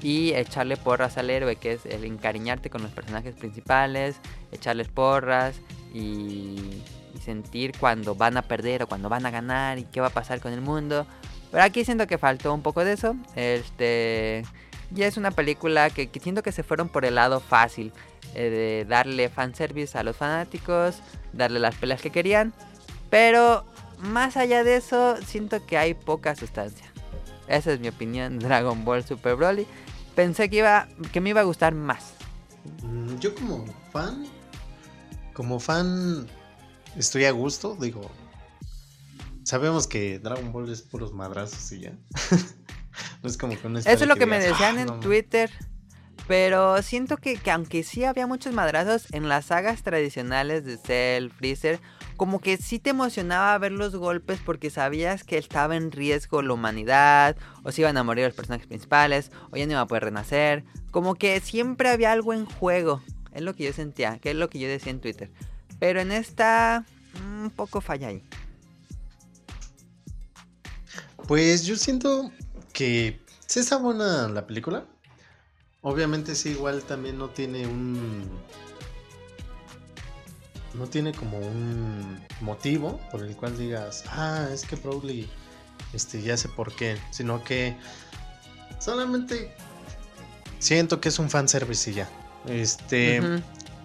[0.01, 4.17] y echarle porras al héroe, que es el encariñarte con los personajes principales,
[4.51, 5.59] echarles porras
[5.93, 6.81] y,
[7.23, 10.39] sentir cuando van a perder o cuando van a ganar y qué va a pasar
[10.39, 11.05] con el mundo.
[11.51, 13.15] Pero aquí siento que faltó un poco de eso.
[13.35, 14.43] Este
[14.89, 17.93] ya es una película que, que siento que se fueron por el lado fácil.
[18.33, 20.99] Eh, de darle fanservice a los fanáticos,
[21.33, 22.53] darle las peleas que querían.
[23.09, 23.65] Pero
[23.99, 26.91] más allá de eso, siento que hay poca sustancia.
[27.47, 29.67] Esa es mi opinión Dragon Ball Super Broly.
[30.15, 32.13] Pensé que iba que me iba a gustar más.
[32.83, 34.25] Mm, yo como fan,
[35.33, 36.27] como fan
[36.95, 38.09] estoy a gusto, digo.
[39.43, 41.93] Sabemos que Dragon Ball es puros madrazos y ya.
[43.23, 45.51] no es como que Eso es lo que, me decían ah, en Twitter.
[46.27, 51.79] Pero siento que, aunque sí había muchos madrazos en las sagas tradicionales de Cell, Freezer,
[52.15, 56.53] como que sí te emocionaba ver los golpes porque sabías que estaba en riesgo la
[56.53, 60.05] humanidad, o si iban a morir los personajes principales, o ya no iban a poder
[60.05, 60.63] renacer.
[60.91, 63.01] Como que siempre había algo en juego.
[63.33, 65.31] Es lo que yo sentía, que es lo que yo decía en Twitter.
[65.79, 66.85] Pero en esta,
[67.15, 68.23] un poco falla ahí.
[71.27, 72.31] Pues yo siento
[72.73, 74.85] que sí está buena la película.
[75.81, 78.29] Obviamente sí, igual también no tiene un...
[80.73, 85.29] No tiene como un motivo por el cual digas, ah, es que Broly,
[85.91, 86.97] este, ya sé por qué.
[87.11, 87.75] Sino que
[88.79, 89.53] solamente
[90.59, 92.09] siento que es un fanservice y ya.
[92.47, 93.19] Este,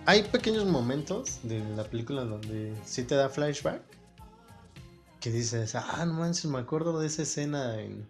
[0.05, 3.83] hay pequeños momentos de la película donde sí te da flashback.
[5.21, 8.09] Que dices, ah, no manches, me acuerdo de esa escena en...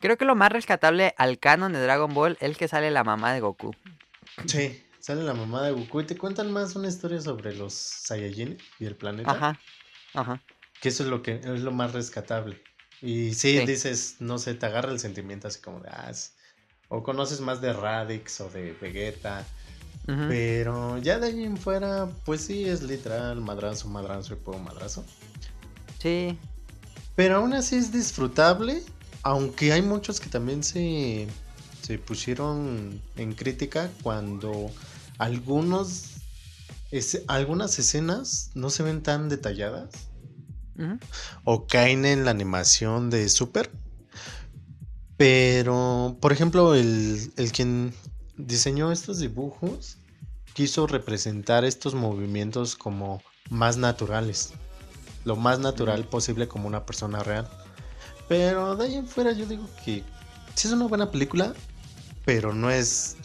[0.00, 3.32] Creo que lo más rescatable al canon de Dragon Ball es que sale la mamá
[3.32, 3.74] de Goku.
[4.46, 8.58] Sí, sale la mamá de Goku y te cuentan más una historia sobre los Saiyajin
[8.78, 9.30] y el planeta.
[9.30, 9.58] Ajá.
[10.14, 10.40] Ajá.
[10.80, 12.62] Que eso es lo que es lo más rescatable.
[13.02, 13.66] Y sí, Sí.
[13.66, 16.34] dices, no sé, te agarra el sentimiento así como de, ah, es-
[16.88, 19.44] o conoces más de Radix o de Vegeta.
[20.06, 25.04] Pero ya de ahí en fuera, pues sí, es literal madrazo, madrazo y puedo madrazo.
[25.98, 26.38] Sí.
[27.14, 28.82] Pero aún así es disfrutable,
[29.28, 31.26] aunque hay muchos que también se,
[31.82, 34.70] se pusieron en crítica cuando
[35.18, 36.04] algunos
[36.90, 39.90] es- algunas escenas no se ven tan detalladas
[41.44, 43.70] o caen en la animación de Super.
[45.16, 47.92] Pero, por ejemplo, el, el quien
[48.36, 49.98] diseñó estos dibujos
[50.54, 54.50] quiso representar estos movimientos como más naturales.
[55.24, 57.48] Lo más natural posible como una persona real.
[58.28, 60.04] Pero de ahí en fuera yo digo que
[60.54, 61.54] sí es una buena película,
[62.24, 63.16] pero no es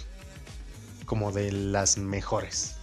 [1.05, 2.77] como de las mejores.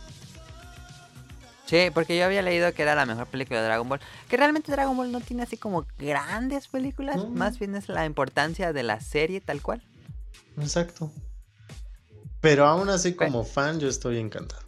[1.71, 4.01] Sí, porque yo había leído que era la mejor película de Dragon Ball.
[4.29, 7.17] Que realmente Dragon Ball no tiene así como grandes películas.
[7.17, 7.29] No.
[7.29, 9.81] Más bien es la importancia de la serie tal cual.
[10.61, 11.13] Exacto.
[12.41, 14.63] Pero aún así como fan yo estoy encantado.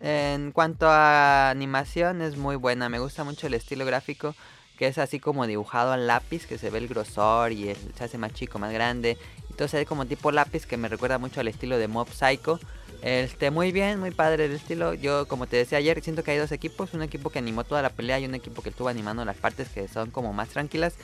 [0.00, 2.88] En cuanto a animación es muy buena.
[2.88, 4.34] Me gusta mucho el estilo gráfico.
[4.76, 6.46] Que es así como dibujado al lápiz.
[6.46, 9.16] Que se ve el grosor y se hace más chico, más grande.
[9.56, 10.66] Se ve como tipo lápiz.
[10.66, 12.60] Que me recuerda mucho al estilo de Mob Psycho.
[13.02, 14.94] Este, muy bien, muy padre el estilo.
[14.94, 16.94] Yo, como te decía ayer, siento que hay dos equipos.
[16.94, 19.68] Un equipo que animó toda la pelea y un equipo que estuvo animando las partes
[19.68, 20.94] que son como más tranquilas.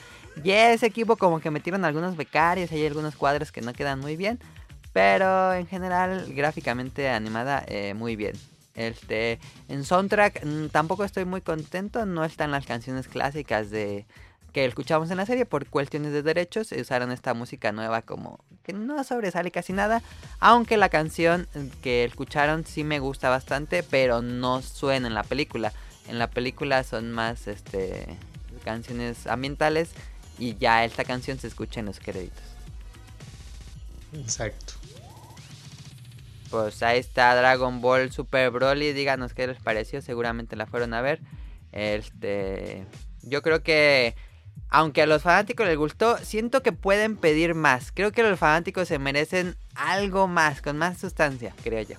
[0.43, 2.71] Y ese equipo como que metieron algunos becarios.
[2.71, 4.39] Hay algunos cuadros que no quedan muy bien.
[4.93, 8.33] Pero en general, gráficamente animada, eh, muy bien.
[8.75, 9.39] Este,
[9.69, 12.05] en soundtrack mm, tampoco estoy muy contento.
[12.05, 14.05] No están las canciones clásicas de
[14.51, 16.71] que escuchamos en la serie por cuestiones de derechos.
[16.71, 20.01] Usaron esta música nueva como que no sobresale casi nada.
[20.39, 21.47] Aunque la canción
[21.81, 25.73] que escucharon sí me gusta bastante, pero no suena en la película.
[26.07, 28.17] En la película son más este
[28.63, 29.89] canciones ambientales
[30.39, 32.43] y ya esta canción se escucha en los créditos.
[34.13, 34.73] Exacto.
[36.53, 38.93] Pues ahí está Dragon Ball Super Broly.
[38.93, 40.03] Díganos qué les pareció.
[40.03, 41.19] Seguramente la fueron a ver.
[41.71, 42.85] Este.
[43.23, 44.15] Yo creo que.
[44.69, 47.91] Aunque a los fanáticos les gustó, siento que pueden pedir más.
[47.91, 51.95] Creo que los fanáticos se merecen algo más, con más sustancia, creo yo.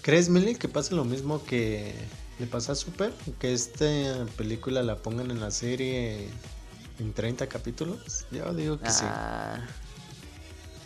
[0.00, 1.92] ¿Crees, Milly, que pasa lo mismo que
[2.38, 3.12] le pasa a Super?
[3.40, 3.84] Que esta
[4.36, 6.28] película la pongan en la serie
[7.00, 8.26] en 30 capítulos.
[8.30, 9.04] Yo digo que sí.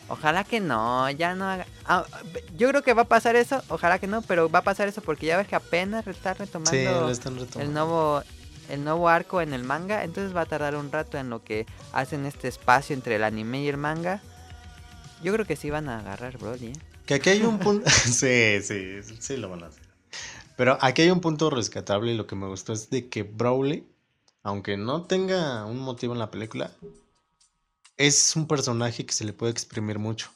[0.08, 1.66] Ojalá que no, ya no haga...
[1.84, 2.04] ah,
[2.56, 5.00] yo creo que va a pasar eso, ojalá que no, pero va a pasar eso
[5.00, 8.22] porque ya ves que apenas está retomando Sí, lo están el nuevo
[8.68, 11.66] el nuevo arco en el manga, entonces va a tardar un rato en lo que
[11.92, 14.20] hacen este espacio entre el anime y el manga.
[15.22, 16.72] Yo creo que sí van a agarrar Broly, ¿eh?
[17.06, 17.88] Que aquí hay un punto.
[17.90, 19.82] sí, sí, sí lo van a hacer.
[20.56, 23.86] Pero aquí hay un punto rescatable y lo que me gustó es de que Brawley,
[24.42, 26.70] aunque no tenga un motivo en la película,
[27.96, 30.30] es un personaje que se le puede exprimir mucho.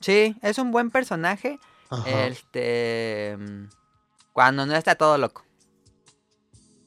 [0.00, 1.58] Sí, es un buen personaje.
[1.90, 2.26] Ajá.
[2.26, 3.68] Este mm,
[4.32, 5.44] cuando no está todo loco.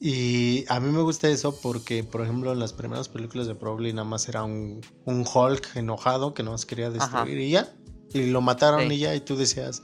[0.00, 3.92] Y a mí me gusta eso porque, por ejemplo, en las primeras películas de Brawley
[3.92, 7.30] nada más era un, un Hulk enojado que no más quería destruir Ajá.
[7.30, 7.72] y ya.
[8.12, 8.94] Y lo mataron Sí.
[8.94, 9.14] y ya.
[9.14, 9.82] Y tú decías,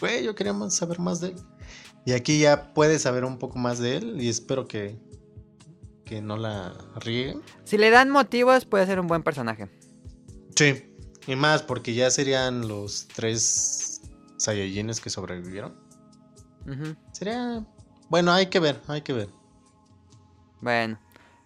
[0.00, 1.36] güey, yo quería más- saber más de él.
[2.04, 4.98] Y aquí ya puedes saber un poco más de él y espero que,
[6.06, 7.42] que no la rieguen.
[7.64, 9.68] Si le dan motivos puede ser un buen personaje.
[10.54, 10.94] Sí.
[11.26, 14.00] Y más porque ya serían los tres
[14.38, 15.74] Saiyajines que sobrevivieron.
[17.12, 17.66] Sería...
[18.08, 19.28] Bueno, hay que ver, hay que ver.
[20.60, 20.98] Bueno,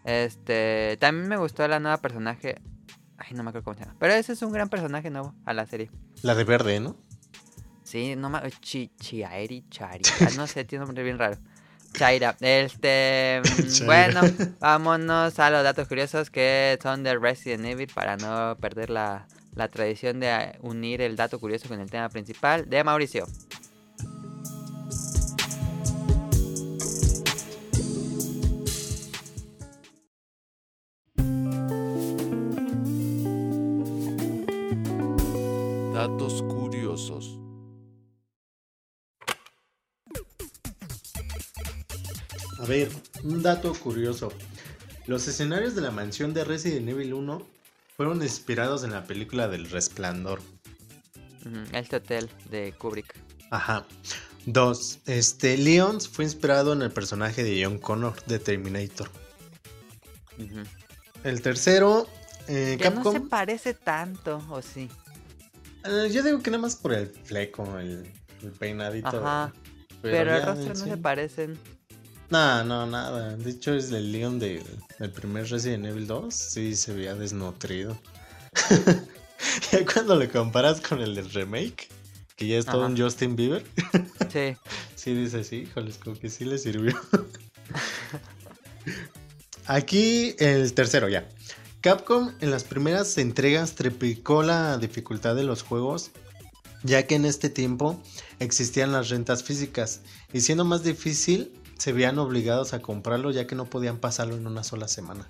[0.04, 2.60] este también me gustó la nueva personaje.
[3.16, 3.96] Ay, no me acuerdo cómo se llama.
[3.98, 5.90] Pero ese es un gran personaje nuevo a la serie.
[6.22, 6.96] La de verde, ¿no?
[7.82, 10.02] Sí, no me Chi Chiairi Chari.
[10.20, 11.38] Ah, no sé, tiene un nombre bien raro.
[11.92, 12.36] Chaira.
[12.40, 13.42] Este.
[13.44, 13.86] mm, Chaira.
[13.86, 14.20] Bueno,
[14.60, 19.68] vámonos a los datos curiosos que son de Resident Evil para no perder la, la
[19.68, 23.26] tradición de unir el dato curioso con el tema principal de Mauricio.
[42.70, 42.88] Ver,
[43.24, 44.32] un dato curioso.
[45.06, 47.46] Los escenarios de la mansión de Resident Evil 1
[47.96, 50.40] fueron inspirados en la película del Resplandor.
[51.44, 53.14] Ujú, Este hotel de Kubrick.
[53.50, 53.86] Ajá.
[54.46, 59.10] Dos, este, Leons fue inspirado en el personaje de John Connor de Terminator.
[61.24, 62.08] El tercero,
[62.48, 63.28] eh, Que no se Capcom.
[63.28, 64.88] parece tanto, ¿o sí?
[65.84, 68.10] eh, yo digo que nada más por el fleco, el,
[68.42, 69.08] el peinadito.
[69.08, 69.52] Ajá.
[70.02, 71.58] Pero, el ya rostro no sí- se parecen.
[72.30, 73.36] No, no, nada.
[73.36, 74.62] De hecho, es el Leon del,
[74.98, 76.32] del primer Resident Evil 2.
[76.34, 77.98] Sí, se veía desnutrido.
[79.72, 81.88] ya cuando lo comparas con el del remake,
[82.36, 82.92] que ya es todo Ajá.
[82.92, 83.64] un Justin Bieber,
[84.32, 84.56] Sí.
[84.94, 86.98] sí dices, sí, híjoles, como que sí le sirvió.
[89.66, 91.28] Aquí el tercero ya.
[91.80, 96.10] Capcom en las primeras entregas triplicó la dificultad de los juegos,
[96.82, 98.00] ya que en este tiempo
[98.38, 100.00] existían las rentas físicas,
[100.32, 104.46] y siendo más difícil, se veían obligados a comprarlo ya que no podían pasarlo en
[104.46, 105.26] una sola semana.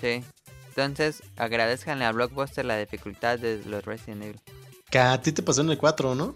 [0.00, 0.24] Sí.
[0.68, 4.40] Entonces, agradezcanle a Blockbuster la dificultad de los Resident Evil.
[4.90, 6.34] Que a ti te pasó en el 4, ¿no?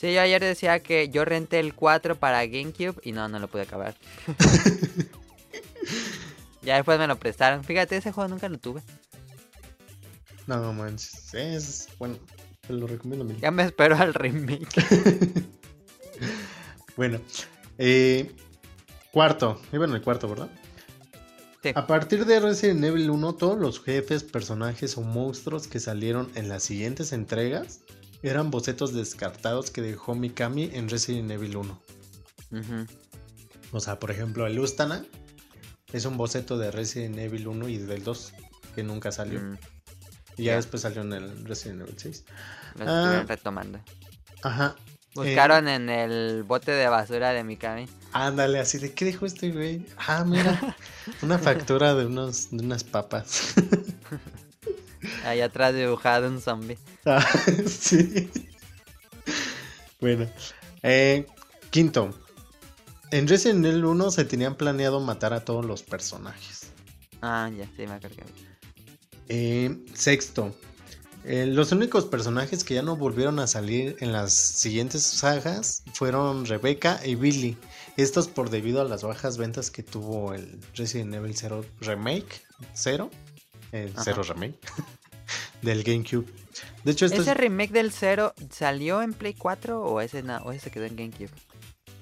[0.00, 3.46] Sí, yo ayer decía que yo renté el 4 para GameCube y no, no lo
[3.46, 3.94] pude acabar.
[6.62, 7.62] ya después me lo prestaron.
[7.62, 8.82] Fíjate, ese juego nunca lo tuve.
[10.48, 11.32] No, no manches.
[11.32, 12.16] Es bueno,
[12.66, 13.40] te lo recomiendo mil.
[13.40, 14.68] Ya me espero al remake.
[16.98, 17.20] Bueno,
[17.78, 18.34] eh,
[19.12, 20.48] cuarto, iba en el cuarto, ¿verdad?
[21.62, 21.70] Sí.
[21.74, 26.48] A partir de Resident Evil 1, todos los jefes, personajes o monstruos que salieron en
[26.48, 27.80] las siguientes entregas
[28.22, 31.82] eran bocetos descartados que dejó Mikami en Resident Evil 1.
[32.52, 32.86] Ujú,
[33.72, 35.04] O sea, por ejemplo, el Ustana
[35.92, 38.32] es un boceto de Resident Evil 1 y del 2
[38.74, 39.40] que nunca salió.
[39.40, 39.58] mm,
[40.36, 42.24] Y ya después salió en el Resident Evil 6.
[42.76, 43.24] lo Ah.
[43.26, 43.80] retomando.
[44.42, 44.76] Ajá.
[45.18, 47.88] Buscaron en el bote de basura de Mikami.
[48.12, 49.84] Ándale, así de, ¿qué dijo este güey?
[50.06, 50.76] Ah, mira,
[51.22, 53.54] una factura de, unos, de unas papas.
[55.24, 56.78] Ahí atrás dibujado un zombie.
[57.04, 57.26] Ah,
[57.66, 58.30] sí.
[60.00, 60.28] Bueno,
[60.84, 61.26] eh,
[61.70, 62.14] quinto.
[63.10, 66.70] En Resident Evil 1 se tenían planeado matar a todos los personajes.
[67.22, 68.22] Ah, ya, sí, me acuerdo.
[69.28, 70.54] Eh, sexto.
[71.24, 76.46] Eh, los únicos personajes que ya no volvieron a salir en las siguientes sagas fueron
[76.46, 77.56] Rebecca y Billy.
[77.96, 82.42] Estos por debido a las bajas ventas que tuvo el Resident Evil 0 Remake.
[82.74, 83.10] 0.
[83.72, 84.02] eh, Ajá.
[84.04, 84.58] 0 Remake.
[85.62, 86.26] del GameCube.
[86.84, 90.42] De hecho, esto ¿Ese es- remake del 0 salió en Play 4 o ese, na-
[90.44, 91.30] o ese se quedó en GameCube?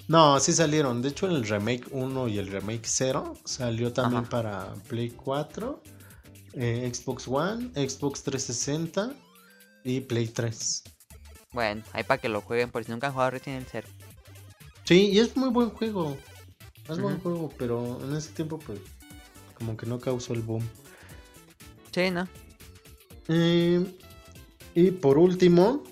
[0.09, 1.03] No, sí salieron.
[1.03, 4.31] De hecho, el remake 1 y el remake 0 salió también Ajá.
[4.31, 5.83] para Play 4,
[6.57, 9.15] eh, Xbox One, Xbox 360
[9.85, 10.83] y Play 3.
[11.53, 14.07] Bueno, ahí para que lo jueguen por si nunca han jugado Resident Evil 0.
[14.85, 16.17] Sí, y es muy buen juego.
[16.89, 18.79] Es buen juego, pero en ese tiempo, pues,
[19.55, 20.63] como que no causó el boom.
[21.93, 22.29] Sí, ¿no?
[23.29, 23.85] Eh,
[24.75, 25.83] y por último,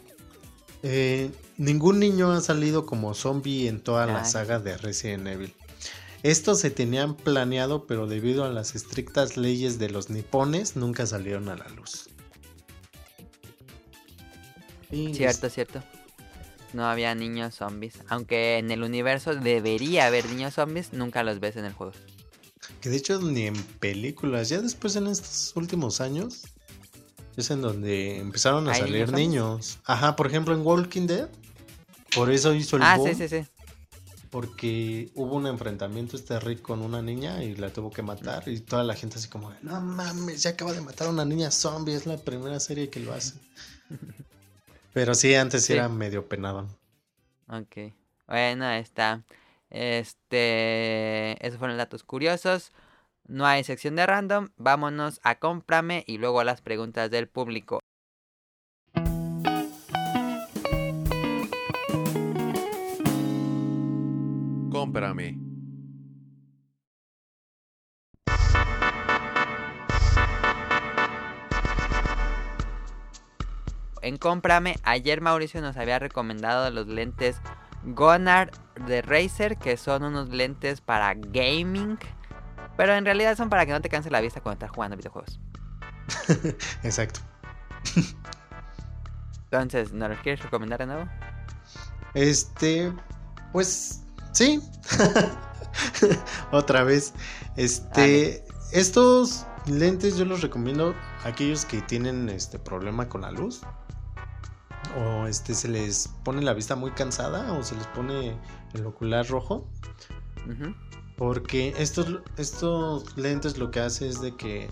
[0.83, 5.55] eh, ningún niño ha salido como zombie en toda la saga de Resident Evil.
[6.25, 11.51] Estos se tenían planeado, pero debido a las estrictas leyes de los nipones, nunca salieron
[11.51, 12.09] a la luz.
[14.91, 15.83] Y Cierto, cierto.
[16.73, 17.99] No había niños zombies.
[18.09, 21.93] Aunque en el universo debería haber niños zombies, nunca los ves en el juego.
[22.81, 26.45] Que de hecho ni en películas, ya después en estos últimos años,
[27.37, 29.79] es en donde empezaron a ¿Hay salir niños niños.
[29.85, 31.29] Ajá, por ejemplo en Walking Dead.
[32.15, 33.11] Por eso hizo el Ah, boom.
[33.11, 33.47] sí, sí, sí.
[34.35, 38.49] Porque hubo un enfrentamiento este Rick con una niña y la tuvo que matar.
[38.49, 41.53] Y toda la gente así como, no mames, ya acaba de matar a una niña
[41.53, 41.95] zombie.
[41.95, 43.35] Es la primera serie que lo hace.
[44.93, 45.73] Pero sí, antes sí Sí.
[45.75, 46.67] era medio penado.
[47.47, 47.95] Ok.
[48.27, 49.23] Bueno, ahí está.
[49.71, 51.47] Este.
[51.47, 52.73] Esos fueron datos curiosos.
[53.29, 54.49] No hay sección de random.
[54.57, 57.79] Vámonos a cómprame y luego a las preguntas del público.
[64.85, 65.39] Cómprame.
[74.03, 77.41] En cómprame, ayer Mauricio nos había recomendado los lentes
[77.85, 78.51] Gonard
[78.87, 81.99] de Razer, que son unos lentes para gaming.
[82.77, 85.41] Pero en realidad son para que no te canse la vista cuando estás jugando videojuegos.
[86.83, 87.21] Exacto.
[89.45, 91.09] Entonces, ¿nos los quieres recomendar de nuevo?
[92.13, 92.93] Este,
[93.51, 94.04] pues
[94.35, 94.61] sí.
[96.53, 97.15] Otra vez.
[97.57, 100.95] Este, estos lentes yo los recomiendo
[101.25, 103.63] a aquellos que tienen este problema con la luz.
[104.99, 108.37] o este se les pone la vista muy cansada o se les pone
[108.75, 109.67] el ocular rojo.
[111.17, 114.69] Porque estos, estos lentes lo que hace es de que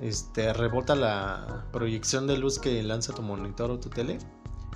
[0.00, 4.18] este, rebota la proyección de luz que lanza tu monitor o tu tele.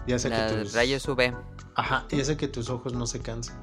[0.07, 1.35] Y hace que tus, rayos UV.
[1.77, 3.57] Ajá, y hace que tus ojos no se cansen.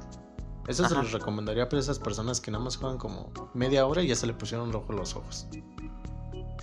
[0.70, 4.08] Eso se los recomendaría para esas personas que nada más juegan como media hora y
[4.08, 5.48] ya se le pusieron rojo los ojos.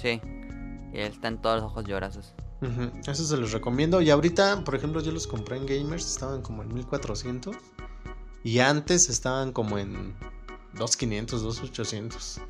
[0.01, 0.21] Sí.
[0.93, 2.35] Y están todos los ojos llorosos.
[2.63, 4.01] Ujú, Eso se los recomiendo.
[4.01, 7.57] Y ahorita, por ejemplo, yo los compré en Gamers, estaban como en 1400.
[8.45, 10.15] Y antes estaban como en
[10.75, 12.41] 2500, 2800.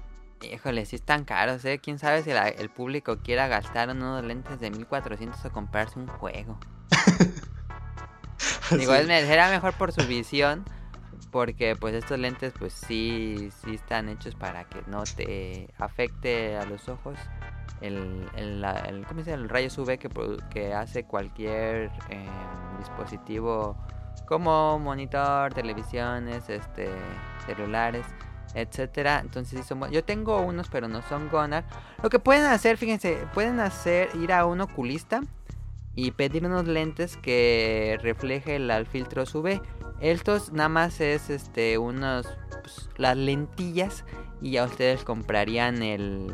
[0.42, 1.80] Híjole, sí están caros, ¿eh?
[1.82, 6.06] Quién sabe si la- el público quiera gastar unos lentes de 1400 o comprarse un
[6.06, 6.58] juego.
[8.76, 9.06] Digo, Sí.
[9.06, 10.64] será mejor por su visión.
[11.36, 16.64] Porque pues estos lentes pues sí, sí están hechos para que no te afecte a
[16.64, 17.18] los ojos
[17.82, 20.08] el, el, el- ¿cómo se el rayo UV que,
[20.48, 22.26] que hace cualquier eh,
[22.78, 23.76] dispositivo
[24.24, 26.88] como monitor, televisiones, este,
[27.44, 28.06] celulares,
[28.54, 29.18] etcétera.
[29.20, 31.64] Entonces yo tengo unos pero no son Gonar.
[32.02, 35.20] Lo que pueden hacer, fíjense, pueden hacer ir a un oculista
[35.94, 39.60] y pedir unos lentes que refleje el, al filtro UV.
[40.01, 42.27] Estos nada más es este unos
[42.62, 44.05] pues, las lentillas
[44.40, 46.32] y ya ustedes comprarían el,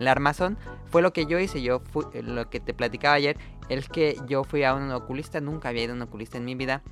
[0.00, 0.58] el armazón.
[0.86, 3.36] Fue lo que yo hice, yo fui, lo que te platicaba ayer,
[3.68, 6.54] es que yo fui a un oculista, nunca había ido a un oculista en mi
[6.54, 6.82] vida.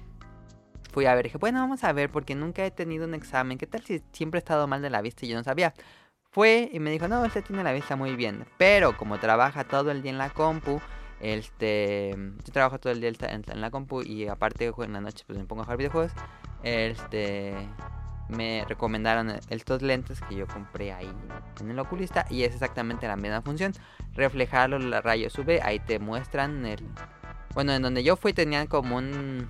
[0.92, 3.58] Fui a ver, dije, bueno, vamos a ver, porque nunca he tenido un examen.
[3.58, 5.74] ¿Qué tal si siempre he estado mal de la vista y yo no sabía?
[6.30, 8.46] Fue y me dijo, no, usted tiene la vista muy bien.
[8.58, 10.80] Pero como trabaja todo el día en la compu,
[11.20, 12.14] este,
[12.44, 15.44] yo trabajo todo el día en, la compu y aparte en la noche pues me
[15.44, 16.12] pongo a jugar videojuegos.
[16.62, 17.54] Este,
[18.28, 21.10] me recomendaron estos lentes que yo compré ahí
[21.60, 23.72] en el oculista y es exactamente la misma función.
[24.14, 26.84] Reflejar los rayos UV, ahí te muestran el...
[27.54, 29.48] Bueno, en donde yo fui tenían como un,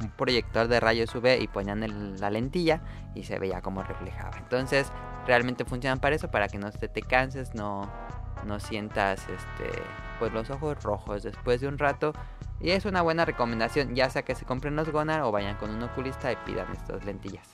[0.00, 2.80] un proyector de rayos UV y ponían la lentilla
[3.14, 4.38] y se veía como reflejaba.
[4.38, 4.90] Entonces,
[5.26, 7.90] realmente funcionan para eso, para que no te, te canses, no,
[8.46, 9.82] no sientas este
[10.18, 12.12] pues los ojos rojos después de un rato.
[12.58, 15.68] Y es una buena recomendación, ya sea que se compren los Gonar o vayan con
[15.70, 17.46] un oculista y pidan estas lentillas.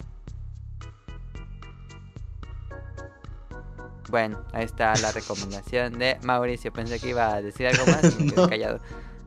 [4.10, 6.72] Bueno, ahí está la recomendación de Mauricio.
[6.72, 8.48] Pensé que iba a decir algo más y me quedé No.
[8.48, 8.80] callado.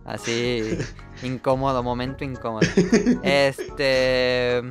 [0.06, 0.78] Así,
[1.24, 2.68] incómodo, momento incómodo.
[3.24, 4.62] Este.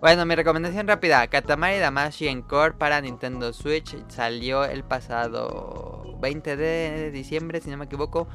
[0.00, 3.94] Bueno, mi recomendación rápida: Katamari Damashi Encore para Nintendo Switch.
[4.08, 8.26] Salió el pasado 20 de diciembre, si no me equivoco.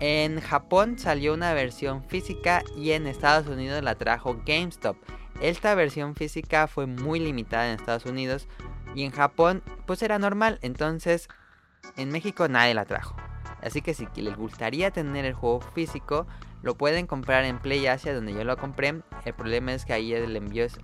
[0.00, 4.96] En Japón salió una versión física y en Estados Unidos la trajo GameStop.
[5.42, 8.48] Esta versión física fue muy limitada en Estados Unidos
[8.94, 10.58] y en Japón pues era normal.
[10.62, 11.28] Entonces
[11.98, 13.16] en México nadie la trajo.
[13.60, 16.26] Así que si les gustaría tener el juego físico,
[16.62, 19.00] lo pueden comprar en Play Asia donde yo lo compré.
[19.24, 20.78] El problema es que ahí el envío es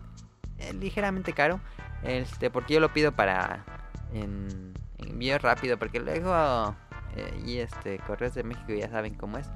[0.59, 1.61] eh, ligeramente caro.
[2.03, 3.65] Este, porque yo lo pido para
[4.13, 5.79] en, envío rápido.
[5.79, 6.75] Porque luego
[7.17, 9.51] eh, y este Correos de México ya saben cómo es.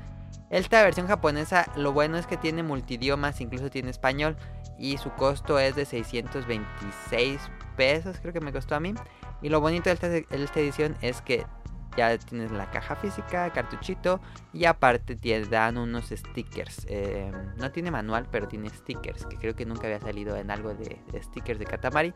[0.51, 4.37] Esta versión japonesa, lo bueno es que tiene multidiomas, incluso tiene español.
[4.79, 7.41] Y su costo es de 626
[7.77, 8.95] pesos, creo que me costó a mí.
[9.43, 11.47] Y lo bonito de esta, de esta edición es que
[11.97, 14.21] ya tienes la caja física, cartuchito
[14.53, 16.87] y aparte te dan unos stickers.
[16.89, 20.75] Eh, no tiene manual, pero tiene stickers, que creo que nunca había salido en algo
[20.75, 22.15] de, stickers de Katamari.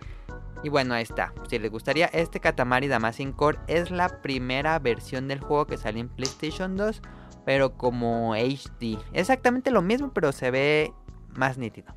[0.63, 1.33] Y bueno, ahí está.
[1.49, 6.01] Si les gustaría, este Katamari Damacy Core es la primera versión del juego que salió
[6.01, 7.01] en PlayStation 2,
[7.45, 8.99] pero como HD.
[9.13, 10.93] Exactamente lo mismo, pero se ve
[11.35, 11.95] más nítido.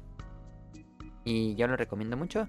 [1.26, 2.48] Y yo lo recomiendo mucho.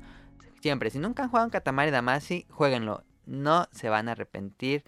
[0.60, 3.04] Siempre, si nunca han jugado en Katamari Damacy, jueguenlo.
[3.26, 4.84] No se van a arrepentir.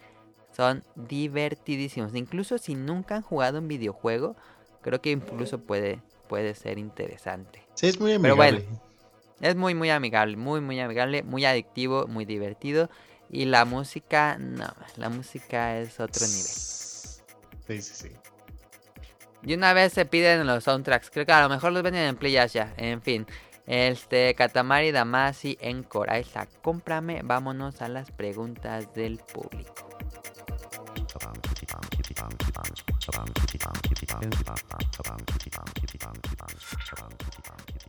[0.57, 2.15] Son divertidísimos.
[2.15, 4.35] Incluso si nunca han jugado un videojuego,
[4.81, 7.61] creo que incluso puede, puede ser interesante.
[7.75, 8.65] Sí, es muy Pero amigable.
[8.65, 8.81] bueno.
[9.39, 12.89] Es muy, muy amigable, muy, muy amigable, muy adictivo, muy divertido.
[13.29, 14.65] Y la música, no,
[14.95, 16.41] la música es otro nivel.
[16.41, 17.21] Sí,
[17.67, 18.11] sí, sí.
[19.43, 22.15] Y una vez se piden los soundtracks, creo que a lo mejor los venden en
[22.15, 22.73] Play ya.
[22.77, 23.27] En fin,
[23.67, 26.11] este Katamari Damacy Encore.
[26.11, 27.21] Ahí está, cómprame.
[27.23, 29.86] Vámonos a las preguntas del público.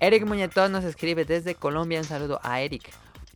[0.00, 1.98] Eric Muñetón nos escribe desde Colombia.
[2.00, 2.90] Un saludo a Eric.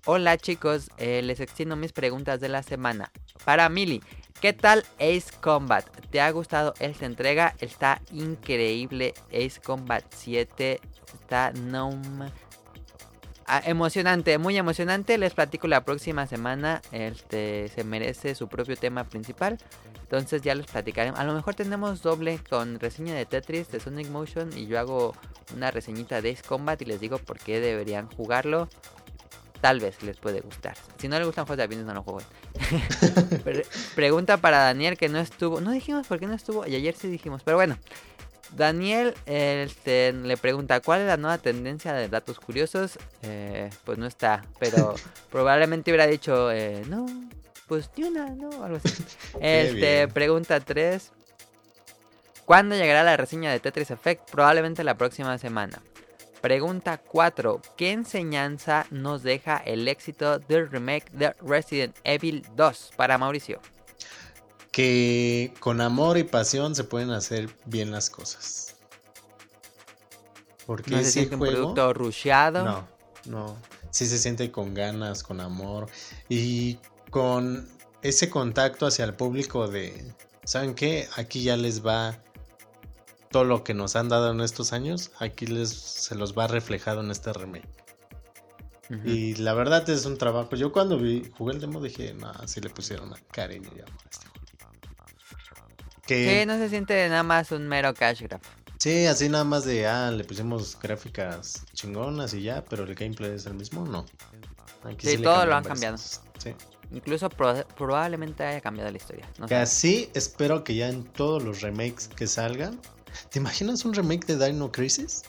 [0.05, 3.13] Hola chicos, eh, les extiendo mis preguntas de la semana.
[3.45, 4.03] Para Mili,
[4.41, 5.87] ¿qué tal Ace Combat?
[6.11, 7.55] ¿Te ha gustado esta entrega?
[7.61, 9.15] Está increíble.
[9.29, 10.81] Ace Combat 7
[11.15, 11.91] está no
[13.47, 15.19] ah, emocionante, muy emocionante.
[15.19, 16.83] Les platico la próxima semana.
[16.91, 19.59] Este se merece su propio tema principal.
[20.13, 21.19] Entonces ya les platicaremos.
[21.19, 24.51] A lo mejor tenemos doble con reseña de Tetris, de Sonic Motion.
[24.55, 25.15] Y yo hago
[25.57, 28.69] una reseñita de Ace Combat y les digo por qué deberían jugarlo.
[29.63, 30.77] Tal vez les puede gustar.
[30.99, 32.27] Si no les gustan juegos de aviones, no lo jueguen.
[33.43, 33.65] Pre-
[33.95, 35.63] pregunta para Daniel que no estuvo.
[35.63, 36.67] No dijimos por qué no estuvo.
[36.67, 37.43] Y ayer sí dijimos.
[37.43, 37.79] Pero bueno.
[38.55, 42.99] Daniel este, le pregunta cuál es la nueva tendencia de datos curiosos.
[43.23, 44.95] Eh, pues no está, pero
[45.31, 47.07] probablemente hubiera dicho eh, no,
[47.73, 49.03] pues ni una, no, algo así.
[49.41, 51.11] Este, pregunta 3.
[52.45, 54.31] ¿Cuándo llegará la reseña de Tetris Effect?
[54.31, 55.83] Probablemente la próxima semana.
[56.43, 57.63] Pregunta 4.
[57.79, 63.59] ¿Qué enseñanza nos deja el éxito del remake de Resident Evil 2 para Mauricio?
[64.71, 68.77] Que con amor y pasión se pueden hacer bien las cosas.
[70.67, 72.67] Porque ¿No se siente un producto rusheado?
[72.67, 72.89] No,
[73.25, 73.57] no.
[73.89, 75.87] Sí se siente con ganas, con amor
[76.29, 76.79] y
[77.13, 77.69] con
[78.01, 80.13] ese contacto hacia el público de,
[80.45, 81.09] ¿saben qué?
[81.17, 82.19] Aquí ya les va
[83.31, 87.03] todo lo que nos han dado en estos años, aquí les se los va reflejado
[87.03, 87.69] en este remake.
[89.05, 90.55] Y la verdad es un trabajo.
[90.57, 94.01] Yo cuando vi, jugué el demo dije, no, si le pusieron a cariño y amor
[94.05, 94.47] a este juego.
[96.07, 98.41] Que Sí, no se siente nada más un mero cash grab.
[98.79, 103.31] Sí, así nada más de, ah, le pusimos gráficas chingonas y ya, pero el gameplay
[103.31, 104.05] es el mismo, no.
[104.85, 105.97] Aquí Sí, todo lo han cambiado.
[105.97, 106.55] Sí.
[106.93, 109.27] Incluso pro- probablemente haya cambiado la historia.
[109.39, 109.61] No Que sé.
[109.61, 112.79] así espero que ya en todos los remakes que salgan.
[113.31, 115.23] ¿Te imaginas un remake de Dino Crisis?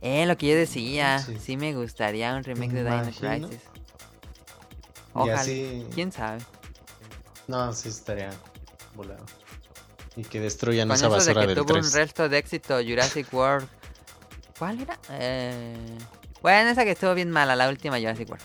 [0.00, 1.18] Eh, lo que yo decía.
[1.18, 1.36] Sí.
[1.38, 3.02] Sí, me gustaría un remake de Dino.
[3.48, 3.60] Crisis.
[5.12, 5.40] Ojalá.
[5.40, 5.86] así.
[5.94, 6.38] ¿Quién sabe?
[7.48, 8.30] No, sí estaría
[8.94, 9.24] volado.
[10.16, 11.86] Y que destruyan Con esa eso de basura que del tuvo 3.
[11.86, 13.68] un resto de éxito Jurassic World.
[14.58, 14.98] ¿Cuál era?
[15.10, 15.76] Eh...
[16.42, 18.44] Bueno, esa que estuvo bien mala, la última Jurassic World.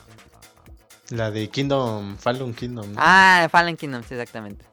[1.09, 2.91] La de Kingdom, Fallen Kingdom.
[2.93, 2.99] ¿no?
[2.99, 4.65] Ah, Fallen Kingdoms, exactamente.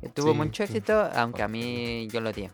[0.00, 0.72] Que tuvo Sí, mucho sí.
[0.72, 2.50] éxito, aunque a mí yo lo odié.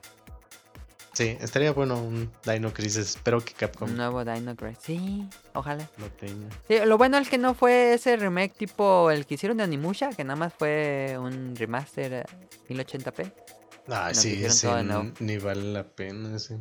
[1.15, 2.99] Sí, estaría bueno un Dino Crisis.
[3.17, 4.79] Espero que Capcom Un nuevo Dino Crisis.
[4.85, 5.89] Sí, ojalá.
[5.99, 6.49] lo tenga.
[6.69, 10.11] Sí, lo bueno es que no fue ese remake tipo el que hicieron de Onimusha,
[10.11, 12.25] que nada más fue un remaster eh,
[12.69, 13.33] 1080p,
[13.91, 14.69] Ah, Lo sí, ese
[15.21, 16.59] ni vale la pena ese.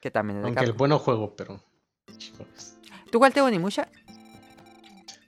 [0.00, 1.60] que también es Aunque el bueno juego, pero.
[3.10, 3.88] ¿Tú cuál te Onimusha?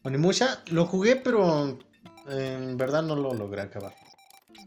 [0.08, 1.78] Onimusha lo jugué, pero
[2.28, 3.94] en verdad no lo logré acabar.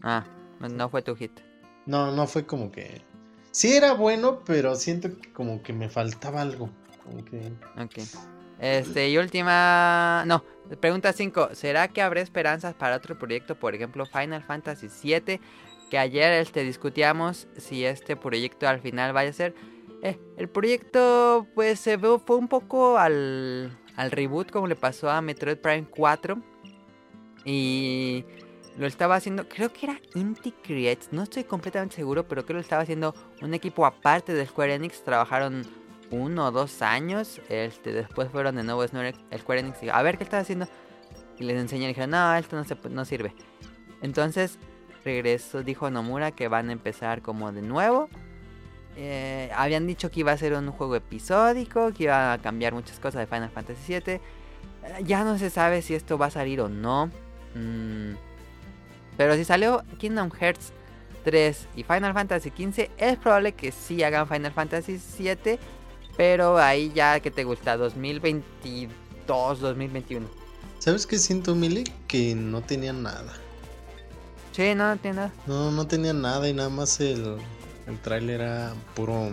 [0.03, 0.23] Ah,
[0.59, 1.31] no fue tu hit.
[1.85, 3.01] No, no fue como que.
[3.51, 6.69] Sí era bueno, pero siento que como que me faltaba algo.
[7.03, 7.51] Como que.
[7.77, 8.07] Ok.
[8.59, 10.23] Este, y última...
[10.27, 10.43] No,
[10.79, 11.49] pregunta 5.
[11.53, 13.55] ¿Será que habrá esperanzas para otro proyecto?
[13.55, 15.41] Por ejemplo, Final Fantasy VII.
[15.89, 19.55] Que ayer este, discutíamos si este proyecto al final vaya a ser...
[20.03, 25.11] Eh, el proyecto pues se ve, fue un poco al, al reboot como le pasó
[25.11, 26.37] a Metroid Prime 4.
[27.45, 28.25] Y
[28.77, 32.53] lo estaba haciendo, creo que era Inti Creates, no estoy completamente seguro, pero creo que
[32.53, 35.03] lo estaba haciendo un equipo aparte de Square Enix.
[35.03, 35.67] Trabajaron
[36.09, 37.39] uno o dos años.
[37.47, 40.67] Este, después fueron de nuevo Square Enix y dijo, a ver qué estás haciendo.
[41.37, 43.35] Y les enseñé y dijeron, no, esto no, se, no sirve.
[44.01, 44.57] Entonces
[45.05, 48.09] regresó, dijo Nomura que van a empezar como de nuevo.
[49.03, 52.99] Eh, habían dicho que iba a ser un juego episódico, que iba a cambiar muchas
[52.99, 54.13] cosas de Final Fantasy VII.
[54.13, 54.21] Eh,
[55.03, 57.07] ya no se sabe si esto va a salir o no.
[57.55, 58.13] Mm,
[59.17, 60.71] pero si salió Kingdom Hearts
[61.23, 65.57] 3 y Final Fantasy XV, es probable que sí hagan Final Fantasy VII.
[66.15, 70.27] Pero ahí ya que te gusta, 2022, 2021.
[70.77, 71.85] ¿Sabes qué siento, Mili?
[72.07, 73.33] Que no tenían nada.
[74.51, 75.33] Sí, no, no tiene nada.
[75.47, 77.37] No, no tenían nada y nada más el,
[77.87, 79.29] el tráiler era puro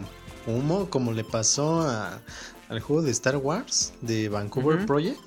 [0.47, 2.21] humo, como le pasó a,
[2.69, 4.87] al juego de Star Wars de Vancouver.
[4.87, 5.19] Project,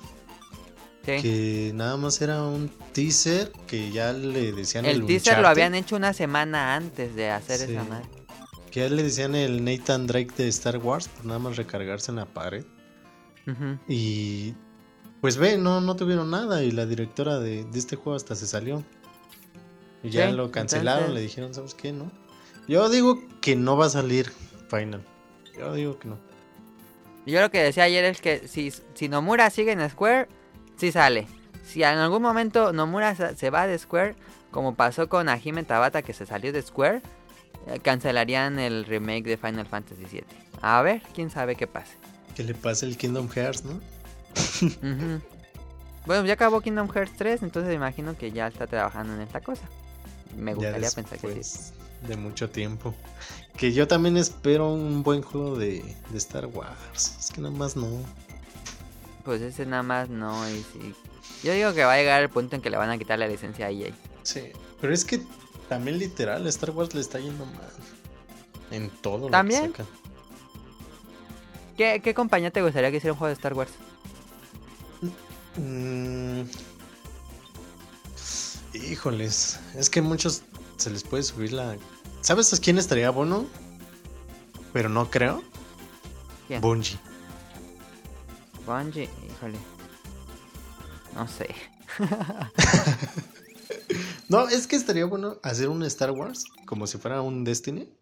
[1.04, 1.20] Sí.
[1.20, 5.74] que nada más era un teaser que ya le decían el, El teaser lo habían
[5.74, 7.72] hecho una semana antes de hacer Sí.
[7.72, 8.06] esa madre.
[8.70, 12.16] Que ya le decían el Nathan Drake de Star Wars por nada más recargarse en
[12.16, 12.64] la pared.
[13.88, 14.54] Y
[15.20, 18.46] pues ve, no, no tuvieron nada y la directora de, de este juego hasta se
[18.46, 18.84] salió.
[20.04, 21.92] Y ya Sí, lo cancelaron, entonces- le dijeron, ¿sabes qué?
[21.92, 22.10] No.
[22.68, 24.32] Yo digo que no va a salir
[24.68, 25.04] Final.
[25.58, 26.18] Yo digo que no.
[27.26, 30.28] Yo lo que decía ayer es que si, si Nomura sigue en Square,
[30.76, 31.26] sí sale.
[31.62, 34.14] Si en algún momento Nomura se va de Square,
[34.50, 37.02] como pasó con Hajime Tabata que se salió de Square,
[37.66, 40.24] eh, cancelarían el remake de Final Fantasy VII.
[40.62, 41.96] A ver, quién sabe qué pase.
[42.34, 43.80] Que le pase el Kingdom Hearts, ¿no?
[46.04, 49.62] Bueno, ya acabó Kingdom Hearts 3, entonces imagino que ya está trabajando en esta cosa.
[50.36, 51.72] Me gustaría pensar que sí.
[52.06, 52.94] De mucho tiempo.
[53.56, 57.16] Que yo también espero un buen juego de, de Star Wars.
[57.18, 57.88] Es que nada más no.
[59.24, 60.48] Pues ese nada más no.
[60.48, 60.94] Y sí.
[61.42, 63.28] Yo digo que va a llegar el punto en que le van a quitar la
[63.28, 63.92] licencia a EA.
[64.22, 64.42] Sí,
[64.80, 65.22] pero es que
[65.68, 67.70] también literal, Star Wars le está yendo mal.
[68.70, 69.72] En todo lo ¿También?
[69.72, 69.90] que saca.
[71.76, 73.72] ¿Qué, ¿Qué compañía te gustaría que hiciera un juego de Star Wars?
[75.56, 76.42] Mm.
[78.74, 80.42] Híjoles, es que muchos
[80.76, 81.76] se les puede subir la...
[82.22, 83.44] ¿Sabes a quién estaría bueno?
[84.72, 85.42] Pero no creo.
[86.48, 86.62] ¿Quién?
[86.62, 86.98] Bungie.
[88.64, 89.58] Bungie, híjole.
[91.14, 91.54] No sé.
[94.28, 97.92] No, es que estaría bueno hacer un Star Wars como si fuera un Destiny.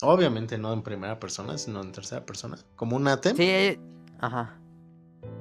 [0.00, 2.56] Obviamente no en primera persona, sino en tercera persona.
[2.74, 3.36] Como un Atem.
[3.36, 3.78] Sí,
[4.18, 4.58] ajá.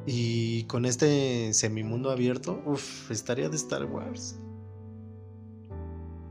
[0.05, 4.35] Y con este semimundo abierto, uff, estaría de Star Wars.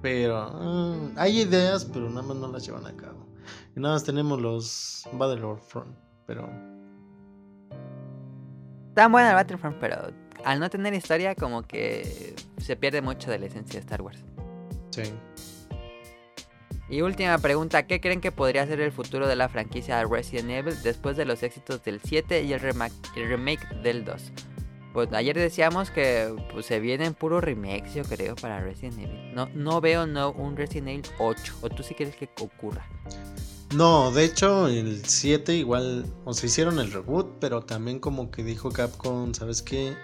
[0.03, 3.27] Pero ah, hay ideas, pero nada más no las llevan a cabo.
[3.75, 5.97] Y nada más tenemos los Battlefront,
[6.27, 6.49] pero
[8.95, 9.97] Tan buena el Battlefront, pero
[10.45, 14.19] al no tener historia, como que se pierde mucho de la esencia de Star Wars.
[14.91, 15.03] sí.
[16.89, 20.75] Y última pregunta, ¿qué creen que podría ser el futuro de la franquicia Resident Evil
[20.83, 24.33] después de los éxitos del 7 y el remake, el remake del 2?
[24.93, 29.35] Pues ayer decíamos que pues, se vienen puros remakes, yo creo, para Resident Evil.
[29.35, 31.55] No, no veo no, un Resident Evil 8.
[31.63, 32.87] ¿O tú sí quieres que ocurra?
[33.75, 38.45] No, de hecho el 7 igual, o sea, hicieron el reboot, pero también como que
[38.45, 39.97] dijo Capcom, ¿sabes qué?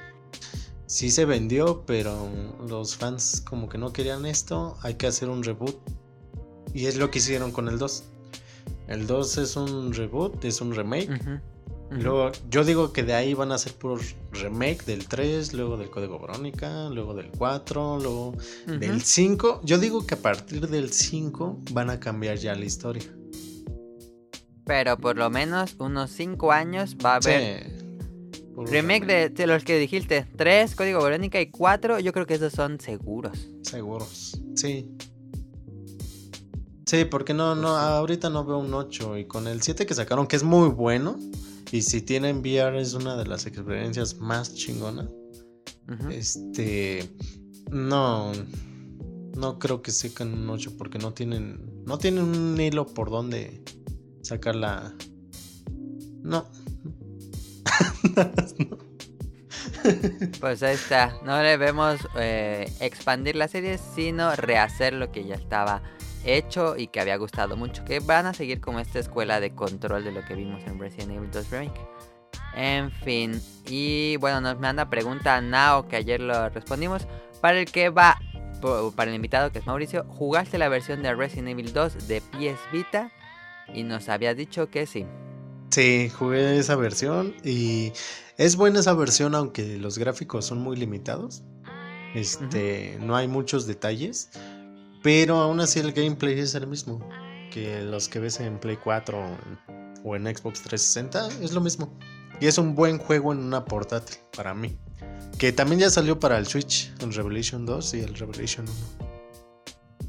[0.86, 2.31] Sí se vendió, pero
[2.66, 5.77] los fans como que no querían esto, hay que hacer un reboot.
[6.73, 8.05] Y es lo que hicieron con el 2.
[8.86, 11.10] El 2 es un reboot, es un remake.
[11.90, 13.98] Luego, yo digo que de ahí van a hacer puro
[14.32, 18.28] remake del 3, luego del Código Verónica, luego del 4, luego
[18.66, 18.78] Ujú.
[18.78, 19.62] del 5.
[19.65, 23.05] Yo digo que a partir del 5 van a cambiar ya la historia.
[24.66, 27.74] Pero por lo menos unos 5 años va a haber Sí.
[28.66, 30.27] Remake de, de los que dijiste.
[30.36, 32.01] 3, Código Verónica y 4.
[32.01, 33.48] Yo creo que esos son seguros.
[33.62, 34.39] Seguros.
[34.56, 34.90] Sí.
[36.85, 40.27] Sí, porque no, no, ahorita no veo un 8 y con el 7 que sacaron,
[40.27, 41.19] que es muy bueno,
[41.70, 45.08] y si tienen VR es una de las experiencias más chingonas.
[46.10, 47.08] Este,
[47.70, 48.32] no,
[49.36, 53.62] no creo que saquen un 8 porque no tienen, no tienen un hilo por donde
[54.22, 54.94] sacar la...
[56.22, 56.46] No.
[58.16, 58.78] No.
[60.40, 61.18] Pues ahí está.
[61.24, 65.82] No debemos eh, expandir la serie, sino rehacer lo que ya estaba
[66.24, 67.84] hecho y que había gustado mucho.
[67.84, 71.12] Que van a seguir como esta escuela de control de lo que vimos en Resident
[71.12, 71.80] Evil 2 Remake.
[72.54, 73.40] En fin.
[73.66, 77.06] Y bueno, nos manda pregunta Nao, que ayer lo respondimos.
[77.40, 78.18] Para el que va,
[78.96, 82.60] para el invitado que es Mauricio, ¿jugaste la versión de Resident Evil 2 de PS
[82.72, 83.12] Vita?
[83.72, 85.06] Y nos había dicho que sí.
[85.70, 87.92] Sí, jugué esa versión y
[88.38, 91.42] es buena esa versión aunque los gráficos son muy limitados.
[92.14, 94.30] Este, no hay muchos detalles,
[95.02, 97.00] pero aún así el gameplay es el mismo
[97.52, 99.18] que los que ves en Play 4
[100.04, 101.92] o en- Xbox 360, es lo mismo.
[102.40, 104.78] Y es un buen juego en una portátil para mí.
[105.38, 108.66] Que también ya salió para el Switch, el Revelation 2 y el Revelation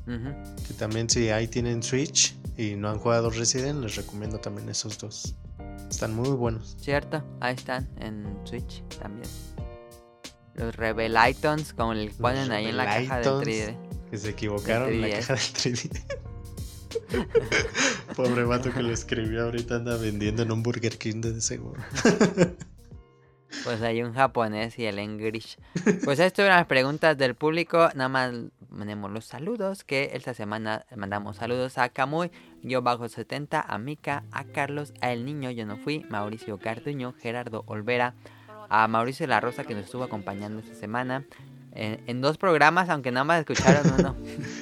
[0.08, 0.16] 1.
[0.16, 0.64] Ujú.
[0.68, 4.98] Que también si ahí tienen Switch y no han jugado Resident, les recomiendo también esos
[4.98, 5.36] dos.
[5.90, 6.76] Están muy buenos.
[6.80, 9.28] Cierto, ahí están en Switch también.
[10.56, 13.44] Los Revelatons, como le ponen ahí en la caja Revelaitons.
[13.48, 13.89] 3D.
[14.10, 15.20] Que se equivocaron en la 3DS.
[15.20, 16.04] caja del 3D.
[18.16, 21.82] Pobre vato que lo escribió ahorita anda vendiendo en un Burger King de seguro.
[23.64, 25.58] Pues hay un japonés y el English.
[26.06, 27.90] Pues esto eran las preguntas del público.
[27.96, 28.32] Nada más
[28.70, 29.84] mandemos los saludos.
[29.84, 32.32] Que esta semana mandamos saludos a Camuy,
[32.62, 37.14] yo bajo 70, a Mika, a Carlos, a El Niño, yo no fui, Mauricio Carduño,
[37.14, 38.14] Gerardo Olvera,
[38.70, 41.26] a Mauricio La Rosa que nos estuvo acompañando esta semana.
[41.80, 44.14] En, en dos programas, aunque nada más escucharon uno.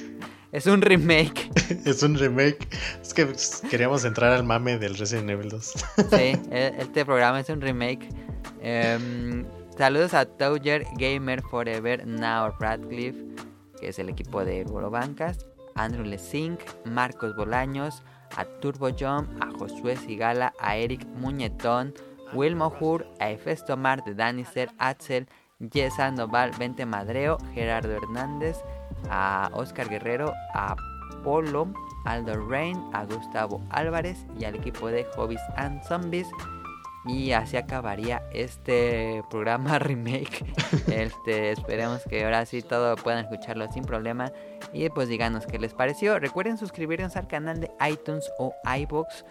[0.52, 1.50] es un remake.
[1.84, 2.68] es un remake.
[3.02, 3.26] Es que
[3.68, 5.64] queríamos entrar al mame del Resident Evil 2.
[5.66, 5.76] Sí,
[6.52, 8.08] e- este programa es un remake.
[8.60, 9.44] Em,
[9.76, 13.18] saludos a Touger Gamer Forever Now Radcliffe,
[13.80, 18.04] que es el equipo de Bancas, Andrew Lesink, Marcos Bolaños,
[18.36, 21.94] a Turbo Jump, a Josué Sigala, a Eric Muñetón,
[22.32, 25.26] Will Mohur, a Efesto Mart, Danister, Axel,
[25.60, 28.56] Yesa Noval, Vente Madreo, Gerardo Hernández,
[29.10, 30.76] a Oscar Guerrero, a
[31.24, 31.72] Polo,
[32.04, 36.28] Aldo Rain, a Gustavo Álvarez y al equipo de Hobbies and Zombies.
[37.06, 40.44] Y así acabaría este programa remake.
[40.88, 44.32] Este, esperemos que ahora sí todo puedan escucharlo sin problema.
[44.72, 46.18] Y pues díganos qué les pareció.
[46.18, 49.24] Recuerden suscribirnos al canal de iTunes o iBox.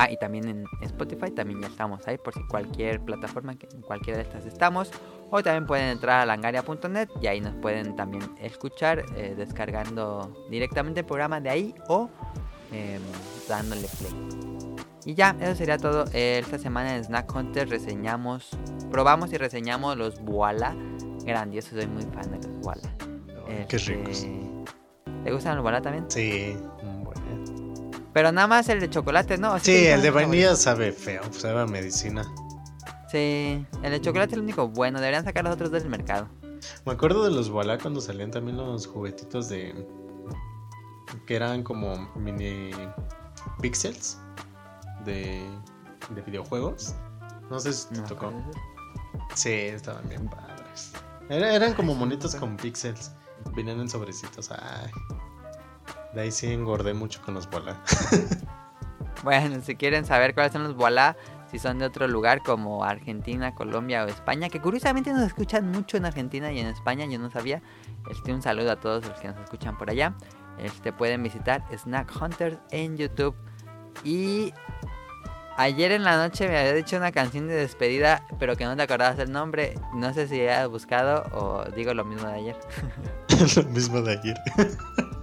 [0.00, 4.18] Ah, y también en Spotify, también ya estamos ahí por si cualquier plataforma, en cualquiera
[4.18, 4.92] de estas estamos.
[5.28, 11.00] O también pueden entrar a langaria.net y ahí nos pueden también escuchar eh, descargando directamente
[11.00, 12.08] el programa de ahí o
[12.70, 13.02] em,
[13.48, 14.14] dándole play.
[15.04, 16.04] Y ya, eso sería todo.
[16.12, 18.50] Esta semana en Snack Hunter reseñamos,
[18.92, 20.76] probamos y reseñamos los Voila.
[21.24, 22.88] Grandioso, soy muy fan de los Voila.
[23.48, 24.26] Ay, qué Este, ricos.
[25.24, 26.08] ¿Te gustan los Voila también?
[26.08, 26.56] Sí.
[28.18, 29.52] Pero nada más el de chocolate, ¿no?
[29.52, 32.24] Así Sí, el de vainilla sabe feo, sabe a medicina.
[33.12, 34.98] Sí, el de chocolate es el único bueno.
[34.98, 36.26] Deberían sacar los otros dos del mercado.
[36.84, 39.86] Me acuerdo de los Voilà cuando salían también los juguetitos de.
[41.28, 42.70] que eran como mini
[43.60, 44.18] pixels
[45.04, 45.40] de,
[46.10, 46.96] de videojuegos.
[47.48, 48.32] No sé si te No tocó.
[49.36, 50.90] Sí, estaban bien padres.
[51.28, 53.12] Era- eran como monitos con pixels.
[53.54, 54.50] Venían en sobrecitos.
[54.50, 54.90] Ay.
[56.18, 57.80] De ahí sí engordé mucho con los Voilà.
[59.22, 61.16] Bueno, si quieren saber cuáles son los Voilà,
[61.48, 65.96] si son de otro lugar como Argentina, Colombia o España, que curiosamente nos escuchan mucho
[65.96, 67.62] en Argentina y en España, yo no sabía.
[68.10, 70.16] Este, un saludo a todos los que nos escuchan por allá.
[70.58, 73.36] Este, pueden visitar Snack Hunters en YouTube.
[74.02, 74.52] Y
[75.56, 78.82] ayer en la noche me había dicho una canción de despedida, pero que no te
[78.82, 79.74] acordabas el nombre.
[79.94, 82.56] No sé si has buscado o digo lo mismo de ayer.
[83.56, 84.36] Lo mismo de ayer.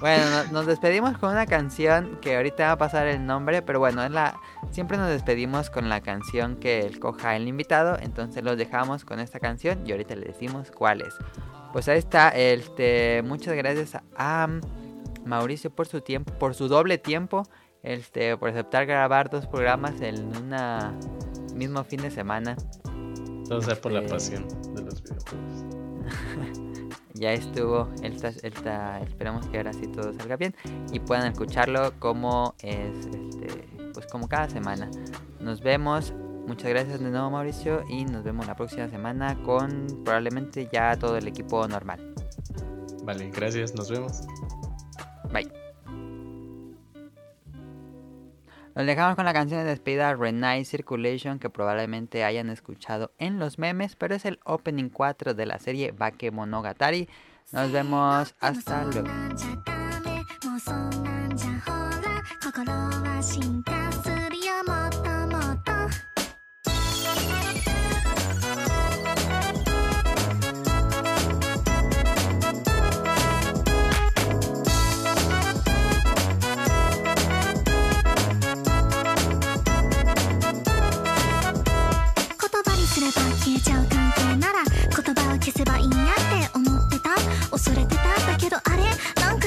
[0.00, 3.78] Bueno, no- nos despedimos con una canción que ahorita va a pasar el nombre, pero
[3.78, 4.38] bueno, es la
[4.70, 9.40] siempre nos despedimos con la canción que escoja el invitado, entonces los dejamos con esta
[9.40, 11.14] canción y ahorita le decimos cuál es.
[11.72, 14.48] Pues ahí está, este, muchas gracias a,
[15.24, 17.42] Mauricio por su tiempo, por su doble tiempo,
[17.82, 20.92] este, por aceptar grabar dos programas en una
[21.54, 22.56] mismo fin de semana.
[23.48, 26.58] Todo sea por la Este- pasión de los videojuegos.
[27.18, 27.88] ya estuvo.
[28.02, 30.54] Esta- esperamos que ahora sí todo salga bien
[30.92, 34.90] y puedan escucharlo como es, este, pues como cada semana.
[35.40, 36.12] Nos vemos.
[36.46, 41.18] Muchas gracias de nuevo Mauricio y nos vemos la próxima semana con probablemente ya todo
[41.18, 42.14] el equipo normal.
[43.04, 44.22] Vale, gracias, nos vemos.
[45.30, 45.67] Bye.
[48.78, 53.58] Nos dejamos con la canción de despedida Renai Circulation que probablemente hayan escuchado en los
[53.58, 57.08] memes, pero es el opening 4 de la serie Bakemonogatari.
[57.50, 59.08] Nos vemos hasta luego.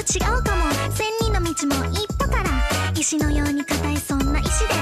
[0.02, 0.70] 違うかも。
[0.90, 2.50] 千人の道も一歩から。
[2.98, 4.74] 石のように硬いそんな石で。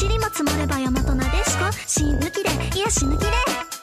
[0.00, 1.64] 塵も積もれば山となでしこ。
[1.86, 2.50] 死ぬきで。
[2.74, 3.77] 癒や死ぬ気で。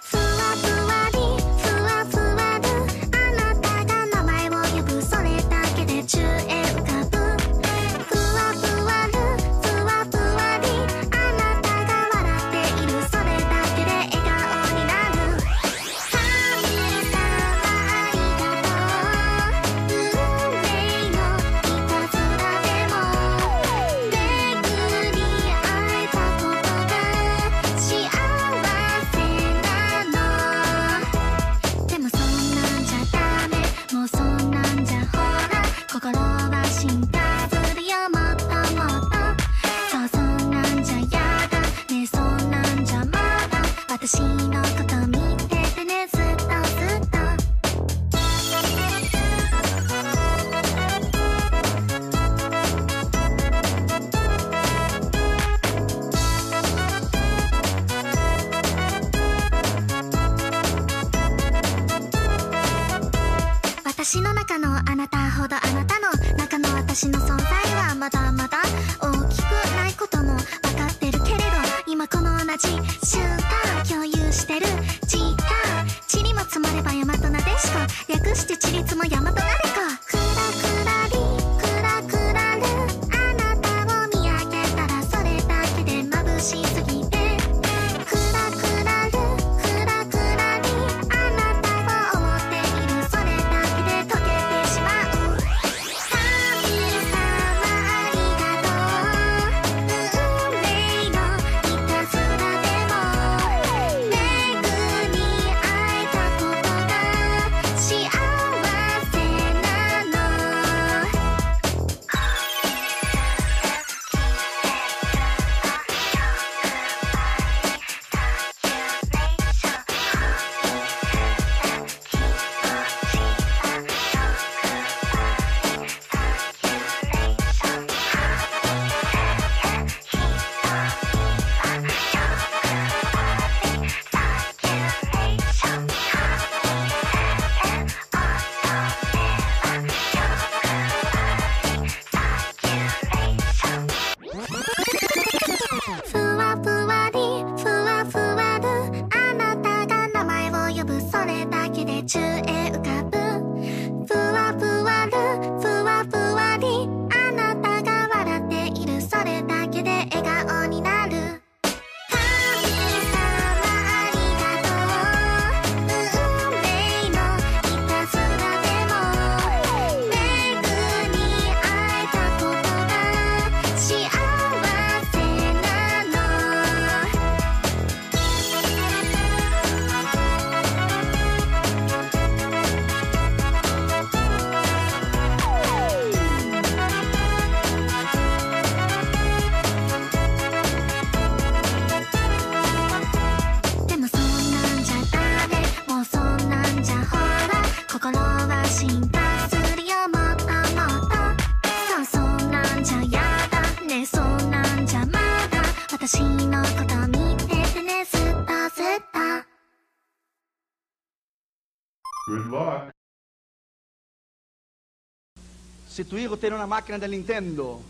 [216.06, 217.82] si tu hijo tiene una máquina de Nintendo,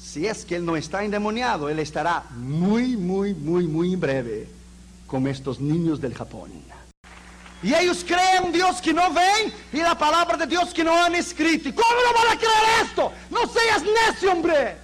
[0.00, 4.48] si es que él no está endemoniado, él estará muy, muy, muy, muy en breve
[5.06, 6.50] como estos niños del Japón.
[7.62, 11.14] Y ellos creen Dios que no ven y la palabra de Dios que no han
[11.14, 11.68] escrito.
[11.74, 13.12] ¿Cómo no van a creer esto?
[13.28, 14.78] No seas necio, hombre.